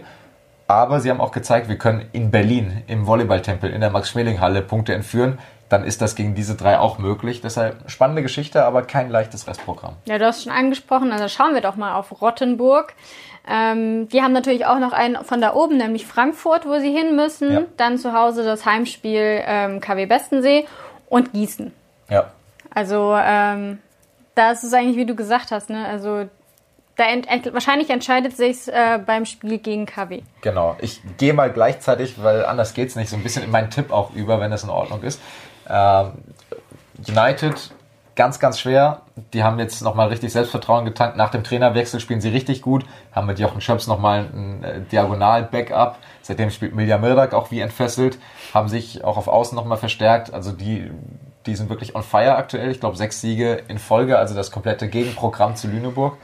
Aber 0.67 0.99
sie 0.99 1.09
haben 1.09 1.21
auch 1.21 1.31
gezeigt, 1.31 1.69
wir 1.69 1.77
können 1.77 2.05
in 2.13 2.31
Berlin 2.31 2.83
im 2.87 3.05
Volleyballtempel 3.05 3.69
in 3.69 3.81
der 3.81 3.89
Max-Schmeling-Halle 3.89 4.61
Punkte 4.61 4.93
entführen. 4.93 5.39
Dann 5.69 5.83
ist 5.83 6.01
das 6.01 6.15
gegen 6.15 6.35
diese 6.35 6.55
drei 6.55 6.79
auch 6.79 6.99
möglich. 6.99 7.41
Deshalb 7.41 7.89
spannende 7.89 8.21
Geschichte, 8.21 8.63
aber 8.63 8.83
kein 8.83 9.09
leichtes 9.09 9.47
Restprogramm. 9.47 9.95
Ja, 10.05 10.17
du 10.17 10.25
hast 10.25 10.43
schon 10.43 10.51
angesprochen, 10.51 11.11
also 11.11 11.27
schauen 11.27 11.53
wir 11.53 11.61
doch 11.61 11.75
mal 11.75 11.95
auf 11.95 12.21
Rottenburg. 12.21 12.93
Ähm, 13.47 14.07
die 14.09 14.21
haben 14.21 14.31
natürlich 14.33 14.65
auch 14.65 14.79
noch 14.79 14.93
einen 14.93 15.23
von 15.23 15.41
da 15.41 15.53
oben, 15.53 15.77
nämlich 15.77 16.05
Frankfurt, 16.05 16.65
wo 16.65 16.79
sie 16.79 16.91
hin 16.91 17.15
müssen. 17.15 17.51
Ja. 17.51 17.61
Dann 17.77 17.97
zu 17.97 18.13
Hause 18.13 18.43
das 18.43 18.65
Heimspiel 18.65 19.41
ähm, 19.45 19.81
KW 19.81 20.05
Bestensee 20.05 20.65
und 21.09 21.33
Gießen. 21.33 21.73
Ja, 22.09 22.31
also 22.73 23.15
ähm, 23.15 23.79
da 24.35 24.51
ist 24.51 24.63
es 24.63 24.73
eigentlich, 24.73 24.97
wie 24.97 25.05
du 25.05 25.15
gesagt 25.15 25.51
hast, 25.51 25.69
ne? 25.69 25.85
Also 25.87 26.27
da 26.95 27.05
ent 27.05 27.27
wahrscheinlich 27.53 27.89
entscheidet 27.89 28.37
sich 28.37 28.67
äh, 28.67 28.99
beim 29.03 29.25
Spiel 29.25 29.57
gegen 29.57 29.85
KW. 29.85 30.21
Genau. 30.41 30.75
Ich 30.79 31.01
gehe 31.17 31.33
mal 31.33 31.51
gleichzeitig, 31.51 32.21
weil 32.21 32.45
anders 32.45 32.73
geht's 32.73 32.95
nicht, 32.95 33.09
so 33.09 33.15
ein 33.15 33.23
bisschen 33.23 33.43
in 33.43 33.51
meinen 33.51 33.71
Tipp 33.71 33.91
auch 33.91 34.13
über, 34.13 34.39
wenn 34.39 34.51
das 34.51 34.63
in 34.63 34.69
Ordnung 34.69 35.01
ist. 35.01 35.19
Ähm, 35.67 36.11
United 37.07 37.71
ganz, 38.15 38.39
ganz 38.39 38.59
schwer. 38.59 39.01
Die 39.33 39.43
haben 39.43 39.59
jetzt 39.59 39.81
nochmal 39.81 40.09
richtig 40.09 40.31
Selbstvertrauen 40.31 40.85
getankt. 40.85 41.17
Nach 41.17 41.29
dem 41.29 41.43
Trainerwechsel 41.43 41.99
spielen 41.99 42.21
sie 42.21 42.29
richtig 42.29 42.61
gut. 42.61 42.85
Haben 43.11 43.27
mit 43.27 43.39
Jochen 43.39 43.61
Schöps 43.61 43.87
nochmal 43.87 44.29
ein 44.33 44.63
äh, 44.63 44.81
Diagonal-Backup. 44.81 45.97
Seitdem 46.21 46.51
spielt 46.51 46.75
Milja 46.75 46.97
Mirdak 46.97 47.33
auch 47.33 47.51
wie 47.51 47.59
entfesselt. 47.59 48.19
Haben 48.53 48.67
sich 48.67 49.03
auch 49.03 49.17
auf 49.17 49.27
Außen 49.27 49.55
nochmal 49.55 49.77
verstärkt. 49.77 50.33
Also 50.33 50.51
die 50.51 50.91
die 51.45 51.55
sind 51.55 51.69
wirklich 51.69 51.95
on 51.95 52.03
fire 52.03 52.35
aktuell. 52.35 52.71
Ich 52.71 52.79
glaube, 52.79 52.97
sechs 52.97 53.21
Siege 53.21 53.63
in 53.67 53.77
Folge, 53.77 54.17
also 54.17 54.35
das 54.35 54.51
komplette 54.51 54.87
Gegenprogramm 54.87 55.55
zu 55.55 55.67
Lüneburg. 55.67 56.17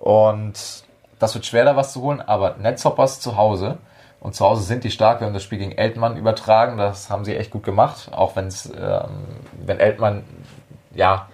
Und 0.00 0.84
das 1.18 1.34
wird 1.34 1.46
schwer, 1.46 1.64
da 1.64 1.76
was 1.76 1.92
zu 1.92 2.02
holen, 2.02 2.20
aber 2.20 2.56
Netzhoppers 2.58 3.20
zu 3.20 3.36
Hause. 3.36 3.78
Und 4.20 4.34
zu 4.34 4.44
Hause 4.44 4.62
sind 4.62 4.84
die 4.84 4.90
stark. 4.90 5.20
Wir 5.20 5.26
haben 5.26 5.34
das 5.34 5.42
Spiel 5.42 5.58
gegen 5.58 5.72
Eltmann 5.72 6.16
übertragen. 6.16 6.78
Das 6.78 7.10
haben 7.10 7.24
sie 7.26 7.36
echt 7.36 7.50
gut 7.50 7.62
gemacht. 7.62 8.10
Auch 8.10 8.36
wenn's, 8.36 8.72
ähm, 8.74 9.26
wenn 9.64 9.80
Eltmann, 9.80 10.24
ja, 10.94 11.28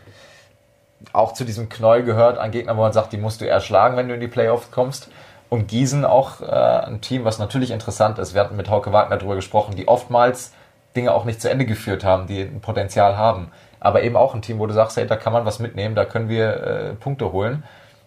auch 1.12 1.32
zu 1.32 1.44
diesem 1.44 1.68
Knäuel 1.68 2.02
gehört, 2.02 2.38
ein 2.38 2.50
Gegner, 2.50 2.76
wo 2.76 2.82
man 2.82 2.92
sagt, 2.92 3.12
die 3.12 3.16
musst 3.16 3.40
du 3.40 3.44
eher 3.44 3.60
schlagen, 3.60 3.96
wenn 3.96 4.08
du 4.08 4.14
in 4.14 4.20
die 4.20 4.28
Playoffs 4.28 4.70
kommst. 4.70 5.08
Und 5.48 5.68
Gießen 5.68 6.04
auch 6.04 6.40
äh, 6.40 6.46
ein 6.46 7.00
Team, 7.00 7.24
was 7.24 7.38
natürlich 7.38 7.70
interessant 7.70 8.18
ist. 8.18 8.34
Wir 8.34 8.40
hatten 8.40 8.56
mit 8.56 8.70
Hauke 8.70 8.92
Wagner 8.92 9.16
darüber 9.16 9.36
gesprochen, 9.36 9.76
die 9.76 9.88
oftmals 9.88 10.52
Dinge 10.96 11.12
auch 11.12 11.24
nicht 11.24 11.40
zu 11.40 11.50
Ende 11.50 11.66
geführt 11.66 12.04
haben, 12.04 12.26
die 12.26 12.42
ein 12.42 12.60
Potenzial 12.60 13.16
haben. 13.16 13.50
Aber 13.78 14.02
eben 14.02 14.16
auch 14.16 14.34
ein 14.34 14.42
Team, 14.42 14.58
wo 14.58 14.66
du 14.66 14.74
sagst, 14.74 14.96
hey, 14.96 15.06
da 15.06 15.16
kann 15.16 15.32
man 15.32 15.44
was 15.44 15.58
mitnehmen, 15.58 15.94
da 15.94 16.04
können 16.04 16.28
wir 16.28 16.48
äh, 16.48 16.94
Punkte 16.94 17.32
holen. 17.32 17.62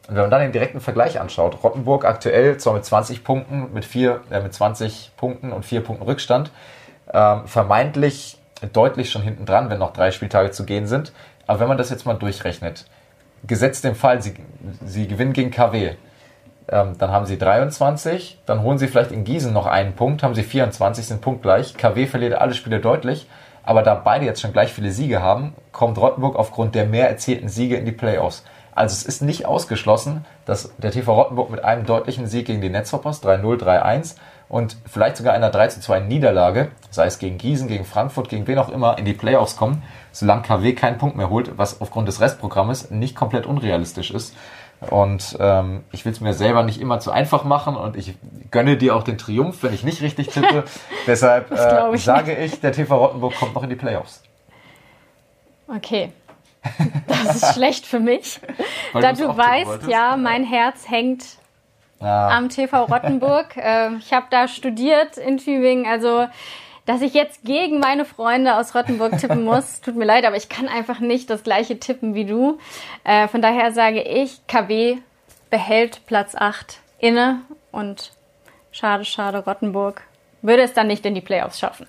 Und 0.07 0.15
wenn 0.15 0.23
man 0.23 0.31
dann 0.31 0.41
den 0.41 0.51
direkten 0.51 0.81
Vergleich 0.81 1.19
anschaut, 1.19 1.63
Rottenburg 1.63 2.05
aktuell 2.05 2.57
zwar 2.57 2.73
mit 2.73 2.83
20 2.83 3.23
Punkten, 3.23 3.73
mit, 3.73 3.85
vier, 3.85 4.21
äh, 4.29 4.41
mit 4.41 4.53
20 4.53 5.11
Punkten 5.15 5.51
und 5.53 5.65
vier 5.65 5.81
Punkten 5.81 6.03
Rückstand, 6.03 6.51
ähm, 7.13 7.47
vermeintlich 7.47 8.37
deutlich 8.73 9.11
schon 9.11 9.21
hinten 9.21 9.45
dran, 9.45 9.69
wenn 9.69 9.79
noch 9.79 9.93
drei 9.93 10.11
Spieltage 10.11 10.51
zu 10.51 10.65
gehen 10.65 10.87
sind. 10.87 11.13
Aber 11.47 11.59
wenn 11.59 11.67
man 11.67 11.77
das 11.77 11.89
jetzt 11.89 12.05
mal 12.05 12.13
durchrechnet, 12.13 12.85
gesetzt 13.45 13.83
den 13.83 13.95
Fall, 13.95 14.21
sie, 14.21 14.35
sie 14.85 15.07
gewinnen 15.07 15.33
gegen 15.33 15.51
KW, 15.51 15.95
ähm, 16.69 16.97
dann 16.97 17.11
haben 17.11 17.25
sie 17.25 17.37
23, 17.37 18.39
dann 18.45 18.63
holen 18.63 18.77
sie 18.77 18.87
vielleicht 18.87 19.11
in 19.11 19.23
Gießen 19.23 19.51
noch 19.51 19.65
einen 19.65 19.93
Punkt, 19.93 20.23
haben 20.23 20.35
sie 20.35 20.43
24, 20.43 21.05
sind 21.05 21.21
punktgleich. 21.21 21.75
KW 21.75 22.07
verliert 22.07 22.35
alle 22.35 22.53
Spiele 22.53 22.79
deutlich, 22.79 23.27
aber 23.63 23.83
da 23.83 23.95
beide 23.95 24.25
jetzt 24.25 24.41
schon 24.41 24.53
gleich 24.53 24.73
viele 24.73 24.91
Siege 24.91 25.21
haben, 25.21 25.53
kommt 25.71 25.97
Rottenburg 25.97 26.35
aufgrund 26.35 26.75
der 26.75 26.85
mehr 26.85 27.09
erzielten 27.09 27.49
Siege 27.49 27.75
in 27.75 27.85
die 27.85 27.91
Playoffs. 27.91 28.43
Also 28.75 28.93
es 28.93 29.03
ist 29.03 29.21
nicht 29.21 29.45
ausgeschlossen, 29.45 30.25
dass 30.45 30.73
der 30.77 30.91
TV 30.91 31.13
Rottenburg 31.13 31.51
mit 31.51 31.63
einem 31.63 31.85
deutlichen 31.85 32.27
Sieg 32.27 32.47
gegen 32.47 32.61
die 32.61 32.69
Netzhoppers 32.69 33.23
3-0, 33.23 33.61
3-1 33.61 34.15
und 34.49 34.77
vielleicht 34.85 35.17
sogar 35.17 35.33
einer 35.33 35.49
3 35.49 35.69
2 35.69 35.99
Niederlage, 36.01 36.69
sei 36.89 37.05
es 37.05 37.19
gegen 37.19 37.37
Gießen, 37.37 37.67
gegen 37.67 37.85
Frankfurt, 37.85 38.29
gegen 38.29 38.47
wen 38.47 38.57
auch 38.57 38.69
immer, 38.69 38.97
in 38.97 39.05
die 39.05 39.13
Playoffs 39.13 39.57
kommen, 39.57 39.83
solange 40.11 40.43
KW 40.43 40.73
keinen 40.73 40.97
Punkt 40.97 41.15
mehr 41.15 41.29
holt, 41.29 41.57
was 41.57 41.81
aufgrund 41.81 42.07
des 42.07 42.19
Restprogrammes 42.19 42.91
nicht 42.91 43.15
komplett 43.15 43.45
unrealistisch 43.45 44.11
ist. 44.11 44.35
Und 44.89 45.37
ähm, 45.39 45.83
ich 45.91 46.05
will 46.05 46.11
es 46.11 46.21
mir 46.21 46.33
selber 46.33 46.63
nicht 46.63 46.79
immer 46.79 46.99
zu 46.99 47.11
einfach 47.11 47.43
machen 47.43 47.75
und 47.75 47.95
ich 47.95 48.15
gönne 48.51 48.77
dir 48.77 48.95
auch 48.95 49.03
den 49.03 49.17
Triumph, 49.17 49.63
wenn 49.63 49.73
ich 49.73 49.83
nicht 49.83 50.01
richtig 50.01 50.29
tippe. 50.29 50.63
Deshalb 51.07 51.51
äh, 51.51 51.95
ich 51.95 52.03
sage 52.03 52.35
ich, 52.35 52.59
der 52.59 52.71
TV 52.71 52.95
Rottenburg 52.95 53.35
kommt 53.35 53.55
noch 53.55 53.63
in 53.63 53.69
die 53.69 53.75
Playoffs. 53.75 54.23
Okay. 55.67 56.11
Das 57.07 57.35
ist 57.35 57.53
schlecht 57.53 57.85
für 57.85 57.99
mich. 57.99 58.39
da 58.93 59.13
du 59.13 59.37
weißt, 59.37 59.87
ja, 59.87 60.17
mein 60.17 60.43
Herz 60.43 60.89
hängt 60.89 61.23
ja. 61.99 62.29
am 62.29 62.49
TV 62.49 62.83
Rottenburg. 62.83 63.55
Äh, 63.57 63.95
ich 63.97 64.11
habe 64.13 64.25
da 64.29 64.47
studiert 64.47 65.17
in 65.17 65.37
Tübingen, 65.37 65.85
also 65.85 66.27
dass 66.85 67.01
ich 67.01 67.13
jetzt 67.13 67.43
gegen 67.43 67.79
meine 67.79 68.05
Freunde 68.05 68.55
aus 68.55 68.75
Rottenburg 68.75 69.17
tippen 69.17 69.43
muss. 69.45 69.81
Tut 69.81 69.95
mir 69.95 70.05
leid, 70.05 70.25
aber 70.25 70.35
ich 70.35 70.49
kann 70.49 70.67
einfach 70.67 70.99
nicht 70.99 71.29
das 71.29 71.43
gleiche 71.43 71.79
tippen 71.79 72.13
wie 72.13 72.25
du. 72.25 72.59
Äh, 73.03 73.27
von 73.27 73.41
daher 73.41 73.71
sage 73.71 74.01
ich, 74.01 74.45
KW 74.47 74.97
behält 75.49 76.05
Platz 76.05 76.35
8 76.35 76.79
inne 76.99 77.41
und 77.71 78.11
schade, 78.71 79.05
schade, 79.05 79.43
Rottenburg 79.45 80.01
würde 80.41 80.63
es 80.63 80.73
dann 80.73 80.87
nicht 80.87 81.05
in 81.05 81.15
die 81.15 81.21
Playoffs 81.21 81.59
schaffen. 81.59 81.87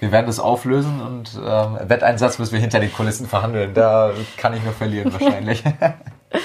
Wir 0.00 0.10
werden 0.10 0.26
das 0.26 0.40
auflösen 0.40 1.00
und 1.00 1.30
ähm, 1.46 1.78
Wetteinsatz 1.88 2.38
müssen 2.40 2.54
wir 2.54 2.60
hinter 2.60 2.80
den 2.80 2.92
Kulissen 2.92 3.28
verhandeln. 3.28 3.72
Da 3.72 4.12
kann 4.36 4.52
ich 4.52 4.62
nur 4.64 4.72
verlieren 4.72 5.12
wahrscheinlich. 5.12 5.62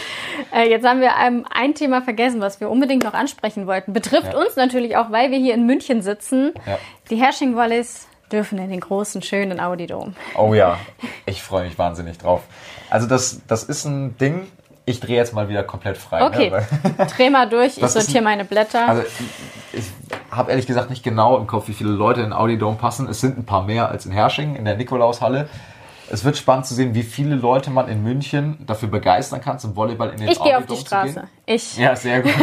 Äh, 0.54 0.70
jetzt 0.70 0.86
haben 0.86 1.02
wir 1.02 1.12
ähm, 1.22 1.46
ein 1.54 1.76
Thema 1.76 2.02
vergessen, 2.02 2.40
was 2.40 2.62
wir 2.62 2.70
unbedingt 2.70 3.04
noch 3.04 3.14
ansprechen 3.14 3.68
wollten. 3.68 3.92
Betrifft 3.92 4.34
ja. 4.34 4.40
uns 4.40 4.56
natürlich 4.56 4.96
auch, 4.96 5.12
weil 5.12 5.30
wir 5.30 5.38
hier 5.38 5.54
in 5.54 5.66
München 5.66 6.02
sitzen. 6.02 6.54
Ja. 6.66 6.80
Die 7.10 7.18
Hersching 7.18 7.56
Wallis 7.58 8.08
dürfen 8.32 8.58
in 8.58 8.70
den 8.70 8.80
großen, 8.80 9.22
schönen 9.22 9.60
Audi 9.60 9.88
Dome. 9.88 10.14
Oh 10.38 10.54
ja, 10.54 10.78
ich 11.26 11.44
freue 11.44 11.66
mich 11.66 11.78
wahnsinnig 11.78 12.18
drauf. 12.18 12.44
Also 12.90 13.08
das, 13.08 13.42
das 13.48 13.64
ist 13.64 13.86
ein 13.86 14.18
Ding, 14.18 14.48
ich 14.86 15.02
drehe 15.02 15.18
jetzt 15.18 15.34
mal 15.34 15.50
wieder 15.50 15.64
komplett 15.64 15.98
frei. 15.98 16.20
Ne? 16.20 16.26
Okay, 16.26 16.50
ne? 16.50 17.08
dreh 17.18 17.30
mal 17.30 17.50
durch, 17.50 17.78
ich 17.78 17.88
sortiere 17.88 18.24
meine 18.24 18.46
Blätter. 18.46 18.88
Also 18.88 19.04
ich, 19.74 19.80
ich 19.80 19.86
habe 20.32 20.52
ehrlich 20.52 20.66
gesagt 20.66 20.90
nicht 20.90 21.04
genau 21.04 21.38
im 21.38 21.46
Kopf, 21.46 21.68
wie 21.68 21.74
viele 21.74 21.92
Leute 21.92 22.22
in 22.22 22.32
Audi 22.32 22.58
Dome 22.58 22.78
passen. 22.78 23.08
Es 23.10 23.20
sind 23.20 23.38
ein 23.38 23.46
paar 23.46 23.64
mehr 23.64 23.90
als 23.90 24.06
in 24.06 24.14
Hersching, 24.14 24.56
in 24.56 24.64
der 24.64 24.78
Nikolaushalle 24.78 25.50
es 26.10 26.24
wird 26.24 26.38
spannend 26.38 26.66
zu 26.66 26.74
sehen, 26.74 26.94
wie 26.94 27.04
viele 27.04 27.36
Leute 27.36 27.70
man 27.70 27.88
in 27.88 28.04
München 28.04 28.58
dafür 28.66 28.90
begeistern 28.90 29.42
kann, 29.42 29.60
zum 29.60 29.76
Volleyball 29.76 30.12
in 30.12 30.18
den 30.18 30.30
Ich 30.30 30.42
gehe 30.42 30.58
auf 30.58 30.66
die 30.66 30.78
Straße. 30.78 31.24
Ich. 31.46 31.78
Ja, 31.78 31.96
sehr 31.96 32.22
gut. 32.22 32.34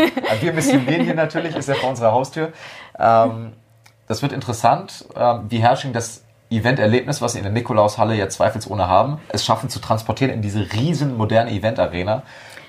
Wir 0.40 0.52
missionieren 0.52 1.04
hier 1.04 1.14
natürlich, 1.14 1.56
ist 1.56 1.68
ja 1.68 1.74
vor 1.74 1.90
unserer 1.90 2.12
Haustür. 2.12 2.52
Ähm, 2.98 3.52
das 4.06 4.22
wird 4.22 4.32
interessant, 4.32 5.06
ähm, 5.16 5.46
wie 5.48 5.58
Herrsching 5.58 5.92
das 5.92 6.24
Event-Erlebnis, 6.50 7.22
was 7.22 7.32
sie 7.32 7.38
in 7.38 7.44
der 7.44 7.52
Nikolaushalle 7.52 8.14
ja 8.14 8.28
zweifelsohne 8.28 8.86
haben, 8.86 9.18
es 9.28 9.44
schaffen 9.44 9.68
zu 9.70 9.80
transportieren 9.80 10.32
in 10.32 10.42
diese 10.42 10.72
riesen 10.72 11.16
moderne 11.16 11.50
Event-Arena. 11.50 12.22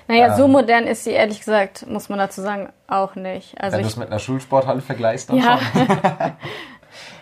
Naja, 0.08 0.28
ähm, 0.28 0.36
so 0.36 0.48
modern 0.48 0.84
ist 0.84 1.04
sie 1.04 1.10
ehrlich 1.10 1.40
gesagt, 1.40 1.86
muss 1.88 2.08
man 2.08 2.18
dazu 2.18 2.40
sagen, 2.40 2.68
auch 2.86 3.16
nicht. 3.16 3.60
Also 3.60 3.76
wenn 3.76 3.82
du 3.82 3.88
es 3.88 3.96
mit 3.96 4.08
einer 4.08 4.20
Schulsporthalle 4.20 4.80
vergleichst, 4.80 5.30
dann 5.30 5.38
ja. 5.38 5.58
schon. 5.58 5.86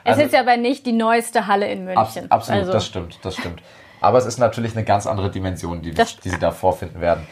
Also, 0.05 0.20
es 0.20 0.28
ist 0.28 0.38
aber 0.38 0.57
nicht 0.57 0.86
die 0.86 0.92
neueste 0.92 1.46
Halle 1.46 1.66
in 1.70 1.84
München. 1.84 2.24
Ab, 2.24 2.38
absolut, 2.38 2.61
also. 2.61 2.72
das 2.72 2.86
stimmt, 2.86 3.18
das 3.22 3.36
stimmt. 3.36 3.62
Aber 4.00 4.18
es 4.18 4.26
ist 4.26 4.38
natürlich 4.38 4.76
eine 4.76 4.84
ganz 4.84 5.07
andere 5.07 5.30
Dimension, 5.30 5.80
die, 5.80 5.92
die 5.92 6.28
sie 6.28 6.38
da 6.38 6.50
vorfinden 6.50 7.00
werden. 7.00 7.26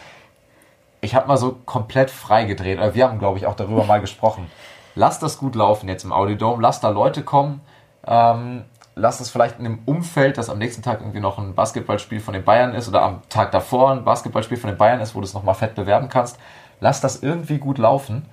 Ich 1.02 1.14
habe 1.14 1.28
mal 1.28 1.36
so 1.36 1.58
komplett 1.66 2.10
freigedreht, 2.10 2.78
oder 2.78 2.94
wir 2.94 3.08
haben, 3.08 3.18
glaube 3.18 3.38
ich, 3.38 3.46
auch 3.46 3.56
darüber 3.56 3.84
mal 3.84 4.00
gesprochen. 4.00 4.50
Lass 4.94 5.18
das 5.18 5.38
gut 5.38 5.54
laufen 5.54 5.88
jetzt 5.88 6.04
im 6.04 6.12
Audiodome, 6.12 6.62
lass 6.62 6.80
da 6.80 6.88
Leute 6.88 7.22
kommen, 7.22 7.60
ähm, 8.06 8.64
lass 8.94 9.20
es 9.20 9.30
vielleicht 9.30 9.58
in 9.58 9.66
einem 9.66 9.80
Umfeld, 9.84 10.38
dass 10.38 10.48
am 10.48 10.58
nächsten 10.58 10.82
Tag 10.82 11.00
irgendwie 11.00 11.20
noch 11.20 11.38
ein 11.38 11.54
Basketballspiel 11.54 12.20
von 12.20 12.34
den 12.34 12.44
Bayern 12.44 12.74
ist 12.74 12.88
oder 12.88 13.02
am 13.02 13.22
Tag 13.28 13.52
davor 13.52 13.90
ein 13.90 14.04
Basketballspiel 14.04 14.58
von 14.58 14.70
den 14.70 14.76
Bayern 14.76 15.00
ist, 15.00 15.14
wo 15.14 15.20
du 15.20 15.26
es 15.26 15.34
nochmal 15.34 15.54
fett 15.54 15.74
bewerben 15.74 16.08
kannst. 16.08 16.38
Lass 16.80 17.00
das 17.00 17.22
irgendwie 17.22 17.58
gut 17.58 17.78
laufen. 17.78 18.26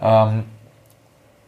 Ähm, 0.00 0.44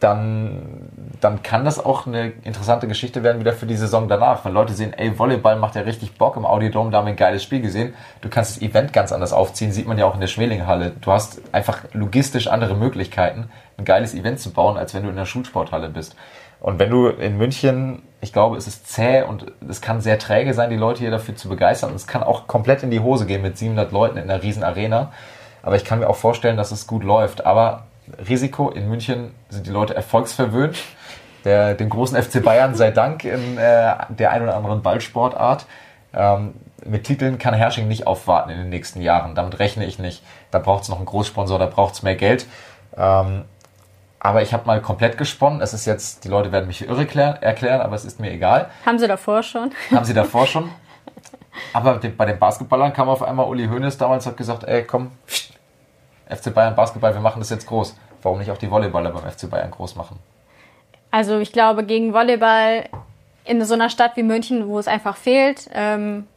dann, 0.03 0.89
dann 1.21 1.43
kann 1.43 1.63
das 1.63 1.83
auch 1.83 2.05
eine 2.05 2.33
interessante 2.43 2.87
Geschichte 2.87 3.23
werden 3.23 3.39
wieder 3.39 3.53
für 3.53 3.65
die 3.65 3.77
Saison 3.77 4.09
danach. 4.09 4.43
Wenn 4.43 4.53
Leute 4.53 4.73
sehen, 4.73 4.93
ey, 4.93 5.17
Volleyball 5.17 5.55
macht 5.55 5.75
ja 5.75 5.83
richtig 5.83 6.17
Bock 6.17 6.35
im 6.35 6.45
Audiodom, 6.45 6.91
da 6.91 6.97
haben 6.97 7.05
wir 7.05 7.13
ein 7.13 7.17
geiles 7.17 7.41
Spiel 7.41 7.61
gesehen. 7.61 7.93
Du 8.21 8.29
kannst 8.29 8.57
das 8.57 8.61
Event 8.61 8.91
ganz 8.91 9.13
anders 9.13 9.31
aufziehen, 9.31 9.71
sieht 9.71 9.87
man 9.87 9.97
ja 9.97 10.05
auch 10.05 10.15
in 10.15 10.19
der 10.19 10.27
Schwelinghalle. 10.27 10.91
Du 10.99 11.11
hast 11.11 11.41
einfach 11.53 11.85
logistisch 11.93 12.47
andere 12.47 12.75
Möglichkeiten, 12.75 13.49
ein 13.77 13.85
geiles 13.85 14.13
Event 14.13 14.39
zu 14.39 14.51
bauen, 14.51 14.77
als 14.77 14.93
wenn 14.93 15.03
du 15.03 15.09
in 15.09 15.15
der 15.15 15.25
Schulsporthalle 15.25 15.89
bist. 15.89 16.15
Und 16.59 16.79
wenn 16.79 16.89
du 16.89 17.07
in 17.07 17.37
München, 17.37 18.03
ich 18.21 18.33
glaube, 18.33 18.57
es 18.57 18.67
ist 18.67 18.89
zäh 18.89 19.23
und 19.23 19.51
es 19.67 19.81
kann 19.81 20.01
sehr 20.01 20.19
träge 20.19 20.53
sein, 20.53 20.69
die 20.69 20.77
Leute 20.77 20.99
hier 20.99 21.11
dafür 21.11 21.35
zu 21.35 21.49
begeistern. 21.49 21.91
Und 21.91 21.95
es 21.95 22.07
kann 22.07 22.23
auch 22.23 22.47
komplett 22.47 22.83
in 22.83 22.91
die 22.91 23.01
Hose 23.01 23.25
gehen 23.25 23.41
mit 23.41 23.57
700 23.57 23.91
Leuten 23.91 24.17
in 24.17 24.29
einer 24.29 24.43
riesen 24.43 24.63
Arena. 24.63 25.11
Aber 25.61 25.75
ich 25.75 25.85
kann 25.85 25.99
mir 25.99 26.09
auch 26.09 26.15
vorstellen, 26.15 26.57
dass 26.57 26.71
es 26.71 26.87
gut 26.87 27.03
läuft. 27.03 27.45
Aber 27.45 27.87
Risiko. 28.27 28.69
In 28.69 28.89
München 28.89 29.33
sind 29.49 29.65
die 29.65 29.71
Leute 29.71 29.95
erfolgsverwöhnt. 29.95 30.77
Der, 31.45 31.73
dem 31.73 31.89
großen 31.89 32.21
FC 32.21 32.41
Bayern 32.41 32.73
sei 32.73 32.91
Dank 32.91 33.25
in 33.25 33.57
äh, 33.57 33.95
der 34.09 34.31
ein 34.31 34.43
oder 34.43 34.55
anderen 34.55 34.81
Ballsportart. 34.81 35.65
Ähm, 36.13 36.53
mit 36.85 37.05
Titeln 37.05 37.37
kann 37.37 37.53
Hersching 37.53 37.87
nicht 37.87 38.07
aufwarten 38.07 38.49
in 38.49 38.57
den 38.57 38.69
nächsten 38.69 39.01
Jahren. 39.01 39.35
Damit 39.35 39.59
rechne 39.59 39.85
ich 39.85 39.99
nicht. 39.99 40.23
Da 40.51 40.59
braucht 40.59 40.83
es 40.83 40.89
noch 40.89 40.97
einen 40.97 41.05
Großsponsor, 41.05 41.59
da 41.59 41.65
braucht 41.65 41.95
es 41.95 42.03
mehr 42.03 42.15
Geld. 42.15 42.45
Ähm, 42.95 43.45
aber 44.19 44.41
ich 44.41 44.53
habe 44.53 44.65
mal 44.65 44.81
komplett 44.81 45.17
gesponnen. 45.17 45.61
Es 45.61 45.73
ist 45.73 45.85
jetzt, 45.85 46.23
die 46.23 46.29
Leute 46.29 46.51
werden 46.51 46.67
mich 46.67 46.87
irre 46.87 47.01
erklären, 47.01 47.41
erklären, 47.41 47.81
aber 47.81 47.95
es 47.95 48.05
ist 48.05 48.21
mir 48.21 48.31
egal. 48.31 48.69
Haben 48.85 48.97
sie 48.97 49.07
davor 49.07 49.43
schon? 49.43 49.71
Haben 49.91 50.05
sie 50.05 50.13
davor 50.13 50.47
schon. 50.47 50.69
Aber 51.73 51.99
bei 51.99 52.25
den 52.25 52.39
Basketballern 52.39 52.93
kam 52.93 53.09
auf 53.09 53.21
einmal 53.21 53.47
Uli 53.47 53.67
Hoeneß 53.67 53.97
damals 53.97 54.25
hat 54.25 54.37
gesagt, 54.37 54.63
ey 54.63 54.83
komm, 54.83 55.11
FC 56.35 56.53
Bayern 56.53 56.75
Basketball, 56.75 57.13
wir 57.13 57.21
machen 57.21 57.39
das 57.39 57.49
jetzt 57.49 57.67
groß. 57.67 57.95
Warum 58.21 58.39
nicht 58.39 58.51
auch 58.51 58.57
die 58.57 58.69
Volleyballer 58.69 59.11
beim 59.11 59.29
FC 59.29 59.49
Bayern 59.49 59.71
groß 59.71 59.95
machen? 59.95 60.17
Also 61.11 61.39
ich 61.39 61.51
glaube, 61.51 61.85
gegen 61.85 62.13
Volleyball 62.13 62.85
in 63.45 63.63
so 63.63 63.73
einer 63.73 63.89
Stadt 63.89 64.15
wie 64.15 64.23
München, 64.23 64.67
wo 64.67 64.79
es 64.79 64.87
einfach 64.87 65.17
fehlt, 65.17 65.69
ähm, 65.73 66.27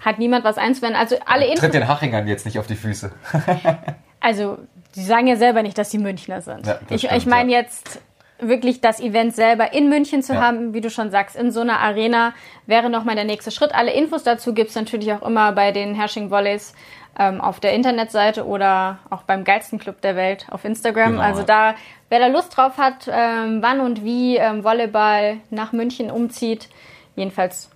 hat 0.00 0.18
niemand 0.18 0.44
was 0.44 0.58
einzuwenden. 0.58 1.00
Also 1.00 1.16
alle 1.24 1.52
Tritt 1.54 1.74
den 1.74 1.88
Hachingern 1.88 2.26
jetzt 2.26 2.44
nicht 2.44 2.58
auf 2.58 2.66
die 2.66 2.74
Füße. 2.74 3.12
also, 4.20 4.58
sie 4.92 5.04
sagen 5.04 5.26
ja 5.26 5.36
selber 5.36 5.62
nicht, 5.62 5.78
dass 5.78 5.90
sie 5.90 5.98
Münchner 5.98 6.42
sind. 6.42 6.66
Ja, 6.66 6.80
ich 6.90 7.10
ich 7.10 7.26
meine 7.26 7.52
ja. 7.52 7.60
jetzt 7.60 8.00
wirklich 8.38 8.80
das 8.80 9.00
Event 9.00 9.34
selber 9.34 9.72
in 9.72 9.88
München 9.88 10.22
zu 10.22 10.34
ja. 10.34 10.40
haben, 10.42 10.74
wie 10.74 10.80
du 10.80 10.90
schon 10.90 11.10
sagst, 11.10 11.36
in 11.36 11.50
so 11.50 11.60
einer 11.60 11.80
Arena 11.80 12.34
wäre 12.66 12.90
nochmal 12.90 13.14
der 13.14 13.24
nächste 13.24 13.50
Schritt. 13.50 13.74
Alle 13.74 13.92
Infos 13.92 14.22
dazu 14.22 14.52
gibt 14.52 14.70
es 14.70 14.76
natürlich 14.76 15.12
auch 15.12 15.22
immer 15.22 15.52
bei 15.52 15.72
den 15.72 15.94
Hersching 15.94 16.30
Volleys 16.30 16.74
ähm, 17.18 17.40
auf 17.40 17.60
der 17.60 17.72
Internetseite 17.72 18.46
oder 18.46 18.98
auch 19.10 19.22
beim 19.22 19.44
geilsten 19.44 19.78
Club 19.78 20.00
der 20.00 20.16
Welt 20.16 20.46
auf 20.50 20.64
Instagram. 20.64 21.12
Genau. 21.12 21.22
Also 21.22 21.42
da, 21.42 21.74
wer 22.08 22.18
da 22.18 22.26
Lust 22.26 22.56
drauf 22.56 22.78
hat, 22.78 23.08
ähm, 23.10 23.62
wann 23.62 23.80
und 23.80 24.04
wie 24.04 24.36
ähm, 24.36 24.64
Volleyball 24.64 25.38
nach 25.50 25.72
München 25.72 26.10
umzieht, 26.10 26.68
jedenfalls 27.14 27.70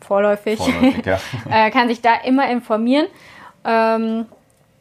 vorläufig, 0.00 0.58
vorläufig 0.58 1.06
ja. 1.06 1.18
äh, 1.50 1.70
kann 1.70 1.88
sich 1.88 2.02
da 2.02 2.14
immer 2.24 2.48
informieren. 2.50 3.06
Ähm, 3.64 4.26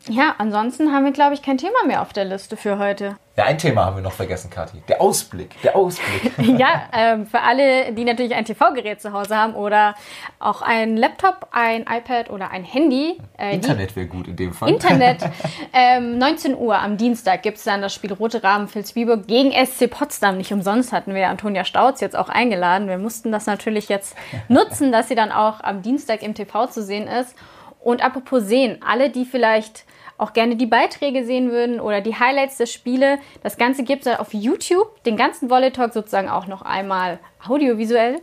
ja, 0.09 0.35
ansonsten 0.37 0.91
haben 0.91 1.05
wir, 1.05 1.11
glaube 1.11 1.33
ich, 1.33 1.41
kein 1.41 1.57
Thema 1.57 1.85
mehr 1.87 2.01
auf 2.01 2.11
der 2.11 2.25
Liste 2.25 2.57
für 2.57 2.77
heute. 2.77 3.15
Ja, 3.35 3.45
ein 3.45 3.57
Thema 3.57 3.85
haben 3.85 3.95
wir 3.95 4.03
noch 4.03 4.11
vergessen, 4.11 4.51
Kathi. 4.51 4.83
Der 4.87 5.01
Ausblick. 5.01 5.59
Der 5.63 5.75
Ausblick. 5.75 6.33
ja, 6.59 6.83
ähm, 6.93 7.25
für 7.25 7.41
alle, 7.41 7.91
die 7.93 8.03
natürlich 8.03 8.35
ein 8.35 8.45
TV-Gerät 8.45 9.01
zu 9.01 9.11
Hause 9.11 9.35
haben 9.35 9.55
oder 9.55 9.95
auch 10.37 10.61
ein 10.61 10.97
Laptop, 10.97 11.47
ein 11.51 11.85
iPad 11.89 12.29
oder 12.29 12.51
ein 12.51 12.63
Handy. 12.63 13.19
Äh, 13.39 13.55
Internet 13.55 13.95
wäre 13.95 14.05
gut 14.05 14.27
in 14.27 14.35
dem 14.35 14.53
Fall. 14.53 14.69
Internet. 14.69 15.23
Ähm, 15.75 16.19
19 16.19 16.55
Uhr 16.55 16.77
am 16.77 16.97
Dienstag 16.97 17.41
gibt 17.41 17.57
es 17.57 17.63
dann 17.63 17.81
das 17.81 17.93
Spiel 17.93 18.13
Rote 18.13 18.43
Rahmen 18.43 18.73
Vilsbiburg 18.73 19.27
gegen 19.27 19.51
SC 19.51 19.89
Potsdam. 19.89 20.37
Nicht 20.37 20.53
umsonst 20.53 20.91
hatten 20.91 21.15
wir 21.15 21.29
Antonia 21.29 21.65
Stauz 21.65 21.99
jetzt 21.99 22.15
auch 22.15 22.29
eingeladen. 22.29 22.87
Wir 22.87 22.99
mussten 22.99 23.31
das 23.31 23.47
natürlich 23.47 23.89
jetzt 23.89 24.15
nutzen, 24.49 24.91
dass 24.91 25.07
sie 25.07 25.15
dann 25.15 25.31
auch 25.31 25.61
am 25.61 25.81
Dienstag 25.81 26.21
im 26.21 26.35
TV 26.35 26.67
zu 26.67 26.83
sehen 26.83 27.07
ist. 27.07 27.35
Und 27.83 28.03
apropos 28.03 28.43
sehen, 28.43 28.79
alle, 28.85 29.09
die 29.09 29.25
vielleicht 29.25 29.85
auch 30.17 30.33
gerne 30.33 30.55
die 30.55 30.65
Beiträge 30.67 31.25
sehen 31.25 31.51
würden 31.51 31.79
oder 31.79 31.99
die 31.99 32.15
Highlights 32.17 32.57
der 32.57 32.67
Spiele. 32.67 33.19
Das 33.41 33.57
Ganze 33.57 33.83
gibt 33.83 34.05
es 34.05 34.19
auf 34.19 34.33
YouTube, 34.33 35.03
den 35.03 35.17
ganzen 35.17 35.49
Volley 35.49 35.71
Talk 35.71 35.91
sozusagen 35.91 36.29
auch 36.29 36.47
noch 36.47 36.61
einmal 36.61 37.19
audiovisuell. 37.45 38.21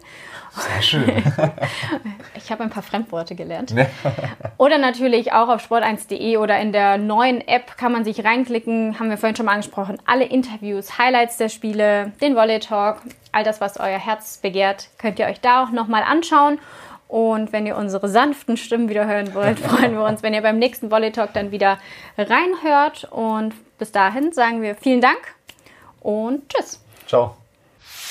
Sehr 0.53 0.83
schön. 0.83 1.05
ich 2.35 2.51
habe 2.51 2.63
ein 2.63 2.71
paar 2.71 2.83
Fremdworte 2.83 3.35
gelernt. 3.35 3.75
oder 4.57 4.79
natürlich 4.79 5.33
auch 5.33 5.49
auf 5.49 5.69
sport1.de 5.69 6.39
oder 6.39 6.59
in 6.59 6.73
der 6.73 6.97
neuen 6.97 7.47
App 7.47 7.77
kann 7.77 7.93
man 7.93 8.05
sich 8.05 8.25
reinklicken, 8.25 8.99
haben 8.99 9.11
wir 9.11 9.19
vorhin 9.19 9.37
schon 9.37 9.47
mal 9.47 9.53
angesprochen. 9.53 9.99
Alle 10.07 10.25
Interviews, 10.25 10.99
Highlights 10.99 11.37
der 11.37 11.51
Spiele, 11.51 12.13
den 12.21 12.35
Volley 12.35 12.61
Talk, 12.61 13.03
all 13.33 13.45
das, 13.45 13.61
was 13.61 13.79
euer 13.79 13.99
Herz 13.99 14.39
begehrt, 14.39 14.89
könnt 14.99 15.19
ihr 15.19 15.27
euch 15.27 15.41
da 15.41 15.65
auch 15.65 15.71
nochmal 15.71 16.03
anschauen. 16.03 16.59
Und 17.11 17.53
wenn 17.53 17.67
ihr 17.67 17.77
unsere 17.77 18.09
sanften 18.09 18.57
Stimmen 18.57 18.89
wieder 18.89 19.05
hören 19.05 19.35
wollt, 19.35 19.59
freuen 19.69 19.95
wir 19.95 20.05
uns, 20.05 20.23
wenn 20.23 20.33
ihr 20.33 20.43
beim 20.43 20.59
nächsten 20.59 20.93
Volley 20.93 21.11
Talk 21.11 21.33
dann 21.33 21.51
wieder 21.51 21.79
reinhört. 22.17 23.09
Und 23.11 23.53
bis 23.79 23.91
dahin 23.91 24.33
sagen 24.33 24.63
wir 24.63 24.77
vielen 24.77 25.01
Dank 25.01 25.35
und 26.01 26.49
tschüss. 26.49 26.81
Ciao. 27.09 27.37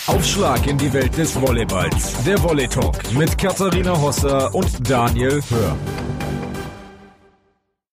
Aufschlag 0.08 0.68
in 0.68 0.78
die 0.78 0.92
Welt 0.92 1.18
des 1.18 1.40
Volleyballs. 1.40 2.24
Der 2.26 2.42
Volley 2.44 2.68
Talk 2.68 2.96
mit 3.14 3.38
Katharina 3.38 4.00
Hosser 4.02 4.54
und 4.54 4.90
Daniel 4.90 5.42
Hör. 5.50 6.19